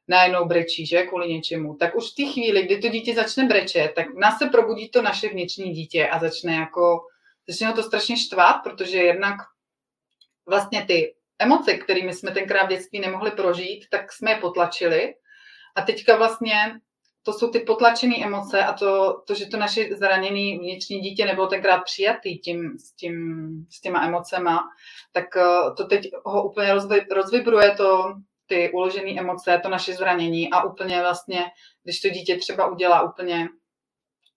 najednou 0.08 0.44
brečí, 0.44 0.86
že, 0.86 1.02
kvůli 1.02 1.28
něčemu. 1.28 1.74
Tak 1.74 1.96
už 1.96 2.12
v 2.12 2.14
té 2.14 2.32
chvíli, 2.32 2.62
kdy 2.62 2.78
to 2.78 2.88
dítě 2.88 3.14
začne 3.14 3.44
brečet, 3.44 3.92
tak 3.94 4.14
nás 4.14 4.38
se 4.38 4.46
probudí 4.46 4.88
to 4.88 5.02
naše 5.02 5.28
vnitřní 5.28 5.72
dítě 5.72 6.08
a 6.08 6.18
začne 6.18 6.54
jako, 6.54 7.00
začne 7.48 7.72
to 7.72 7.82
strašně 7.82 8.16
štvát, 8.16 8.56
protože 8.64 8.98
jednak 8.98 9.36
vlastně 10.46 10.84
ty 10.84 11.14
emoce, 11.38 11.74
kterými 11.74 12.14
jsme 12.14 12.30
tenkrát 12.30 12.66
v 12.66 12.68
dětství 12.68 13.00
nemohli 13.00 13.30
prožít, 13.30 13.84
tak 13.90 14.12
jsme 14.12 14.30
je 14.30 14.36
potlačili. 14.36 15.14
A 15.76 15.82
teďka 15.82 16.16
vlastně 16.16 16.80
to 17.22 17.32
jsou 17.32 17.50
ty 17.50 17.60
potlačené 17.60 18.14
emoce 18.24 18.64
a 18.64 18.72
to, 18.72 19.22
to, 19.26 19.34
že 19.34 19.46
to 19.46 19.56
naše 19.56 19.88
zraněné 19.96 20.58
vnitřní 20.58 21.00
dítě 21.00 21.24
nebylo 21.26 21.46
tenkrát 21.46 21.80
přijatý 21.84 22.38
tím, 22.38 22.78
s, 22.78 22.92
tím, 22.92 23.16
s 23.70 23.80
těma 23.80 24.06
emocema, 24.06 24.60
tak 25.12 25.36
eh, 25.36 25.74
to 25.76 25.84
teď 25.84 26.08
ho 26.24 26.48
úplně 26.50 26.74
rozvy, 26.74 27.06
rozvibruje 27.10 27.74
to, 27.76 28.14
ty 28.46 28.70
uložené 28.70 29.20
emoce, 29.20 29.60
to 29.62 29.68
naše 29.68 29.92
zranění 29.92 30.50
a 30.50 30.62
úplně 30.62 31.00
vlastně, 31.00 31.44
když 31.84 32.00
to 32.00 32.08
dítě 32.08 32.36
třeba 32.36 32.66
udělá 32.66 33.02
úplně 33.02 33.48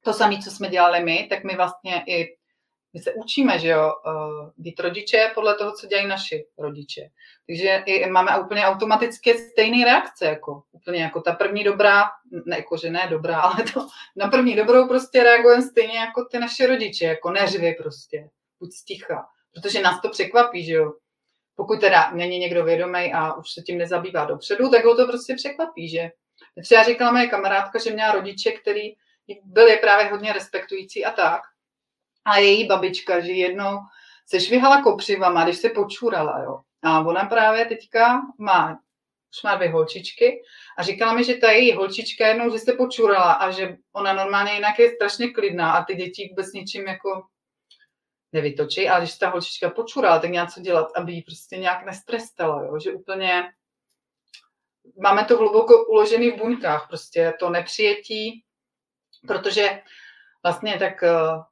to 0.04 0.14
samé, 0.14 0.38
co 0.38 0.52
jsme 0.52 0.70
dělali 0.70 1.04
my, 1.04 1.28
tak 1.30 1.44
my 1.44 1.56
vlastně 1.56 2.04
i 2.08 2.26
my 2.94 3.00
se 3.00 3.14
učíme, 3.14 3.60
že 3.60 3.68
jo, 3.68 3.94
eh, 4.08 4.52
být 4.58 4.80
rodiče 4.80 5.32
podle 5.36 5.56
toho, 5.56 5.72
co 5.72 5.88
dělají 5.88 6.08
naši 6.08 6.46
rodiče. 6.58 7.02
Takže 7.48 7.84
i 7.86 8.10
máme 8.10 8.40
úplně 8.40 8.66
automaticky 8.66 9.38
stejné 9.38 9.86
reakce, 9.86 10.26
jako 10.26 10.64
úplně 10.72 11.02
jako 11.02 11.22
ta 11.22 11.34
první 11.34 11.64
dobrá, 11.64 12.04
ne 12.46 12.58
jako, 12.58 12.78
že 12.78 12.90
ne 12.90 13.08
dobrá, 13.10 13.40
ale 13.42 13.64
to 13.74 13.88
na 14.16 14.28
první 14.28 14.56
dobrou 14.56 14.88
prostě 14.88 15.24
reagujeme 15.24 15.62
stejně 15.62 15.98
jako 15.98 16.26
ty 16.26 16.40
naše 16.40 16.68
rodiče, 16.68 17.06
jako 17.06 17.32
neřvi 17.32 17.74
prostě, 17.74 18.30
buď 18.60 18.74
sticha, 18.74 19.26
protože 19.54 19.82
nás 19.82 20.02
to 20.02 20.10
překvapí, 20.10 20.66
že 20.66 20.74
jo. 20.74 20.94
Pokud 21.56 21.82
teda 21.82 22.12
není 22.12 22.40
někdo 22.40 22.64
vědomý 22.64 23.14
a 23.14 23.34
už 23.34 23.52
se 23.52 23.62
tím 23.62 23.78
nezabývá 23.78 24.26
dopředu, 24.26 24.70
tak 24.70 24.86
ho 24.86 24.96
to 24.96 25.08
prostě 25.08 25.36
překvapí, 25.36 25.90
že. 25.90 26.10
Třeba 26.64 26.84
říkala 26.84 27.12
moje 27.12 27.28
kamarádka, 27.28 27.80
že 27.80 27.92
měla 27.92 28.12
rodiče, 28.12 28.52
který 28.52 28.94
byli 29.44 29.78
právě 29.78 30.06
hodně 30.06 30.34
respektující 30.34 31.06
a 31.06 31.12
tak, 31.12 31.42
a 32.26 32.38
její 32.38 32.68
babička, 32.68 33.20
že 33.20 33.32
jednou 33.32 33.80
se 34.26 34.40
švihala 34.40 34.82
kopřivama, 34.82 35.44
když 35.44 35.58
se 35.58 35.70
počurala, 35.70 36.44
jo. 36.44 36.60
A 36.84 37.00
ona 37.00 37.26
právě 37.26 37.66
teďka 37.66 38.22
má, 38.38 38.80
už 39.36 39.44
má 39.44 39.56
dvě 39.56 39.70
holčičky 39.70 40.42
a 40.78 40.84
říkala 40.84 41.14
mi, 41.14 41.24
že 41.24 41.34
ta 41.34 41.52
její 41.52 41.74
holčička 41.74 42.28
jednou, 42.28 42.52
že 42.52 42.60
se 42.60 42.74
počurala 42.74 43.32
a 43.32 43.52
že 43.52 43.78
ona 43.94 44.14
normálně 44.14 44.54
jinak 44.54 44.80
je 44.80 44.96
strašně 44.96 45.30
klidná 45.30 45.72
a 45.72 45.84
ty 45.84 45.96
děti 45.96 46.28
vůbec 46.30 46.54
ničím 46.54 46.88
jako 46.88 47.24
nevytočí, 48.32 48.90
ale 48.90 49.02
když 49.02 49.18
ta 49.18 49.30
holčička 49.30 49.70
počurala, 49.70 50.20
tak 50.20 50.32
něco 50.32 50.62
dělat, 50.62 50.92
aby 50.96 51.14
ji 51.14 51.22
prostě 51.22 51.58
nějak 51.58 51.86
nestrestala, 51.86 52.64
jo? 52.64 52.80
že 52.80 52.92
úplně 52.92 53.54
máme 55.02 55.26
to 55.26 55.38
hluboko 55.38 55.86
uložený 55.86 56.32
v 56.32 56.38
buňkách, 56.38 56.88
prostě 56.88 57.34
to 57.40 57.50
nepřijetí, 57.50 58.44
protože 59.28 59.82
vlastně 60.44 60.80
tak 60.80 61.04
eh, 61.04 61.12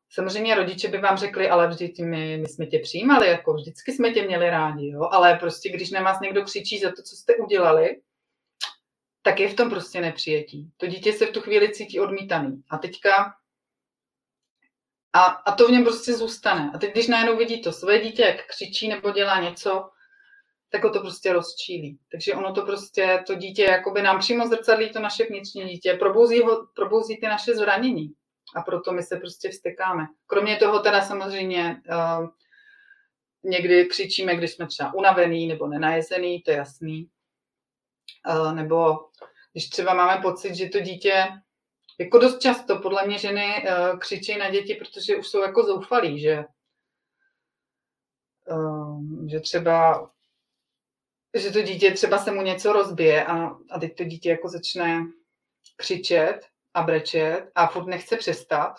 samozřejmě 0.09 0.55
rodiče 0.55 0.87
by 0.87 0.97
vám 0.97 1.17
řekli, 1.17 1.49
ale 1.49 1.67
vždyť 1.67 1.99
my, 1.99 2.37
my 2.37 2.47
jsme 2.47 2.65
tě 2.65 2.79
přijímali, 2.79 3.27
jako 3.27 3.53
vždycky 3.53 3.91
jsme 3.91 4.11
tě 4.11 4.25
měli 4.25 4.49
rádi, 4.49 4.89
jo? 4.89 5.09
ale 5.11 5.35
prostě 5.35 5.69
když 5.69 5.91
na 5.91 6.01
vás 6.01 6.19
někdo 6.19 6.43
křičí 6.43 6.79
za 6.79 6.89
to, 6.89 7.01
co 7.03 7.15
jste 7.15 7.35
udělali, 7.35 8.01
tak 9.21 9.39
je 9.39 9.49
v 9.49 9.55
tom 9.55 9.69
prostě 9.69 10.01
nepřijetí. 10.01 10.71
To 10.77 10.87
dítě 10.87 11.13
se 11.13 11.25
v 11.25 11.31
tu 11.31 11.41
chvíli 11.41 11.73
cítí 11.73 11.99
odmítaný. 11.99 12.63
A 12.69 12.77
teďka 12.77 13.33
a, 15.13 15.23
a 15.23 15.51
to 15.51 15.67
v 15.67 15.71
něm 15.71 15.83
prostě 15.83 16.13
zůstane. 16.13 16.71
A 16.75 16.77
teď, 16.77 16.91
když 16.91 17.07
najednou 17.07 17.37
vidí 17.37 17.61
to 17.61 17.71
své 17.71 17.99
dítě, 17.99 18.21
jak 18.21 18.45
křičí 18.47 18.87
nebo 18.87 19.11
dělá 19.11 19.41
něco, 19.41 19.89
tak 20.69 20.83
ho 20.83 20.89
to 20.89 20.99
prostě 20.99 21.33
rozčílí. 21.33 21.99
Takže 22.11 22.33
ono 22.33 22.53
to 22.53 22.65
prostě, 22.65 23.23
to 23.27 23.35
dítě 23.35 23.63
jakoby 23.63 24.01
nám 24.01 24.19
přímo 24.19 24.47
zrcadlí 24.47 24.89
to 24.89 24.99
naše 24.99 25.23
vnitřní 25.23 25.63
dítě, 25.65 25.93
probouzí, 25.93 26.41
ho, 26.41 26.67
probouzí 26.75 27.17
ty 27.17 27.27
naše 27.27 27.55
zranění 27.55 28.15
a 28.55 28.61
proto 28.61 28.91
my 28.91 29.03
se 29.03 29.17
prostě 29.17 29.49
vstekáme. 29.49 30.07
Kromě 30.27 30.57
toho 30.57 30.79
teda 30.79 31.01
samozřejmě 31.01 31.81
uh, 31.89 32.27
někdy 33.43 33.85
křičíme, 33.85 34.35
když 34.35 34.51
jsme 34.51 34.67
třeba 34.67 34.93
unavený 34.93 35.47
nebo 35.47 35.67
nenajezený, 35.67 36.41
to 36.41 36.51
je 36.51 36.57
jasný. 36.57 37.09
Uh, 38.29 38.55
nebo 38.55 39.09
když 39.51 39.69
třeba 39.69 39.93
máme 39.93 40.21
pocit, 40.21 40.55
že 40.55 40.69
to 40.69 40.79
dítě, 40.79 41.27
jako 41.99 42.19
dost 42.19 42.39
často 42.39 42.79
podle 42.79 43.07
mě 43.07 43.17
ženy 43.17 43.65
uh, 43.65 43.99
křičí 43.99 44.37
na 44.37 44.49
děti, 44.49 44.75
protože 44.75 45.15
už 45.15 45.27
jsou 45.27 45.41
jako 45.41 45.63
zoufalí, 45.63 46.19
že, 46.19 46.45
že 49.27 49.39
třeba 49.39 50.11
že 51.33 51.51
to 51.51 51.61
dítě 51.61 51.91
třeba 51.91 52.17
se 52.17 52.31
mu 52.31 52.41
něco 52.41 52.73
rozbije 52.73 53.25
a, 53.25 53.45
a 53.71 53.79
teď 53.79 53.97
to 53.97 54.03
dítě 54.03 54.29
jako 54.29 54.49
začne 54.49 55.07
křičet 55.75 56.50
a 56.73 56.81
brečet 56.81 57.51
a 57.55 57.67
furt 57.67 57.87
nechce 57.87 58.17
přestat 58.17 58.73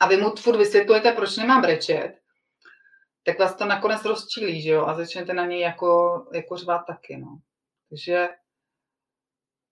a 0.00 0.08
vy 0.08 0.16
mu 0.16 0.36
furt 0.36 0.56
vysvětlujete, 0.56 1.12
proč 1.12 1.36
nemá 1.36 1.60
brečet, 1.60 2.18
tak 3.24 3.38
vás 3.38 3.54
to 3.54 3.64
nakonec 3.64 4.04
rozčílí, 4.04 4.62
že 4.62 4.70
jo, 4.70 4.86
a 4.86 4.94
začnete 4.94 5.34
na 5.34 5.46
něj 5.46 5.60
jako, 5.60 6.24
jako 6.32 6.56
řvát 6.56 6.86
taky, 6.86 7.16
no. 7.16 7.38
Takže, 7.88 8.28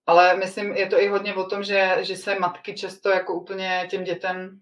ale 0.05 0.35
myslím, 0.37 0.75
je 0.75 0.87
to 0.87 0.99
i 0.99 1.07
hodně 1.07 1.35
o 1.35 1.43
tom, 1.43 1.63
že, 1.63 1.97
že 2.01 2.15
se 2.15 2.39
matky 2.39 2.73
často 2.73 3.09
jako 3.09 3.33
úplně 3.33 3.87
těm 3.89 4.03
dětem, 4.03 4.61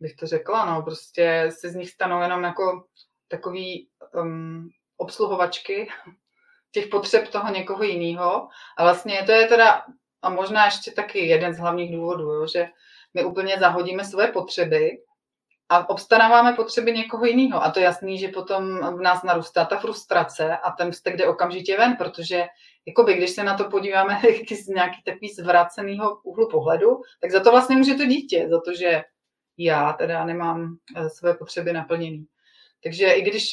bych 0.00 0.16
to 0.16 0.26
řekla, 0.26 0.64
no, 0.64 0.82
prostě 0.82 1.48
se 1.50 1.70
z 1.70 1.74
nich 1.74 1.90
stanou 1.90 2.22
jenom 2.22 2.42
jako 2.42 2.86
takový 3.28 3.88
um, 4.14 4.68
obsluhovačky 4.96 5.88
těch 6.70 6.86
potřeb 6.86 7.28
toho 7.28 7.52
někoho 7.52 7.82
jiného. 7.82 8.48
A 8.78 8.82
vlastně 8.82 9.22
to 9.26 9.32
je 9.32 9.46
teda 9.46 9.84
a 10.22 10.30
možná 10.30 10.64
ještě 10.64 10.90
taky 10.90 11.26
jeden 11.26 11.54
z 11.54 11.58
hlavních 11.58 11.92
důvodů, 11.92 12.32
jo, 12.32 12.46
že 12.46 12.66
my 13.14 13.24
úplně 13.24 13.56
zahodíme 13.58 14.04
své 14.04 14.26
potřeby 14.26 14.90
a 15.68 15.90
obstaráváme 15.90 16.52
potřeby 16.52 16.92
někoho 16.92 17.24
jiného. 17.24 17.64
A 17.64 17.70
to 17.70 17.78
je 17.78 17.84
jasný, 17.84 18.18
že 18.18 18.28
potom 18.28 18.78
v 18.96 19.00
nás 19.00 19.22
narůstá 19.22 19.64
ta 19.64 19.78
frustrace 19.78 20.56
a 20.56 20.70
ten 20.70 20.90
vztek 20.90 21.16
jde 21.16 21.26
okamžitě 21.26 21.76
ven, 21.76 21.96
protože 21.96 22.46
jakoby, 22.86 23.14
když 23.14 23.30
se 23.30 23.44
na 23.44 23.56
to 23.56 23.64
podíváme 23.64 24.20
z 24.64 24.66
nějaký 24.66 25.02
takový 25.04 25.28
zvraceného 25.28 26.20
úhlu 26.24 26.48
pohledu, 26.48 27.00
tak 27.20 27.30
za 27.30 27.40
to 27.40 27.50
vlastně 27.50 27.76
může 27.76 27.94
to 27.94 28.06
dítě, 28.06 28.46
za 28.50 28.60
to, 28.60 28.74
že 28.74 29.02
já 29.58 29.92
teda 29.92 30.24
nemám 30.24 30.76
eh, 30.96 31.10
své 31.10 31.34
potřeby 31.34 31.72
naplněné. 31.72 32.24
Takže 32.82 33.12
i 33.12 33.22
když 33.22 33.44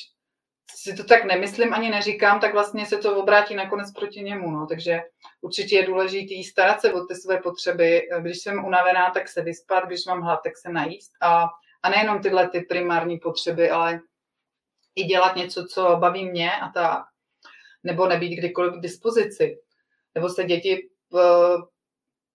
si 0.76 0.96
to 0.96 1.04
tak 1.04 1.26
nemyslím 1.26 1.74
ani 1.74 1.90
neříkám, 1.90 2.40
tak 2.40 2.54
vlastně 2.54 2.86
se 2.86 2.98
to 2.98 3.18
obrátí 3.18 3.56
nakonec 3.56 3.92
proti 3.92 4.22
němu. 4.22 4.52
No. 4.52 4.68
Takže 4.68 5.02
určitě 5.42 5.76
je 5.76 5.86
důležité 5.86 6.34
starat 6.50 6.82
se 6.82 6.94
o 6.94 7.06
ty 7.06 7.16
své 7.16 7.38
potřeby. 7.38 8.02
Když 8.22 8.38
jsem 8.38 8.66
unavená, 8.66 9.12
tak 9.12 9.28
se 9.28 9.42
vyspat, 9.42 9.86
když 9.86 10.06
mám 10.06 10.22
hlad, 10.22 10.40
tak 10.44 10.58
se 10.58 10.70
najíst. 10.70 11.12
A, 11.22 11.48
a 11.84 11.90
nejenom 11.90 12.22
tyhle 12.22 12.50
ty 12.50 12.62
primární 12.62 13.18
potřeby, 13.18 13.70
ale 13.70 14.00
i 14.96 15.04
dělat 15.04 15.36
něco, 15.36 15.66
co 15.66 15.96
baví 16.00 16.30
mě 16.30 16.52
a 16.52 16.70
tak. 16.70 17.04
Nebo 17.84 18.08
nebýt 18.08 18.38
kdykoliv 18.38 18.74
k 18.74 18.82
dispozici. 18.82 19.58
Nebo 20.16 20.30
se 20.30 20.44
děti 20.44 20.90
eh, 21.18 21.58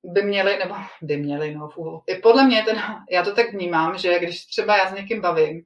by 0.05 0.23
měly, 0.23 0.59
nebo 0.59 0.75
by 1.03 1.17
měly, 1.17 1.55
no, 1.55 1.69
I 2.07 2.15
podle 2.15 2.45
mě, 2.45 2.63
ten, 2.63 2.83
já 3.11 3.25
to 3.25 3.35
tak 3.35 3.53
vnímám, 3.53 3.99
že 3.99 4.19
když 4.19 4.47
třeba 4.47 4.77
já 4.77 4.91
s 4.91 4.95
někým 4.95 5.21
bavím, 5.21 5.65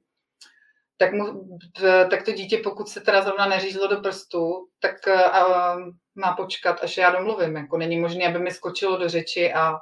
tak, 0.97 1.13
mu, 1.13 1.57
tak 2.09 2.23
to 2.23 2.31
dítě, 2.31 2.57
pokud 2.57 2.89
se 2.89 3.01
teda 3.01 3.21
zrovna 3.21 3.45
neřízlo 3.45 3.87
do 3.87 4.01
prstu, 4.01 4.67
tak 4.79 4.95
uh, 5.07 5.91
má 6.15 6.35
počkat, 6.35 6.83
až 6.83 6.97
já 6.97 7.11
domluvím. 7.11 7.55
Jako 7.55 7.77
není 7.77 7.99
možné, 7.99 8.27
aby 8.27 8.39
mi 8.39 8.51
skočilo 8.51 8.97
do 8.97 9.09
řeči 9.09 9.53
a 9.53 9.73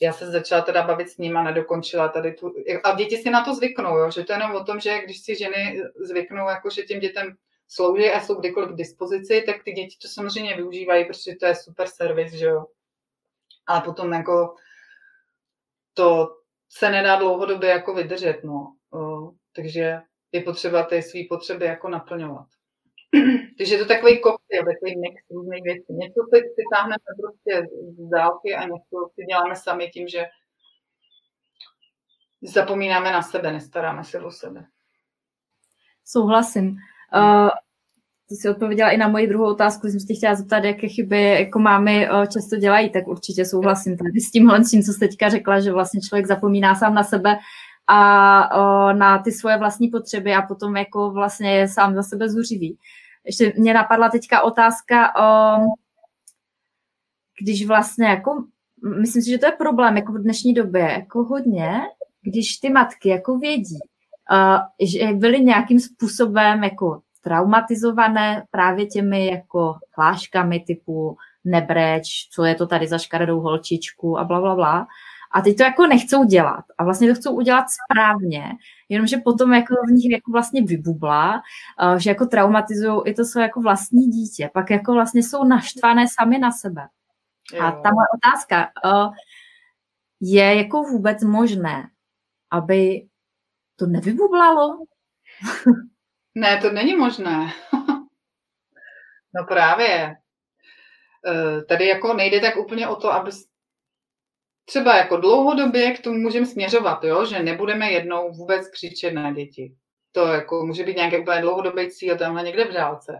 já 0.00 0.12
se 0.12 0.30
začala 0.30 0.62
teda 0.62 0.82
bavit 0.82 1.08
s 1.08 1.18
ním 1.18 1.36
a 1.36 1.42
nedokončila 1.42 2.08
tady 2.08 2.32
tu... 2.32 2.54
A 2.84 2.94
děti 2.94 3.16
si 3.16 3.30
na 3.30 3.44
to 3.44 3.54
zvyknou, 3.54 3.96
jo? 3.96 4.10
že 4.10 4.24
to 4.24 4.32
je 4.32 4.36
jenom 4.36 4.56
o 4.56 4.64
tom, 4.64 4.80
že 4.80 5.02
když 5.04 5.20
si 5.20 5.34
ženy 5.34 5.82
zvyknou, 6.00 6.48
jako 6.48 6.70
že 6.70 6.82
těm 6.82 7.00
dětem 7.00 7.36
slouží 7.68 8.10
a 8.10 8.20
jsou 8.20 8.34
kdykoliv 8.34 8.70
k 8.70 8.76
dispozici, 8.76 9.42
tak 9.46 9.64
ty 9.64 9.72
děti 9.72 9.96
to 10.02 10.08
samozřejmě 10.08 10.56
využívají, 10.56 11.04
protože 11.04 11.36
to 11.40 11.46
je 11.46 11.54
super 11.54 11.86
servis, 11.88 12.32
že 12.32 12.46
jo. 12.46 12.66
Ale 13.66 13.80
potom 13.80 14.12
jako 14.12 14.54
to 15.94 16.36
se 16.68 16.90
nedá 16.90 17.16
dlouhodobě 17.16 17.70
jako 17.70 17.94
vydržet, 17.94 18.44
no. 18.44 18.74
Takže 19.52 19.98
je 20.32 20.40
potřeba 20.40 20.82
ty 20.82 21.02
své 21.02 21.20
potřeby 21.28 21.64
jako 21.64 21.88
naplňovat. 21.88 22.46
Takže 23.58 23.74
je 23.74 23.78
to 23.78 23.86
takový 23.86 24.20
koktejl, 24.20 24.64
takový 24.64 25.00
mix 25.00 25.22
různých 25.30 25.62
věcí. 25.62 25.92
Něco 25.92 26.20
si, 26.34 26.40
si 26.40 26.62
táhneme 26.74 27.10
prostě 27.20 27.66
z 27.98 28.08
dálky 28.08 28.54
a 28.54 28.64
něco 28.64 28.96
si 29.14 29.24
děláme 29.24 29.56
sami 29.56 29.88
tím, 29.88 30.08
že 30.08 30.24
zapomínáme 32.42 33.12
na 33.12 33.22
sebe, 33.22 33.52
nestaráme 33.52 34.04
se 34.04 34.20
o 34.20 34.30
sebe. 34.30 34.64
Souhlasím. 36.04 36.76
Uh, 37.14 37.48
to 38.28 38.34
si 38.34 38.48
odpověděla 38.48 38.90
i 38.90 38.96
na 38.96 39.08
moji 39.08 39.26
druhou 39.26 39.50
otázku, 39.50 39.86
jsem 39.86 40.00
se 40.00 40.14
chtěla 40.14 40.34
zeptat, 40.34 40.64
jaké 40.64 40.88
chyby 40.88 41.22
jako 41.22 41.58
mámy 41.58 42.10
uh, 42.10 42.26
často 42.26 42.56
dělají, 42.56 42.90
tak 42.90 43.08
určitě 43.08 43.44
souhlasím 43.44 43.96
tady 43.96 44.20
s 44.20 44.30
tímhle, 44.30 44.64
s 44.64 44.70
tím, 44.70 44.82
co 44.82 44.92
jste 44.92 45.08
teďka 45.08 45.28
řekla, 45.28 45.60
že 45.60 45.72
vlastně 45.72 46.00
člověk 46.00 46.26
zapomíná 46.26 46.74
sám 46.74 46.94
na 46.94 47.04
sebe 47.04 47.38
a 47.88 48.92
na 48.92 49.18
ty 49.18 49.32
svoje 49.32 49.58
vlastní 49.58 49.88
potřeby 49.88 50.34
a 50.34 50.42
potom 50.42 50.76
jako 50.76 51.10
vlastně 51.10 51.50
je 51.50 51.68
sám 51.68 51.94
za 51.94 52.02
sebe 52.02 52.28
zuřivý. 52.28 52.78
Ještě 53.24 53.52
mě 53.56 53.74
napadla 53.74 54.08
teďka 54.08 54.42
otázka, 54.42 55.12
když 57.40 57.66
vlastně 57.66 58.06
jako, 58.06 58.44
myslím 59.00 59.22
si, 59.22 59.30
že 59.30 59.38
to 59.38 59.46
je 59.46 59.52
problém 59.52 59.96
jako 59.96 60.12
v 60.12 60.22
dnešní 60.22 60.54
době, 60.54 60.80
jako 60.80 61.24
hodně, 61.24 61.80
když 62.22 62.56
ty 62.56 62.70
matky 62.70 63.08
jako 63.08 63.38
vědí, 63.38 63.78
že 64.80 65.12
byly 65.12 65.40
nějakým 65.40 65.80
způsobem 65.80 66.64
jako 66.64 67.00
traumatizované 67.22 68.44
právě 68.50 68.86
těmi 68.86 69.26
jako 69.26 69.74
hláškami 69.96 70.60
typu 70.60 71.16
nebreč, 71.44 72.28
co 72.30 72.44
je 72.44 72.54
to 72.54 72.66
tady 72.66 72.86
za 72.86 72.98
škaredou 72.98 73.40
holčičku 73.40 74.18
a 74.18 74.24
bla, 74.24 74.40
bla, 74.40 74.54
bla. 74.54 74.86
A 75.32 75.40
teď 75.40 75.56
to 75.56 75.62
jako 75.62 75.86
nechcou 75.86 76.24
dělat. 76.24 76.64
A 76.78 76.84
vlastně 76.84 77.08
to 77.08 77.14
chcou 77.14 77.32
udělat 77.34 77.66
správně, 77.70 78.44
jenomže 78.88 79.16
potom 79.24 79.52
jako 79.52 79.74
v 79.88 79.92
nich 79.92 80.10
jako 80.10 80.32
vlastně 80.32 80.62
vybubla, 80.62 81.42
že 81.96 82.10
jako 82.10 82.26
traumatizují 82.26 83.00
i 83.04 83.14
to 83.14 83.24
své 83.24 83.42
jako 83.42 83.60
vlastní 83.60 84.06
dítě. 84.06 84.50
Pak 84.54 84.70
jako 84.70 84.92
vlastně 84.92 85.22
jsou 85.22 85.44
naštvané 85.44 86.06
sami 86.08 86.38
na 86.38 86.50
sebe. 86.50 86.88
A 87.60 87.70
ta 87.70 87.90
moje 87.90 88.06
otázka, 88.14 88.70
je 90.20 90.56
jako 90.56 90.82
vůbec 90.82 91.22
možné, 91.22 91.88
aby 92.50 93.08
to 93.76 93.86
nevybublalo? 93.86 94.78
Ne, 96.34 96.58
to 96.62 96.70
není 96.72 96.96
možné. 96.96 97.52
no 99.34 99.44
právě. 99.48 100.16
E, 101.26 101.62
tady 101.62 101.86
jako 101.86 102.14
nejde 102.14 102.40
tak 102.40 102.56
úplně 102.56 102.88
o 102.88 102.96
to, 102.96 103.12
aby 103.12 103.30
třeba 104.68 104.96
jako 104.96 105.16
dlouhodobě 105.16 105.92
k 105.92 106.02
tomu 106.02 106.18
můžeme 106.18 106.46
směřovat, 106.46 107.04
jo? 107.04 107.24
že 107.24 107.42
nebudeme 107.42 107.90
jednou 107.90 108.32
vůbec 108.32 108.68
křičet 108.68 109.14
na 109.14 109.32
děti. 109.32 109.74
To 110.12 110.26
jako 110.26 110.66
může 110.66 110.84
být 110.84 110.96
nějaký 110.96 111.18
úplně 111.18 111.40
dlouhodobý 111.40 111.90
cíl 111.90 112.18
tamhle 112.18 112.42
někde 112.42 112.64
v 112.64 112.72
dálce. 112.72 113.18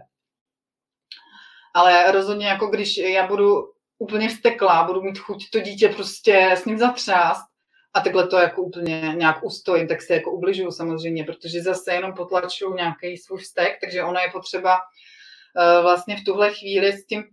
Ale 1.73 2.11
rozhodně 2.11 2.47
jako 2.47 2.67
když 2.67 2.97
já 2.97 3.27
budu 3.27 3.73
úplně 3.97 4.29
vzteklá, 4.29 4.83
budu 4.83 5.01
mít 5.01 5.19
chuť 5.19 5.49
to 5.49 5.59
dítě 5.59 5.89
prostě 5.89 6.51
s 6.51 6.65
ním 6.65 6.77
zatřást 6.77 7.45
a 7.93 8.01
takhle 8.01 8.27
to 8.27 8.37
jako 8.37 8.61
úplně 8.61 9.13
nějak 9.15 9.43
ustojím, 9.43 9.87
tak 9.87 10.01
se 10.01 10.13
jako 10.13 10.31
ubližuju 10.31 10.71
samozřejmě, 10.71 11.23
protože 11.23 11.61
zase 11.61 11.93
jenom 11.93 12.13
potlačuju 12.13 12.75
nějaký 12.75 13.17
svůj 13.17 13.39
vztek, 13.39 13.77
takže 13.81 14.03
ono 14.03 14.19
je 14.19 14.31
potřeba 14.31 14.73
uh, 14.75 15.81
vlastně 15.81 16.17
v 16.17 16.23
tuhle 16.23 16.53
chvíli 16.53 16.93
s 16.93 17.05
tím 17.05 17.23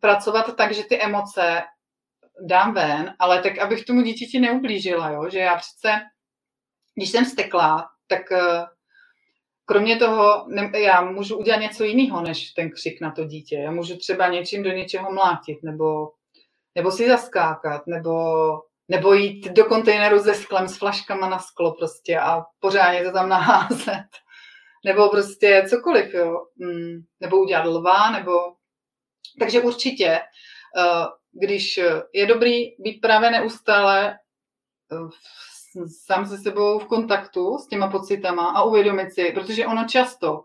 pracovat 0.00 0.56
tak, 0.56 0.74
že 0.74 0.84
ty 0.84 1.02
emoce 1.02 1.62
dám 2.40 2.74
ven, 2.74 3.14
ale 3.18 3.42
tak, 3.42 3.58
abych 3.58 3.84
tomu 3.84 4.02
dítěti 4.02 4.40
neublížila, 4.40 5.10
jo? 5.10 5.30
že 5.30 5.38
já 5.38 5.56
přece, 5.56 6.00
když 6.94 7.10
jsem 7.10 7.24
steklá, 7.24 7.88
tak 8.08 8.22
uh, 8.30 8.64
kromě 9.64 9.96
toho 9.96 10.44
ne, 10.48 10.70
já 10.80 11.00
můžu 11.00 11.38
udělat 11.38 11.60
něco 11.60 11.84
jiného, 11.84 12.22
než 12.22 12.50
ten 12.50 12.70
křik 12.70 13.00
na 13.00 13.10
to 13.10 13.24
dítě. 13.24 13.56
Já 13.56 13.70
můžu 13.70 13.96
třeba 13.96 14.28
něčím 14.28 14.62
do 14.62 14.70
něčeho 14.70 15.12
mlátit, 15.12 15.58
nebo, 15.62 16.10
nebo 16.74 16.90
si 16.90 17.08
zaskákat, 17.08 17.86
nebo, 17.86 18.12
nebo 18.88 19.14
jít 19.14 19.48
do 19.48 19.64
kontejneru 19.64 20.20
se 20.20 20.34
sklem 20.34 20.68
s 20.68 20.78
flaškama 20.78 21.28
na 21.28 21.38
sklo 21.38 21.74
prostě 21.74 22.18
a 22.18 22.42
pořádně 22.60 23.04
to 23.04 23.12
tam 23.12 23.28
naházet. 23.28 24.06
Nebo 24.84 25.08
prostě 25.08 25.66
cokoliv, 25.70 26.14
jo. 26.14 26.46
Mm, 26.56 26.98
nebo 27.20 27.36
udělat 27.36 27.64
lva, 27.66 28.10
nebo... 28.10 28.32
Takže 29.38 29.60
určitě, 29.60 30.06
eh, 30.06 31.06
když 31.40 31.80
je 32.12 32.26
dobrý 32.26 32.76
být 32.78 33.00
právě 33.00 33.30
neustále 33.30 34.18
eh, 34.92 35.86
sám 36.04 36.26
se 36.26 36.38
sebou 36.38 36.78
v 36.78 36.86
kontaktu 36.86 37.58
s 37.58 37.66
těma 37.66 37.90
pocitama 37.90 38.46
a 38.46 38.62
uvědomit 38.62 39.12
si, 39.12 39.32
protože 39.32 39.66
ono 39.66 39.84
často 39.84 40.44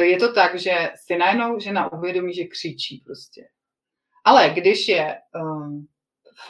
je 0.00 0.16
to 0.16 0.32
tak, 0.32 0.58
že 0.58 0.90
si 1.06 1.16
najednou 1.16 1.58
žena 1.58 1.92
uvědomí, 1.92 2.34
že 2.34 2.44
křičí 2.44 3.02
prostě. 3.06 3.48
Ale 4.24 4.50
když 4.50 4.88
je 4.88 5.14
um, 5.34 5.86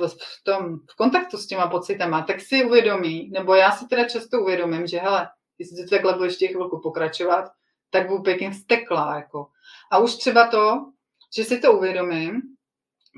v, 0.08 0.44
tom, 0.44 0.78
v 0.90 0.96
kontaktu 0.96 1.36
s 1.36 1.46
těma 1.46 1.66
pocitama, 1.66 2.22
tak 2.22 2.40
si 2.40 2.64
uvědomí, 2.64 3.30
nebo 3.30 3.54
já 3.54 3.72
si 3.72 3.86
teda 3.86 4.08
často 4.08 4.40
uvědomím, 4.40 4.86
že 4.86 4.98
hele, 4.98 5.28
jestli 5.58 5.84
to 5.84 5.90
takhle 5.90 6.14
bude 6.14 6.26
ještě 6.26 6.48
chvilku 6.48 6.80
pokračovat, 6.82 7.44
tak 7.90 8.08
budu 8.08 8.22
pěkně 8.22 8.50
vzteklá. 8.50 9.16
Jako. 9.16 9.46
A 9.92 9.98
už 9.98 10.14
třeba 10.14 10.48
to, 10.48 10.92
že 11.36 11.44
si 11.44 11.60
to 11.60 11.72
uvědomím, 11.72 12.42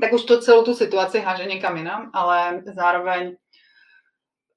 tak 0.00 0.12
už 0.12 0.24
to 0.24 0.40
celou 0.40 0.64
tu 0.64 0.74
situaci 0.74 1.20
háže 1.20 1.44
někam 1.44 1.76
jinam, 1.76 2.10
ale 2.12 2.62
zároveň 2.74 3.36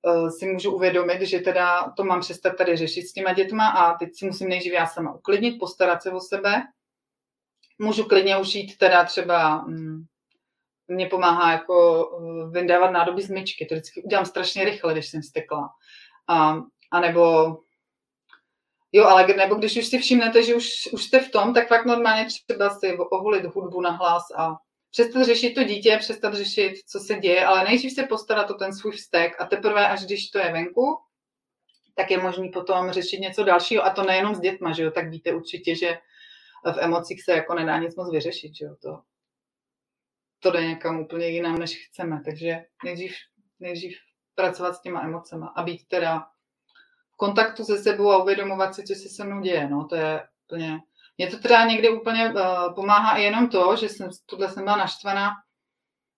uh, 0.02 0.30
si 0.30 0.46
můžu 0.46 0.72
uvědomit, 0.72 1.22
že 1.22 1.40
teda 1.40 1.94
to 1.98 2.04
mám 2.04 2.22
přestat 2.22 2.58
tady 2.58 2.78
řešit 2.78 3.08
s 3.08 3.14
těma 3.14 3.34
dětma 3.34 3.68
a 3.68 3.98
teď 3.98 4.10
si 4.16 4.26
musím 4.26 4.50
nejdřív 4.50 4.74
já 4.74 4.88
sama 4.88 5.14
uklidnit, 5.14 5.60
postarat 5.60 6.04
se 6.04 6.12
o 6.12 6.20
sebe. 6.20 6.64
Můžu 7.80 8.04
klidně 8.04 8.38
už 8.38 8.56
jít 8.56 8.78
teda 8.78 9.04
třeba, 9.04 9.62
mm, 9.62 10.06
mě 10.88 11.08
pomáhá 11.08 11.52
jako 11.52 12.08
uh, 12.08 12.52
vyndávat 12.52 12.92
nádoby 12.92 13.22
z 13.22 13.30
myčky, 13.30 13.66
to 13.66 13.76
vždycky 13.76 14.04
udělám 14.04 14.26
strašně 14.26 14.66
rychle, 14.66 14.94
když 14.94 15.10
jsem 15.10 15.24
stekla. 15.24 15.70
A, 16.28 16.62
a 16.92 17.00
nebo 17.00 17.58
Jo, 18.94 19.06
ale 19.06 19.28
nebo 19.28 19.56
když 19.56 19.78
už 19.78 19.88
si 19.88 20.00
všimnete, 20.00 20.44
že 20.44 20.56
už, 20.56 20.90
už 20.94 21.04
jste 21.04 21.20
v 21.20 21.32
tom, 21.32 21.54
tak 21.54 21.68
fakt 21.68 21.86
normálně 21.86 22.26
třeba 22.26 22.70
si 22.70 22.98
oholit 22.98 23.46
hudbu 23.46 23.82
na 23.82 23.92
hlas 23.92 24.24
a 24.38 24.56
přestat 24.92 25.24
řešit 25.24 25.56
to 25.56 25.64
dítě, 25.64 25.98
přestat 25.98 26.34
řešit, 26.34 26.74
co 26.88 27.00
se 27.00 27.16
děje, 27.16 27.46
ale 27.46 27.64
nejdřív 27.64 27.94
se 27.94 28.04
postarat 28.04 28.52
o 28.52 28.54
ten 28.54 28.74
svůj 28.74 28.92
vztek. 28.92 29.42
A 29.42 29.46
teprve, 29.46 29.88
až 29.88 30.06
když 30.06 30.30
to 30.30 30.40
je 30.40 30.52
venku, 30.52 30.98
tak 31.96 32.12
je 32.12 32.18
možný 32.18 32.50
potom 32.50 32.92
řešit 32.92 33.20
něco 33.20 33.44
dalšího. 33.44 33.86
A 33.86 33.90
to 33.90 34.04
nejenom 34.04 34.36
s 34.36 34.40
dětma, 34.40 34.72
že 34.72 34.84
jo, 34.84 34.92
tak 34.92 35.10
víte 35.10 35.34
určitě, 35.34 35.76
že 35.76 35.98
v 36.74 36.78
emocích 36.78 37.24
se 37.24 37.32
jako 37.32 37.54
nedá 37.54 37.78
nic 37.78 37.96
moc 37.96 38.12
vyřešit, 38.12 38.56
že 38.56 38.66
jo, 38.66 38.76
to, 38.82 39.02
to 40.40 40.52
jde 40.52 40.68
někam 40.68 41.00
úplně 41.00 41.28
jinam, 41.28 41.60
než 41.60 41.88
chceme, 41.88 42.22
takže 42.26 42.66
nejdřív, 42.84 43.16
nejdřív 43.60 43.98
pracovat 44.36 44.74
s 44.74 44.82
těma 44.82 45.02
emocema 45.02 45.48
a 45.48 45.64
být 45.64 45.88
teda 45.88 46.20
v 47.14 47.18
kontaktu 47.18 47.64
se 47.64 47.84
sebou 47.84 48.12
a 48.12 48.24
uvědomovat 48.24 48.76
si, 48.76 48.84
co 48.84 48.96
se 48.96 49.10
se 49.10 49.24
mnou 49.24 49.42
děje, 49.42 49.70
no, 49.70 49.88
to 49.88 49.96
je 49.96 50.28
úplně 50.46 50.80
mě 51.22 51.32
to 51.32 51.38
teda 51.38 51.66
někdy 51.66 51.90
úplně 51.90 52.34
uh, 52.34 52.76
pomáhá 52.76 53.18
i 53.18 53.24
jenom 53.24 53.50
to, 53.50 53.76
že 53.76 53.90
jsem 53.90 54.10
tuhle 54.26 54.50
jsem 54.50 54.64
byla 54.64 54.78
naštvaná 54.78 55.32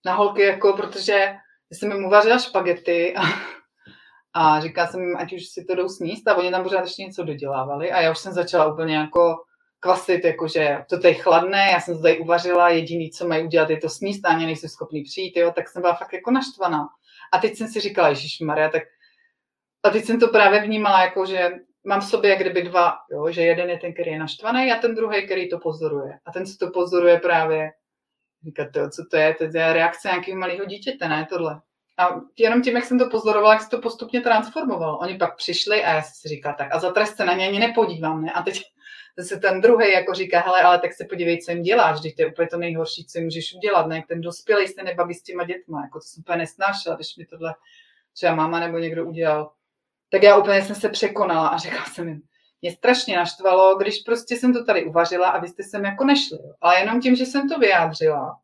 na 0.06 0.14
holky, 0.14 0.42
jako, 0.42 0.74
protože 0.74 1.36
jsem 1.72 1.92
jim 1.92 2.06
uvařila 2.06 2.40
špagety 2.40 3.16
a, 3.16 3.22
a 4.34 4.60
říkala 4.62 4.88
jsem 4.88 5.02
jim, 5.02 5.18
ať 5.18 5.34
už 5.34 5.46
si 5.46 5.66
to 5.66 5.76
jdou 5.76 5.90
sníst. 5.90 6.28
A 6.28 6.36
oni 6.36 6.52
tam 6.52 6.64
pořád 6.64 6.82
ještě 6.82 7.04
něco 7.04 7.24
dodělávali. 7.24 7.92
A 7.92 8.02
já 8.02 8.12
už 8.12 8.18
jsem 8.18 8.34
začala 8.34 8.74
úplně 8.74 8.96
jako 8.96 9.36
kvasit, 9.80 10.26
jakože 10.26 10.86
to 10.90 11.00
tady 11.00 11.14
chladné, 11.14 11.70
já 11.72 11.80
jsem 11.80 11.96
to 11.96 12.02
tady 12.02 12.20
uvařila, 12.20 12.70
jediný, 12.70 13.12
co 13.12 13.28
mají 13.28 13.44
udělat, 13.44 13.70
je 13.70 13.78
to 13.78 13.90
sníst 13.90 14.26
a 14.26 14.30
ani 14.30 14.46
nejsem 14.46 14.70
schopný 14.70 15.04
přijít, 15.04 15.38
jo, 15.38 15.52
tak 15.56 15.70
jsem 15.70 15.82
byla 15.82 15.96
fakt 15.96 16.14
jako 16.14 16.32
naštvaná. 16.32 16.88
A 17.34 17.38
teď 17.38 17.56
jsem 17.56 17.68
si 17.68 17.80
říkala, 17.80 18.10
Ježíš 18.10 18.40
Maria, 18.40 18.70
tak 18.70 18.84
a 19.84 19.90
teď 19.90 20.06
jsem 20.06 20.20
to 20.20 20.28
právě 20.28 20.62
vnímala, 20.62 21.04
jako 21.04 21.26
že 21.26 21.52
mám 21.84 22.02
v 22.02 22.06
sobě 22.06 22.30
jak 22.30 22.40
kdyby 22.40 22.62
dva, 22.62 22.94
jo, 23.12 23.32
že 23.32 23.42
jeden 23.42 23.70
je 23.70 23.78
ten, 23.78 23.94
který 23.94 24.12
je 24.12 24.20
naštvaný 24.20 24.72
a 24.72 24.76
ten 24.76 24.96
druhý, 24.96 25.26
který 25.26 25.50
to 25.50 25.60
pozoruje. 25.60 26.20
A 26.26 26.32
ten, 26.32 26.46
co 26.46 26.58
to 26.58 26.72
pozoruje 26.72 27.20
právě, 27.20 27.72
říká, 28.46 28.70
to, 28.74 28.90
co 28.90 29.06
to 29.12 29.18
je, 29.18 29.34
to 29.34 29.44
je 29.44 29.74
reakce 29.74 30.08
nějakého 30.08 30.40
malého 30.40 30.66
dítěte, 30.66 31.10
ne 31.10 31.28
tohle. 31.30 31.62
A 31.98 32.10
jenom 32.38 32.62
tím, 32.62 32.76
jak 32.76 32.86
jsem 32.86 33.00
to 33.00 33.10
pozorovala, 33.10 33.54
jak 33.54 33.62
se 33.62 33.70
to 33.70 33.82
postupně 33.82 34.22
transformovalo. 34.22 34.98
Oni 34.98 35.18
pak 35.18 35.38
přišli 35.38 35.84
a 35.84 35.94
já 35.94 36.02
si 36.02 36.28
říká, 36.28 36.54
tak 36.54 36.76
a 36.76 36.80
za 36.80 36.92
trest 36.92 37.16
se 37.16 37.26
na 37.26 37.34
ně 37.34 37.48
ani 37.48 37.60
nepodívám, 37.60 38.22
ne? 38.22 38.32
A 38.32 38.42
teď 38.42 38.64
zase 39.18 39.40
ten 39.40 39.62
druhý 39.62 39.92
jako 39.92 40.14
říká, 40.14 40.40
hele, 40.40 40.62
ale 40.62 40.80
tak 40.80 40.94
se 40.94 41.06
podívej, 41.10 41.42
co 41.42 41.52
jim 41.52 41.62
děláš, 41.62 42.00
když 42.00 42.14
to 42.14 42.22
je 42.22 42.28
úplně 42.28 42.48
to 42.48 42.58
nejhorší, 42.58 43.06
co 43.06 43.18
jim 43.18 43.26
můžeš 43.26 43.56
udělat, 43.56 43.88
ne? 43.88 43.96
Jak 43.96 44.08
ten 44.08 44.22
dospělý 44.22 44.68
se 44.68 44.84
nebaví 44.84 45.14
s 45.14 45.24
těma 45.24 45.44
dětma, 45.44 45.82
jako 45.82 46.00
to 46.00 46.06
jsem 46.06 46.22
úplně 46.22 46.38
nesnášela, 46.38 46.96
když 46.96 47.18
mi 47.18 47.26
tohle 47.26 47.56
třeba 48.14 48.36
máma 48.36 48.60
nebo 48.60 48.78
někdo 48.78 49.06
udělal 49.06 49.52
tak 50.14 50.24
já 50.24 50.38
úplně 50.38 50.62
jsem 50.62 50.76
se 50.76 50.90
překonala 50.90 51.48
a 51.48 51.58
řekla 51.58 51.86
jsem 51.86 52.08
jim, 52.08 52.22
mě 52.62 52.72
strašně 52.72 53.16
naštvalo, 53.18 53.78
když 53.78 54.00
prostě 54.00 54.36
jsem 54.36 54.54
to 54.54 54.66
tady 54.66 54.86
uvařila 54.86 55.30
a 55.30 55.40
vy 55.40 55.48
jste 55.48 55.64
sem 55.64 55.86
jako 55.86 56.04
nešli. 56.04 56.38
Ale 56.62 56.80
jenom 56.80 57.02
tím, 57.02 57.16
že 57.16 57.26
jsem 57.26 57.50
to 57.50 57.60
vyjádřila, 57.60 58.40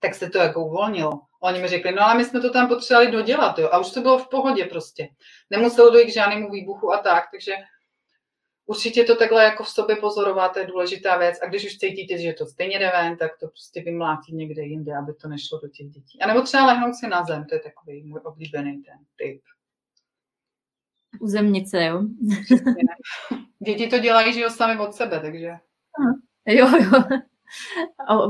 tak 0.00 0.14
se 0.14 0.30
to 0.30 0.38
jako 0.38 0.66
uvolnilo. 0.66 1.20
Oni 1.42 1.60
mi 1.60 1.68
řekli, 1.68 1.92
no 1.92 2.02
ale 2.02 2.14
my 2.14 2.24
jsme 2.24 2.40
to 2.40 2.50
tam 2.50 2.68
potřebovali 2.68 3.10
dodělat, 3.10 3.58
jo. 3.58 3.68
A 3.72 3.78
už 3.78 3.90
to 3.90 4.00
bylo 4.00 4.18
v 4.18 4.28
pohodě 4.28 4.64
prostě. 4.64 5.08
Nemuselo 5.50 5.90
dojít 5.90 6.06
k 6.06 6.14
žádnému 6.14 6.50
výbuchu 6.50 6.92
a 6.92 6.98
tak, 6.98 7.24
takže 7.32 7.54
určitě 8.66 9.04
to 9.04 9.16
takhle 9.16 9.44
jako 9.44 9.64
v 9.64 9.68
sobě 9.68 9.96
pozorovat, 9.96 10.56
je 10.56 10.66
důležitá 10.66 11.16
věc. 11.16 11.38
A 11.42 11.46
když 11.46 11.66
už 11.66 11.78
cítíte, 11.78 12.18
že 12.18 12.32
to 12.32 12.46
stejně 12.46 12.78
jde 12.78 12.92
ven, 12.94 13.16
tak 13.16 13.30
to 13.40 13.48
prostě 13.48 13.82
vymlátit 13.82 14.34
někde 14.34 14.62
jinde, 14.62 14.96
aby 14.96 15.14
to 15.14 15.28
nešlo 15.28 15.60
do 15.60 15.68
těch 15.68 15.86
dětí. 15.86 16.20
A 16.22 16.26
nebo 16.26 16.42
třeba 16.42 16.66
lehnout 16.66 16.94
si 16.94 17.08
na 17.08 17.24
zem, 17.24 17.44
to 17.44 17.54
je 17.54 17.60
takový 17.60 18.02
můj 18.02 18.20
oblíbený 18.24 18.82
ten 18.82 18.98
typ 19.16 19.42
u 21.20 21.26
zemnice, 21.26 21.84
jo. 21.84 22.02
Děti 23.66 23.86
to 23.86 23.98
dělají, 23.98 24.32
že 24.32 24.40
jo, 24.40 24.50
sami 24.50 24.78
od 24.78 24.94
sebe, 24.94 25.20
takže. 25.20 25.52
Jo, 26.46 26.68
jo. 26.68 27.02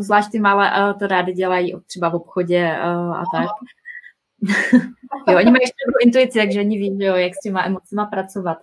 Zvlášť 0.01 0.31
ty 0.31 0.39
malé 0.39 0.95
to 0.99 1.07
rády 1.07 1.33
dělají 1.33 1.75
třeba 1.87 2.09
v 2.09 2.15
obchodě 2.15 2.77
a 2.77 3.23
tak. 3.33 3.49
jo, 5.29 5.37
oni 5.39 5.51
mají 5.51 5.63
ještě 5.63 5.75
intuici, 6.03 6.39
takže 6.39 6.61
oni 6.61 6.79
ví, 6.79 7.05
jo, 7.05 7.15
jak 7.15 7.35
s 7.35 7.41
těma 7.41 7.65
emocima 7.65 8.07
pracovat. 8.07 8.59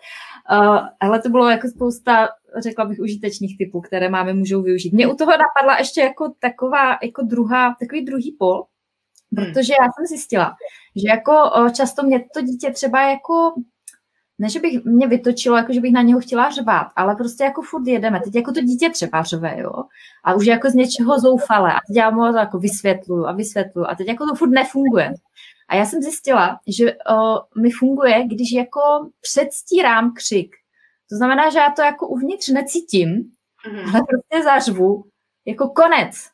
ale 0.99 1.21
to 1.21 1.29
bylo 1.29 1.49
jako 1.49 1.67
spousta, 1.67 2.29
řekla 2.59 2.85
bych, 2.85 2.99
užitečných 2.99 3.57
typů, 3.57 3.81
které 3.81 4.09
máme 4.09 4.33
můžou 4.33 4.61
využít. 4.61 4.93
Mě 4.93 5.07
u 5.07 5.15
toho 5.15 5.31
napadla 5.31 5.77
ještě 5.77 6.01
jako 6.01 6.33
taková, 6.39 6.97
jako 7.03 7.21
druhá, 7.21 7.75
takový 7.79 8.05
druhý 8.05 8.35
pol, 8.39 8.65
hmm. 9.37 9.45
protože 9.45 9.73
já 9.73 9.85
jsem 9.85 10.05
zjistila, 10.05 10.55
že 10.95 11.07
jako 11.07 11.33
často 11.75 12.03
mě 12.03 12.25
to 12.33 12.41
dítě 12.41 12.71
třeba 12.71 13.09
jako 13.09 13.53
ne, 14.39 14.49
že 14.49 14.59
bych 14.59 14.85
mě 14.85 15.07
vytočilo, 15.07 15.57
jako 15.57 15.73
že 15.73 15.81
bych 15.81 15.93
na 15.93 16.01
něho 16.01 16.19
chtěla 16.19 16.49
řvát, 16.49 16.87
ale 16.95 17.15
prostě 17.15 17.43
jako 17.43 17.61
furt 17.61 17.87
jedeme. 17.87 18.19
Teď 18.19 18.35
jako 18.35 18.51
to 18.51 18.61
dítě 18.61 18.89
třeba 18.89 19.23
řve, 19.23 19.59
jo. 19.59 19.83
A 20.23 20.33
už 20.33 20.45
jako 20.45 20.69
z 20.69 20.73
něčeho 20.73 21.19
zoufale. 21.19 21.73
A 21.73 21.79
teď 21.87 21.95
já 21.95 22.09
mu 22.09 22.31
to 22.31 22.37
jako 22.37 22.59
vysvětluju 22.59 23.25
a 23.25 23.31
vysvětluju. 23.31 23.87
A 23.87 23.95
teď 23.95 24.07
jako 24.07 24.25
to 24.25 24.35
furt 24.35 24.49
nefunguje. 24.49 25.13
A 25.69 25.75
já 25.75 25.85
jsem 25.85 26.01
zjistila, 26.01 26.59
že 26.67 26.93
o, 26.93 27.41
mi 27.61 27.69
funguje, 27.71 28.23
když 28.27 28.51
jako 28.51 28.79
předstírám 29.21 30.13
křik. 30.13 30.55
To 31.09 31.15
znamená, 31.15 31.49
že 31.49 31.59
já 31.59 31.69
to 31.69 31.81
jako 31.81 32.07
uvnitř 32.07 32.49
necítím, 32.49 33.09
mm-hmm. 33.09 33.95
ale 33.95 34.03
prostě 34.09 34.43
zařvu, 34.43 35.03
jako 35.45 35.69
konec. 35.69 36.32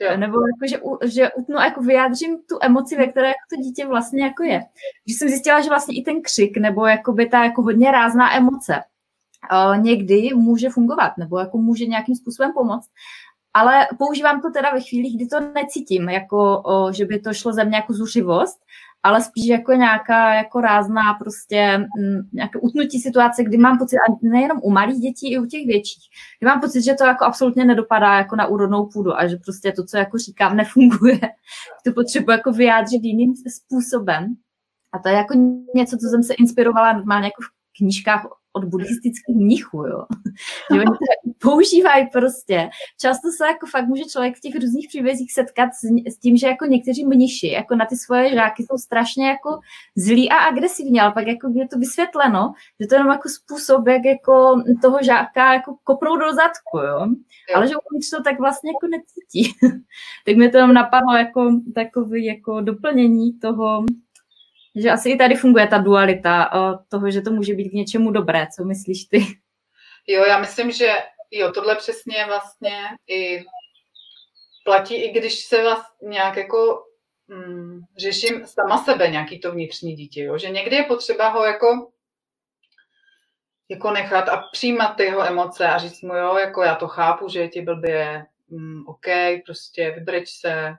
Jo. 0.00 0.16
Nebo 0.16 0.38
jako, 0.40 0.66
že, 1.02 1.10
že 1.12 1.32
utnu, 1.32 1.56
jako 1.56 1.80
vyjádřím 1.80 2.38
tu 2.48 2.58
emoci, 2.60 2.96
ve 2.96 3.06
které 3.06 3.28
jako 3.28 3.38
to 3.50 3.56
dítě 3.56 3.86
vlastně 3.86 4.24
jako 4.24 4.42
je. 4.42 4.64
Když 5.04 5.18
jsem 5.18 5.28
zjistila, 5.28 5.60
že 5.60 5.68
vlastně 5.68 5.98
i 5.98 6.02
ten 6.02 6.22
křik, 6.22 6.56
nebo 6.56 6.86
by 7.12 7.26
ta 7.26 7.44
jako 7.44 7.62
hodně 7.62 7.90
rázná 7.90 8.36
emoce, 8.36 8.82
uh, 9.52 9.82
někdy 9.82 10.30
může 10.34 10.70
fungovat, 10.70 11.12
nebo 11.18 11.38
jako 11.38 11.58
může 11.58 11.86
nějakým 11.86 12.16
způsobem 12.16 12.52
pomoct. 12.52 12.88
Ale 13.54 13.86
používám 13.98 14.42
to 14.42 14.50
teda 14.50 14.70
ve 14.70 14.80
chvílích, 14.80 15.16
kdy 15.16 15.26
to 15.26 15.40
necítím, 15.40 16.08
jako, 16.08 16.62
o, 16.62 16.92
že 16.92 17.04
by 17.04 17.20
to 17.20 17.34
šlo 17.34 17.52
ze 17.52 17.64
mě 17.64 17.76
jako 17.76 17.92
zuřivost, 17.92 18.60
ale 19.08 19.22
spíš 19.22 19.46
jako 19.46 19.72
nějaká 19.72 20.34
jako 20.34 20.60
rázná 20.60 21.14
prostě 21.14 21.78
mm, 21.78 22.28
nějaké 22.32 22.58
utnutí 22.58 23.00
situace, 23.00 23.44
kdy 23.44 23.58
mám 23.58 23.78
pocit, 23.78 23.96
a 23.96 24.12
nejenom 24.22 24.58
u 24.62 24.70
malých 24.70 25.00
dětí, 25.00 25.32
i 25.32 25.38
u 25.38 25.46
těch 25.46 25.66
větších, 25.66 26.04
kdy 26.38 26.46
mám 26.46 26.60
pocit, 26.60 26.82
že 26.82 26.94
to 26.94 27.04
jako 27.04 27.24
absolutně 27.24 27.64
nedopadá 27.64 28.14
jako 28.14 28.36
na 28.36 28.46
úrodnou 28.46 28.86
půdu 28.86 29.16
a 29.18 29.26
že 29.26 29.36
prostě 29.36 29.72
to, 29.72 29.84
co 29.84 29.96
jako 29.96 30.18
říkám, 30.18 30.56
nefunguje. 30.62 31.20
To 31.84 31.92
potřebuji 31.92 32.30
jako 32.30 32.52
vyjádřit 32.52 33.04
jiným 33.04 33.34
způsobem. 33.48 34.34
A 34.92 34.98
to 34.98 35.08
je 35.08 35.14
jako 35.14 35.34
něco, 35.74 35.96
co 35.96 36.06
jsem 36.08 36.22
se 36.22 36.34
inspirovala 36.34 36.92
normálně 36.92 37.26
jako 37.26 37.42
v 37.42 37.78
knížkách 37.78 38.26
od 38.52 38.64
buddhistických 38.64 39.36
mnichů, 39.36 39.76
jo. 39.86 40.04
Že 40.74 40.80
oni 40.80 40.84
to 40.84 41.30
používají 41.38 42.06
prostě. 42.12 42.68
Často 43.00 43.28
se 43.36 43.46
jako 43.46 43.66
fakt 43.66 43.86
může 43.86 44.04
člověk 44.04 44.36
v 44.36 44.40
těch 44.40 44.54
různých 44.54 44.88
příbězích 44.88 45.32
setkat 45.32 45.70
s, 45.74 46.12
s 46.12 46.18
tím, 46.18 46.36
že 46.36 46.46
jako 46.46 46.64
někteří 46.64 47.06
mniši 47.06 47.48
jako 47.48 47.76
na 47.76 47.86
ty 47.86 47.96
svoje 47.96 48.34
žáky 48.34 48.62
jsou 48.62 48.78
strašně 48.78 49.28
jako 49.28 49.60
zlí 49.96 50.30
a 50.30 50.36
agresivní, 50.36 51.00
ale 51.00 51.12
pak 51.12 51.26
jako 51.26 51.52
je 51.54 51.68
to 51.68 51.78
vysvětleno, 51.78 52.52
že 52.80 52.86
to 52.86 52.94
je 52.94 52.98
jenom 52.98 53.12
jako 53.12 53.28
způsob, 53.28 53.86
jak 53.86 54.04
jako 54.04 54.62
toho 54.82 54.98
žáka 55.02 55.54
jako 55.54 55.76
koprou 55.84 56.16
do 56.16 56.34
zadku, 56.34 56.78
jo. 56.78 57.06
Ale 57.54 57.68
že 57.68 57.74
uvnitř 57.90 58.10
to 58.10 58.22
tak 58.22 58.38
vlastně 58.38 58.70
jako 58.70 58.86
necítí. 58.86 59.54
tak 60.26 60.36
mi 60.36 60.50
to 60.50 60.66
napadlo 60.66 61.16
jako 61.16 61.60
takový 61.74 62.24
jako 62.24 62.60
doplnění 62.60 63.38
toho, 63.38 63.84
že 64.82 64.90
asi 64.90 65.10
i 65.10 65.16
tady 65.16 65.34
funguje 65.34 65.66
ta 65.66 65.78
dualita 65.78 66.50
toho, 66.88 67.10
že 67.10 67.20
to 67.20 67.30
může 67.30 67.54
být 67.54 67.70
k 67.70 67.72
něčemu 67.72 68.10
dobré. 68.10 68.46
Co 68.56 68.64
myslíš 68.64 69.04
ty? 69.04 69.26
Jo, 70.06 70.24
já 70.24 70.38
myslím, 70.38 70.72
že 70.72 70.94
jo, 71.30 71.52
tohle 71.52 71.76
přesně 71.76 72.24
vlastně 72.26 72.78
i 73.10 73.44
platí, 74.64 74.94
i 74.94 75.12
když 75.12 75.44
se 75.44 75.62
vlastně 75.62 76.08
nějak 76.08 76.36
jako 76.36 76.82
mm, 77.28 77.80
řeším 77.98 78.46
sama 78.46 78.84
sebe, 78.84 79.08
nějaký 79.08 79.40
to 79.40 79.52
vnitřní 79.52 79.94
dítě, 79.96 80.22
jo? 80.22 80.38
že 80.38 80.50
někdy 80.50 80.76
je 80.76 80.82
potřeba 80.84 81.28
ho 81.28 81.44
jako 81.44 81.90
jako 83.70 83.90
nechat 83.90 84.28
a 84.28 84.42
přijímat 84.52 84.88
ty 84.88 85.02
jeho 85.02 85.26
emoce 85.26 85.66
a 85.68 85.78
říct 85.78 86.02
mu, 86.02 86.14
jo, 86.14 86.36
jako 86.36 86.62
já 86.62 86.74
to 86.74 86.88
chápu, 86.88 87.28
že 87.28 87.40
je 87.40 87.48
ti 87.48 87.62
blbě, 87.62 88.26
mm, 88.48 88.86
OK, 88.86 89.06
prostě 89.46 89.90
vybreč 89.90 90.28
se, 90.30 90.74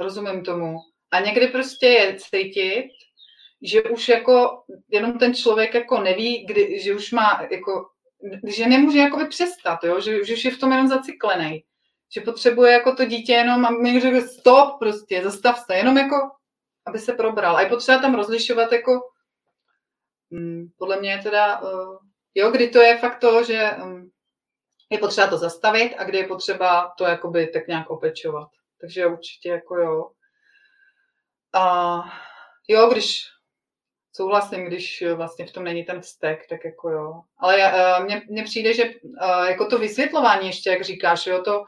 rozumím 0.00 0.44
tomu. 0.44 0.78
A 1.10 1.20
někdy 1.20 1.48
prostě 1.48 1.86
je 1.86 2.16
cítit, 2.16 2.90
že 3.64 3.82
už 3.82 4.08
jako 4.08 4.62
jenom 4.88 5.18
ten 5.18 5.34
člověk 5.34 5.74
jako 5.74 6.00
neví, 6.00 6.46
kdy, 6.46 6.80
že 6.80 6.94
už 6.94 7.12
má 7.12 7.46
jako, 7.50 7.88
že 8.46 8.66
nemůže 8.66 8.98
jako 8.98 9.26
přestat, 9.26 9.84
jo? 9.84 10.00
Že, 10.00 10.24
že 10.24 10.34
už 10.34 10.44
je 10.44 10.50
v 10.50 10.58
tom 10.58 10.72
jenom 10.72 10.88
zacyklený. 10.88 11.64
Že 12.14 12.20
potřebuje 12.20 12.72
jako 12.72 12.94
to 12.94 13.04
dítě 13.04 13.32
jenom, 13.32 13.64
aby 13.64 14.00
řekl 14.00 14.20
stop 14.20 14.78
prostě, 14.78 15.22
zastav 15.22 15.58
se, 15.58 15.76
jenom 15.76 15.98
jako, 15.98 16.16
aby 16.86 16.98
se 16.98 17.12
probral. 17.12 17.56
A 17.56 17.60
je 17.60 17.68
potřeba 17.68 17.98
tam 17.98 18.14
rozlišovat 18.14 18.72
jako, 18.72 19.00
hm, 20.34 20.68
podle 20.78 21.00
mě 21.00 21.20
teda, 21.22 21.60
uh, 21.60 21.98
jo, 22.34 22.50
kdy 22.50 22.68
to 22.68 22.78
je 22.78 22.98
fakt 22.98 23.18
to, 23.18 23.44
že 23.44 23.70
um, 23.84 24.10
je 24.90 24.98
potřeba 24.98 25.26
to 25.26 25.38
zastavit 25.38 25.94
a 25.98 26.04
kdy 26.04 26.18
je 26.18 26.26
potřeba 26.26 26.94
to 26.98 27.04
jakoby 27.04 27.46
tak 27.46 27.68
nějak 27.68 27.90
opečovat. 27.90 28.48
Takže 28.80 29.06
určitě 29.06 29.48
jako 29.48 29.76
jo. 29.76 30.10
A 31.54 32.02
jo, 32.68 32.88
když 32.92 33.33
souhlasím, 34.16 34.64
když 34.64 35.02
eh, 35.02 35.14
vlastně 35.14 35.46
v 35.46 35.52
tom 35.52 35.64
není 35.64 35.84
ten 35.84 36.00
vztek, 36.00 36.46
tak 36.48 36.64
jako 36.64 36.90
jo. 36.90 37.20
Ale 37.38 37.72
uh, 37.98 38.04
mně, 38.28 38.42
přijde, 38.42 38.74
že 38.74 38.84
uh, 38.84 39.44
jako 39.48 39.66
to 39.66 39.78
vysvětlování 39.78 40.46
ještě, 40.46 40.70
jak 40.70 40.82
říkáš, 40.82 41.26
jo, 41.26 41.42
to 41.42 41.64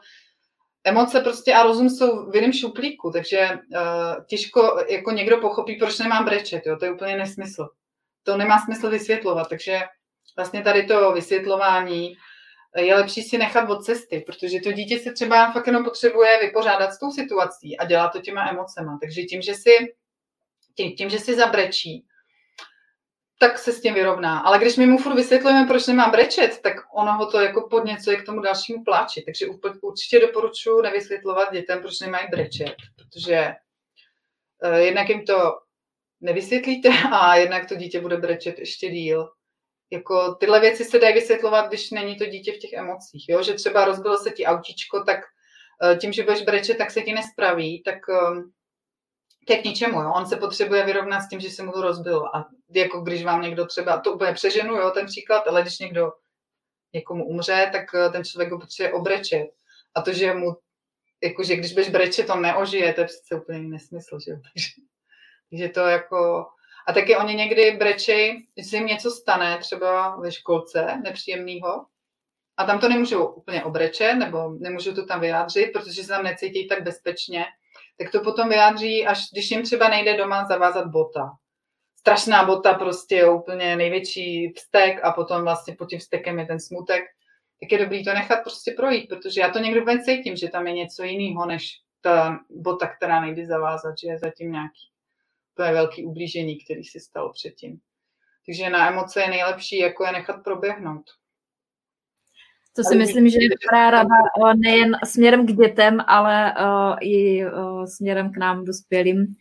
emoce 0.83 1.21
prostě 1.21 1.53
a 1.53 1.63
rozum 1.63 1.89
jsou 1.89 2.29
v 2.29 2.35
jiném 2.35 2.53
šuplíku, 2.53 3.11
takže 3.11 3.49
těžko 4.25 4.77
jako 4.89 5.11
někdo 5.11 5.37
pochopí, 5.37 5.75
proč 5.75 5.99
nemám 5.99 6.25
brečet, 6.25 6.65
jo, 6.65 6.77
to 6.77 6.85
je 6.85 6.91
úplně 6.91 7.17
nesmysl. 7.17 7.69
To 8.23 8.37
nemá 8.37 8.59
smysl 8.59 8.89
vysvětlovat, 8.89 9.49
takže 9.49 9.81
vlastně 10.35 10.61
tady 10.61 10.83
to 10.83 11.11
vysvětlování 11.11 12.15
je 12.77 12.95
lepší 12.95 13.21
si 13.21 13.37
nechat 13.37 13.69
od 13.69 13.83
cesty, 13.83 14.23
protože 14.25 14.59
to 14.59 14.71
dítě 14.71 14.99
se 14.99 15.11
třeba 15.11 15.51
fakt 15.51 15.67
jenom 15.67 15.83
potřebuje 15.83 16.39
vypořádat 16.41 16.93
s 16.93 16.99
tou 16.99 17.11
situací 17.11 17.77
a 17.77 17.85
dělá 17.85 18.09
to 18.09 18.21
těma 18.21 18.49
emocema. 18.49 18.97
Takže 19.01 19.23
tím, 19.23 19.41
že 19.41 19.53
si, 19.53 19.71
tím, 20.75 20.95
tím 20.95 21.09
že 21.09 21.19
si 21.19 21.35
zabrečí, 21.35 22.06
tak 23.39 23.59
se 23.59 23.71
s 23.71 23.81
tím 23.81 23.93
vyrovná. 23.93 24.39
Ale 24.39 24.59
když 24.59 24.77
my 24.77 24.85
mu 24.85 24.97
furt 24.97 25.15
vysvětlujeme, 25.15 25.67
proč 25.67 25.87
nemá 25.87 26.09
brečet, 26.09 26.59
tak 26.61 26.73
ono 26.93 27.13
ho 27.13 27.31
to 27.31 27.39
jako 27.39 27.67
podněcuje 27.69 28.17
k 28.17 28.25
tomu 28.25 28.41
dalšímu 28.41 28.83
pláči. 28.83 29.21
Takže 29.21 29.45
určitě 29.81 30.19
doporučuji 30.19 30.81
nevysvětlovat 30.81 31.53
dětem, 31.53 31.81
proč 31.81 31.99
nemají 31.99 32.27
brečet, 32.31 32.75
protože 32.95 33.53
uh, 34.63 34.75
jednak 34.75 35.09
jim 35.09 35.25
to 35.25 35.53
nevysvětlíte 36.21 36.89
a 37.11 37.35
jednak 37.35 37.69
to 37.69 37.75
dítě 37.75 37.99
bude 37.99 38.17
brečet 38.17 38.59
ještě 38.59 38.89
díl. 38.89 39.29
Jako 39.91 40.35
tyhle 40.35 40.59
věci 40.59 40.85
se 40.85 40.99
dají 40.99 41.13
vysvětlovat, 41.13 41.67
když 41.67 41.91
není 41.91 42.15
to 42.15 42.25
dítě 42.25 42.51
v 42.51 42.57
těch 42.57 42.73
emocích. 42.73 43.25
Jo? 43.29 43.43
Že 43.43 43.53
třeba 43.53 43.85
rozbilo 43.85 44.17
se 44.17 44.31
ti 44.31 44.45
autíčko, 44.45 45.03
tak 45.03 45.19
uh, 45.83 45.97
tím, 45.97 46.13
že 46.13 46.23
budeš 46.23 46.41
brečet, 46.41 46.77
tak 46.77 46.91
se 46.91 47.01
ti 47.01 47.13
nespraví, 47.13 47.83
tak 47.83 47.95
um, 48.07 48.51
je 49.49 49.57
k 49.57 49.65
ničemu, 49.65 50.01
jo. 50.01 50.13
On 50.15 50.25
se 50.25 50.37
potřebuje 50.37 50.85
vyrovnat 50.85 51.21
s 51.21 51.29
tím, 51.29 51.39
že 51.39 51.49
se 51.49 51.63
mu 51.63 51.71
to 51.71 51.81
rozbilo. 51.81 52.35
A 52.35 52.49
jako 52.69 53.01
když 53.01 53.23
vám 53.23 53.41
někdo 53.41 53.65
třeba, 53.65 53.99
to 53.99 54.13
úplně 54.13 54.33
přeženu, 54.33 54.75
jo, 54.75 54.91
ten 54.91 55.05
příklad, 55.05 55.47
ale 55.47 55.61
když 55.61 55.79
někdo 55.79 56.11
někomu 56.93 57.25
umře, 57.25 57.69
tak 57.71 57.83
eh, 57.95 58.09
ten 58.09 58.23
člověk 58.23 58.51
ho 58.51 58.59
potřebuje 58.59 58.93
obrečet. 58.93 59.47
A 59.95 60.01
to, 60.01 60.13
že 60.13 60.33
mu, 60.33 60.55
jakože 61.23 61.55
když 61.55 61.73
budeš 61.73 61.89
brečet, 61.89 62.27
to 62.27 62.35
neožije, 62.35 62.93
to 62.93 63.01
je 63.01 63.07
přece 63.07 63.35
úplně 63.35 63.59
nesmysl, 63.59 64.17
že 64.25 64.31
jo. 64.31 64.37
Takže, 65.49 65.69
to 65.69 65.79
jako... 65.79 66.45
A 66.87 66.93
taky 66.93 67.17
oni 67.17 67.35
někdy 67.35 67.71
brečej, 67.71 68.47
když 68.53 68.69
se 68.69 68.75
jim 68.75 68.85
něco 68.85 69.11
stane, 69.11 69.57
třeba 69.57 70.15
ve 70.15 70.31
školce 70.31 70.97
nepříjemného, 71.03 71.85
a 72.57 72.65
tam 72.65 72.79
to 72.79 72.89
nemůžou 72.89 73.25
úplně 73.25 73.63
obrečet, 73.63 74.13
nebo 74.13 74.49
nemůžou 74.49 74.93
to 74.93 75.05
tam 75.05 75.19
vyjádřit, 75.19 75.73
protože 75.73 76.01
se 76.03 76.07
tam 76.07 76.23
necítí 76.23 76.67
tak 76.67 76.83
bezpečně, 76.83 77.45
tak 77.97 78.11
to 78.11 78.21
potom 78.21 78.49
vyjádří, 78.49 79.05
až 79.05 79.19
když 79.33 79.51
jim 79.51 79.63
třeba 79.63 79.89
nejde 79.89 80.17
doma 80.17 80.45
zavázat 80.45 80.87
bota. 80.87 81.29
Strašná 81.99 82.45
bota 82.45 82.73
prostě 82.73 83.27
úplně 83.29 83.75
největší 83.75 84.53
vztek 84.55 85.03
a 85.03 85.11
potom 85.11 85.41
vlastně 85.41 85.75
pod 85.75 85.89
tím 85.89 85.99
vztekem 85.99 86.39
je 86.39 86.45
ten 86.45 86.59
smutek. 86.59 87.03
Tak 87.59 87.71
je 87.71 87.77
dobrý 87.77 88.05
to 88.05 88.13
nechat 88.13 88.39
prostě 88.43 88.71
projít, 88.71 89.09
protože 89.09 89.41
já 89.41 89.49
to 89.49 89.59
někdo 89.59 89.81
úplně 89.81 90.03
cítím, 90.03 90.35
že 90.35 90.47
tam 90.47 90.67
je 90.67 90.73
něco 90.73 91.03
jiného, 91.03 91.45
než 91.45 91.71
ta 92.01 92.39
bota, 92.49 92.87
která 92.87 93.21
nejde 93.21 93.45
zavázat, 93.45 93.93
že 94.03 94.07
je 94.07 94.19
zatím 94.19 94.51
nějaký 94.51 94.87
to 95.57 95.63
je 95.63 95.73
velký 95.73 96.05
ublížení, 96.05 96.57
který 96.57 96.83
si 96.83 96.99
stalo 96.99 97.33
předtím. 97.33 97.79
Takže 98.45 98.69
na 98.69 98.89
emoce 98.89 99.21
je 99.21 99.29
nejlepší 99.29 99.77
jako 99.77 100.05
je 100.05 100.11
nechat 100.11 100.43
proběhnout. 100.43 101.03
To 102.77 102.83
si 102.83 102.95
myslím, 102.95 103.29
že 103.29 103.37
je 103.41 103.49
dobrá 103.49 103.91
rada 103.91 104.15
eh, 104.49 104.53
nejen 104.57 104.97
směrem 105.03 105.47
k 105.47 105.51
dětem, 105.51 105.97
ale 106.07 106.53
uh, 106.53 106.95
i 107.01 107.45
uh, 107.45 107.85
směrem 107.85 108.31
k 108.31 108.37
nám 108.37 108.65
dospělým. 108.65 109.35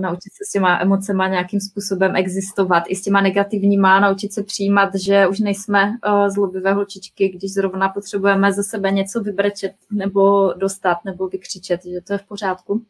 Naučit 0.00 0.32
se 0.32 0.44
s 0.48 0.52
těma 0.52 0.80
emocema 0.80 1.28
nějakým 1.28 1.60
způsobem 1.60 2.16
existovat, 2.16 2.84
i 2.88 2.96
s 2.96 3.02
těma 3.02 3.20
negativníma, 3.20 4.00
naučit 4.00 4.32
se 4.32 4.42
přijímat, 4.42 4.94
že 4.94 5.26
už 5.26 5.40
nejsme 5.40 5.96
zlobivé 6.28 6.72
holčičky, 6.72 7.28
když 7.28 7.52
zrovna 7.52 7.88
potřebujeme 7.88 8.52
ze 8.52 8.62
sebe 8.62 8.90
něco 8.90 9.20
vybrečet 9.20 9.72
nebo 9.92 10.52
dostat 10.52 10.96
nebo 11.04 11.28
vykřičet, 11.28 11.80
že 11.84 12.00
to 12.00 12.12
je 12.12 12.18
v 12.18 12.24
pořádku. 12.24 12.84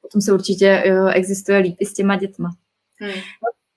Potom 0.00 0.20
se 0.20 0.32
určitě 0.32 0.82
existuje 1.12 1.58
líp 1.58 1.76
i 1.80 1.86
s 1.86 1.94
těma 1.94 2.16
dětma. 2.16 2.50
Hmm. 3.00 3.12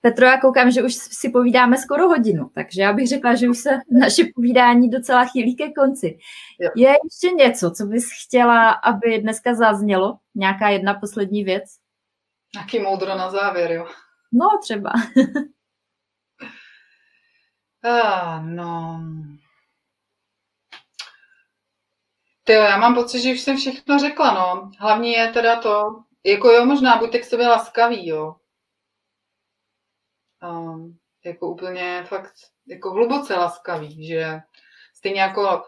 Petro, 0.04 0.26
já 0.26 0.40
koukám, 0.40 0.70
že 0.70 0.82
už 0.82 0.94
si 0.94 1.30
povídáme 1.30 1.78
skoro 1.78 2.08
hodinu, 2.08 2.50
takže 2.54 2.82
já 2.82 2.92
bych 2.92 3.08
řekla, 3.08 3.34
že 3.34 3.48
už 3.48 3.58
se 3.58 3.70
naše 4.00 4.22
povídání 4.34 4.90
docela 4.90 5.24
chýlí 5.24 5.56
ke 5.56 5.72
konci. 5.72 6.18
Jo. 6.60 6.70
Je 6.76 6.96
ještě 7.04 7.30
něco, 7.30 7.70
co 7.70 7.86
bys 7.86 8.04
chtěla, 8.24 8.70
aby 8.70 9.18
dneska 9.18 9.54
zaznělo? 9.54 10.18
Nějaká 10.34 10.68
jedna 10.68 10.94
poslední 10.94 11.44
věc? 11.44 11.64
Nějaký 12.54 12.78
moudro 12.78 13.08
na 13.08 13.30
závěr, 13.30 13.72
jo. 13.72 13.86
No, 14.32 14.46
třeba. 14.62 14.92
Ah, 17.86 18.42
no. 18.42 19.00
Ty 22.44 22.52
já 22.52 22.76
mám 22.76 22.94
pocit, 22.94 23.20
že 23.20 23.32
už 23.32 23.40
jsem 23.40 23.56
všechno 23.56 23.98
řekla, 23.98 24.34
no. 24.34 24.70
Hlavní 24.78 25.12
je 25.12 25.28
teda 25.32 25.60
to, 25.60 26.02
jako 26.24 26.50
jo, 26.50 26.64
možná 26.64 26.96
buďte 26.96 27.18
k 27.18 27.24
sobě 27.24 27.48
laskaví, 27.48 28.08
jo. 28.08 28.36
Jako 31.24 31.48
úplně 31.48 32.04
fakt, 32.08 32.32
jako 32.68 32.90
hluboce 32.90 33.34
laskaví, 33.34 34.06
že 34.06 34.38
stejně 34.94 35.20
jako 35.20 35.62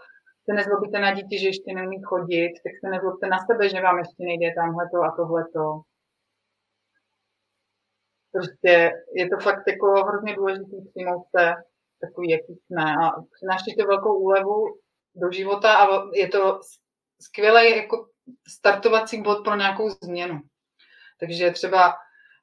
se 0.44 0.54
nezlobíte 0.54 0.98
na 0.98 1.14
dítě, 1.14 1.38
že 1.38 1.46
ještě 1.46 1.74
neumí 1.74 2.02
chodit, 2.02 2.52
tak 2.52 2.72
se 2.80 2.90
nezlobte 2.90 3.26
na 3.26 3.38
sebe, 3.46 3.68
že 3.68 3.80
vám 3.80 3.98
ještě 3.98 4.24
nejde 4.24 4.54
tamhleto 4.54 5.02
a 5.02 5.16
tohleto. 5.16 5.80
Prostě 8.32 8.92
je 9.14 9.28
to 9.28 9.36
fakt 9.42 9.62
jako 9.68 9.86
hrozně 9.86 10.36
důležité 10.36 10.76
přijmout 10.90 11.24
se 11.36 11.54
takový, 12.00 12.30
jaký 12.30 12.54
jsme 12.54 12.82
a 12.96 13.10
přináší 13.32 13.76
to 13.76 13.86
velkou 13.86 14.18
úlevu 14.18 14.80
do 15.14 15.30
života 15.30 15.74
a 15.74 15.86
je 16.14 16.28
to 16.28 16.60
skvělý 17.20 17.76
jako 17.76 18.08
startovací 18.48 19.22
bod 19.22 19.44
pro 19.44 19.56
nějakou 19.56 19.90
změnu. 19.90 20.40
Takže 21.20 21.50
třeba, 21.50 21.94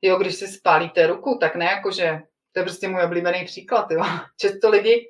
jo, 0.04 0.18
když 0.18 0.36
si 0.36 0.48
spálíte 0.48 1.08
ruku, 1.08 1.38
tak 1.42 1.56
ne 1.56 1.66
jako, 1.66 1.92
že 1.92 2.20
to 2.52 2.60
je 2.60 2.64
prostě 2.64 2.88
můj 2.88 3.04
oblíbený 3.04 3.46
příklad, 3.46 3.92
jo. 3.92 4.04
Často 4.40 4.70
lidi, 4.70 5.10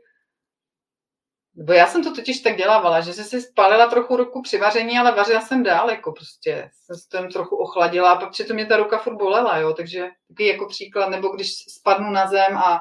nebo 1.56 1.74
já 1.74 1.88
jsem 1.88 2.04
to 2.04 2.16
totiž 2.16 2.40
tak 2.40 2.58
dělávala, 2.58 3.02
že 3.02 3.14
jsem 3.14 3.26
si 3.26 3.42
spálila 3.42 3.88
trochu 3.88 4.18
ruku 4.18 4.42
při 4.42 4.58
vaření, 4.58 4.98
ale 4.98 5.16
vařila 5.16 5.42
jsem 5.42 5.64
dál, 5.64 5.90
jako 5.90 6.12
prostě 6.12 6.70
jsem 6.74 6.96
se 6.96 7.10
tam 7.10 7.30
trochu 7.30 7.56
ochladila 7.56 8.12
a 8.12 8.20
pak 8.20 8.32
přitom 8.32 8.56
mě 8.56 8.66
ta 8.66 8.78
ruka 8.78 8.98
furt 8.98 9.16
bolela, 9.16 9.58
jo, 9.58 9.74
takže 9.74 10.08
takový 10.28 10.48
jako 10.48 10.66
příklad, 10.66 11.10
nebo 11.10 11.30
když 11.30 11.54
spadnu 11.54 12.12
na 12.12 12.28
zem 12.28 12.58
a 12.58 12.80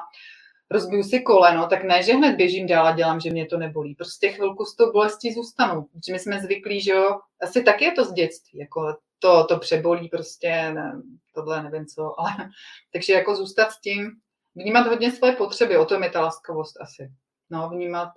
rozbiju 0.71 1.03
si 1.03 1.21
koleno, 1.21 1.67
tak 1.67 1.83
ne, 1.83 2.03
že 2.03 2.13
hned 2.13 2.35
běžím 2.35 2.67
dál 2.67 2.87
a 2.87 2.91
dělám, 2.91 3.19
že 3.19 3.29
mě 3.29 3.45
to 3.45 3.57
nebolí. 3.57 3.95
Prostě 3.95 4.31
chvilku 4.31 4.65
s 4.65 4.75
tou 4.75 4.91
bolestí 4.91 5.33
zůstanu. 5.33 5.81
Protože 5.81 6.13
my 6.13 6.19
jsme 6.19 6.39
zvyklí, 6.39 6.81
že 6.81 6.91
jo, 6.91 7.19
asi 7.41 7.63
taky 7.63 7.85
je 7.85 7.91
to 7.91 8.05
z 8.05 8.13
dětství, 8.13 8.59
jako 8.59 8.95
to, 9.23 9.43
to 9.43 9.59
přebolí 9.59 10.09
prostě, 10.09 10.49
ne, 10.49 11.01
tohle 11.33 11.63
nevím 11.63 11.85
co, 11.85 12.19
ale 12.19 12.31
takže 12.93 13.13
jako 13.13 13.35
zůstat 13.35 13.71
s 13.71 13.79
tím, 13.81 14.11
vnímat 14.55 14.87
hodně 14.87 15.11
své 15.11 15.31
potřeby, 15.31 15.77
o 15.77 15.85
tom 15.85 16.03
je 16.03 16.09
ta 16.09 16.21
laskavost 16.21 16.81
asi. 16.81 17.11
No, 17.49 17.69
vnímat, 17.69 18.09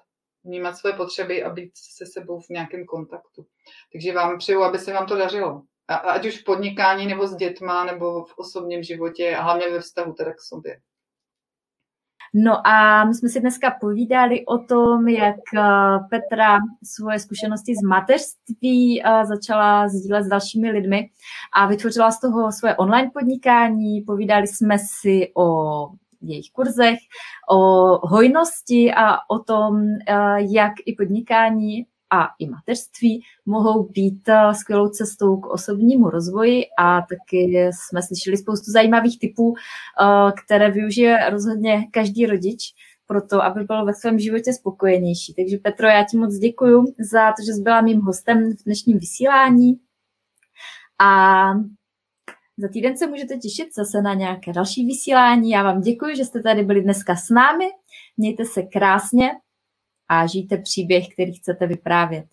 vnímat 0.44 0.76
své 0.76 0.92
potřeby 0.92 1.44
a 1.44 1.50
být 1.50 1.70
se 1.74 2.06
sebou 2.06 2.40
v 2.40 2.48
nějakém 2.48 2.86
kontaktu. 2.86 3.46
Takže 3.92 4.12
vám 4.12 4.38
přeju, 4.38 4.62
aby 4.62 4.78
se 4.78 4.92
vám 4.92 5.06
to 5.06 5.16
dařilo. 5.16 5.62
A, 5.88 5.94
ať 5.94 6.26
už 6.26 6.40
v 6.40 6.44
podnikání, 6.44 7.06
nebo 7.06 7.26
s 7.26 7.36
dětma, 7.36 7.84
nebo 7.84 8.24
v 8.24 8.38
osobním 8.38 8.82
životě 8.82 9.36
a 9.36 9.42
hlavně 9.42 9.70
ve 9.70 9.80
vztahu 9.80 10.12
teda 10.12 10.32
k 10.32 10.40
sobě. 10.40 10.80
No 12.34 12.66
a 12.66 13.04
my 13.04 13.14
jsme 13.14 13.28
si 13.28 13.40
dneska 13.40 13.70
povídali 13.80 14.46
o 14.46 14.58
tom, 14.58 15.08
jak 15.08 15.36
eh, 15.56 15.60
Petra 16.10 16.58
svoje 16.84 17.18
zkušenosti 17.18 17.74
z 17.74 17.82
mateřství 17.82 19.02
eh, 19.04 19.26
začala 19.26 19.88
sdílet 19.88 20.24
s 20.24 20.28
dalšími 20.28 20.70
lidmi 20.70 21.08
a 21.54 21.66
vytvořila 21.66 22.10
z 22.10 22.20
toho 22.20 22.52
svoje 22.52 22.76
online 22.76 23.10
podnikání. 23.14 24.00
Povídali 24.00 24.46
jsme 24.46 24.76
si 24.78 25.32
o 25.36 25.88
jejich 26.22 26.50
kurzech, 26.52 26.98
o 27.50 27.56
hojnosti 28.08 28.94
a 28.96 29.16
o 29.30 29.38
tom, 29.38 29.84
eh, 30.08 30.36
jak 30.38 30.72
i 30.86 30.94
podnikání 30.94 31.86
a 32.10 32.28
i 32.38 32.48
mateřství 32.48 33.22
mohou 33.46 33.88
být 33.88 34.28
eh, 34.28 34.54
skvělou 34.54 34.88
cestou 34.88 35.36
k 35.36 35.46
osobnímu 35.46 36.10
rozvoji 36.10 36.64
a 36.78 37.00
taky 37.00 37.70
jsme 37.72 38.02
slyšeli 38.02 38.36
spoustu 38.36 38.70
zajímavých 38.70 39.18
typů, 39.18 39.54
eh, 39.54 40.32
které 40.44 40.70
využije 40.70 41.30
rozhodně 41.30 41.86
každý 41.90 42.26
rodič 42.26 42.74
pro 43.06 43.26
to, 43.26 43.42
aby 43.42 43.64
byl 43.64 43.84
ve 43.84 43.94
svém 43.94 44.18
životě 44.18 44.52
spokojenější. 44.52 45.34
Takže 45.34 45.56
Petro, 45.62 45.86
já 45.88 46.04
ti 46.04 46.16
moc 46.16 46.34
děkuji 46.34 46.84
za 47.12 47.32
to, 47.32 47.42
že 47.46 47.52
jsi 47.52 47.62
byla 47.62 47.80
mým 47.80 48.00
hostem 48.00 48.52
v 48.52 48.64
dnešním 48.64 48.98
vysílání 48.98 49.80
a 50.98 51.52
za 52.58 52.68
týden 52.72 52.96
se 52.96 53.06
můžete 53.06 53.36
těšit 53.36 53.68
zase 53.74 54.02
na 54.02 54.14
nějaké 54.14 54.52
další 54.52 54.86
vysílání. 54.86 55.50
Já 55.50 55.62
vám 55.62 55.80
děkuji, 55.80 56.16
že 56.16 56.24
jste 56.24 56.42
tady 56.42 56.62
byli 56.62 56.82
dneska 56.82 57.16
s 57.16 57.30
námi. 57.30 57.68
Mějte 58.16 58.44
se 58.44 58.62
krásně 58.62 59.30
a 60.08 60.26
žijte 60.26 60.56
příběh, 60.56 61.08
který 61.08 61.32
chcete 61.34 61.66
vyprávět. 61.66 62.26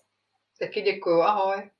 Taky 0.58 0.82
děkuji, 0.82 1.22
ahoj. 1.22 1.70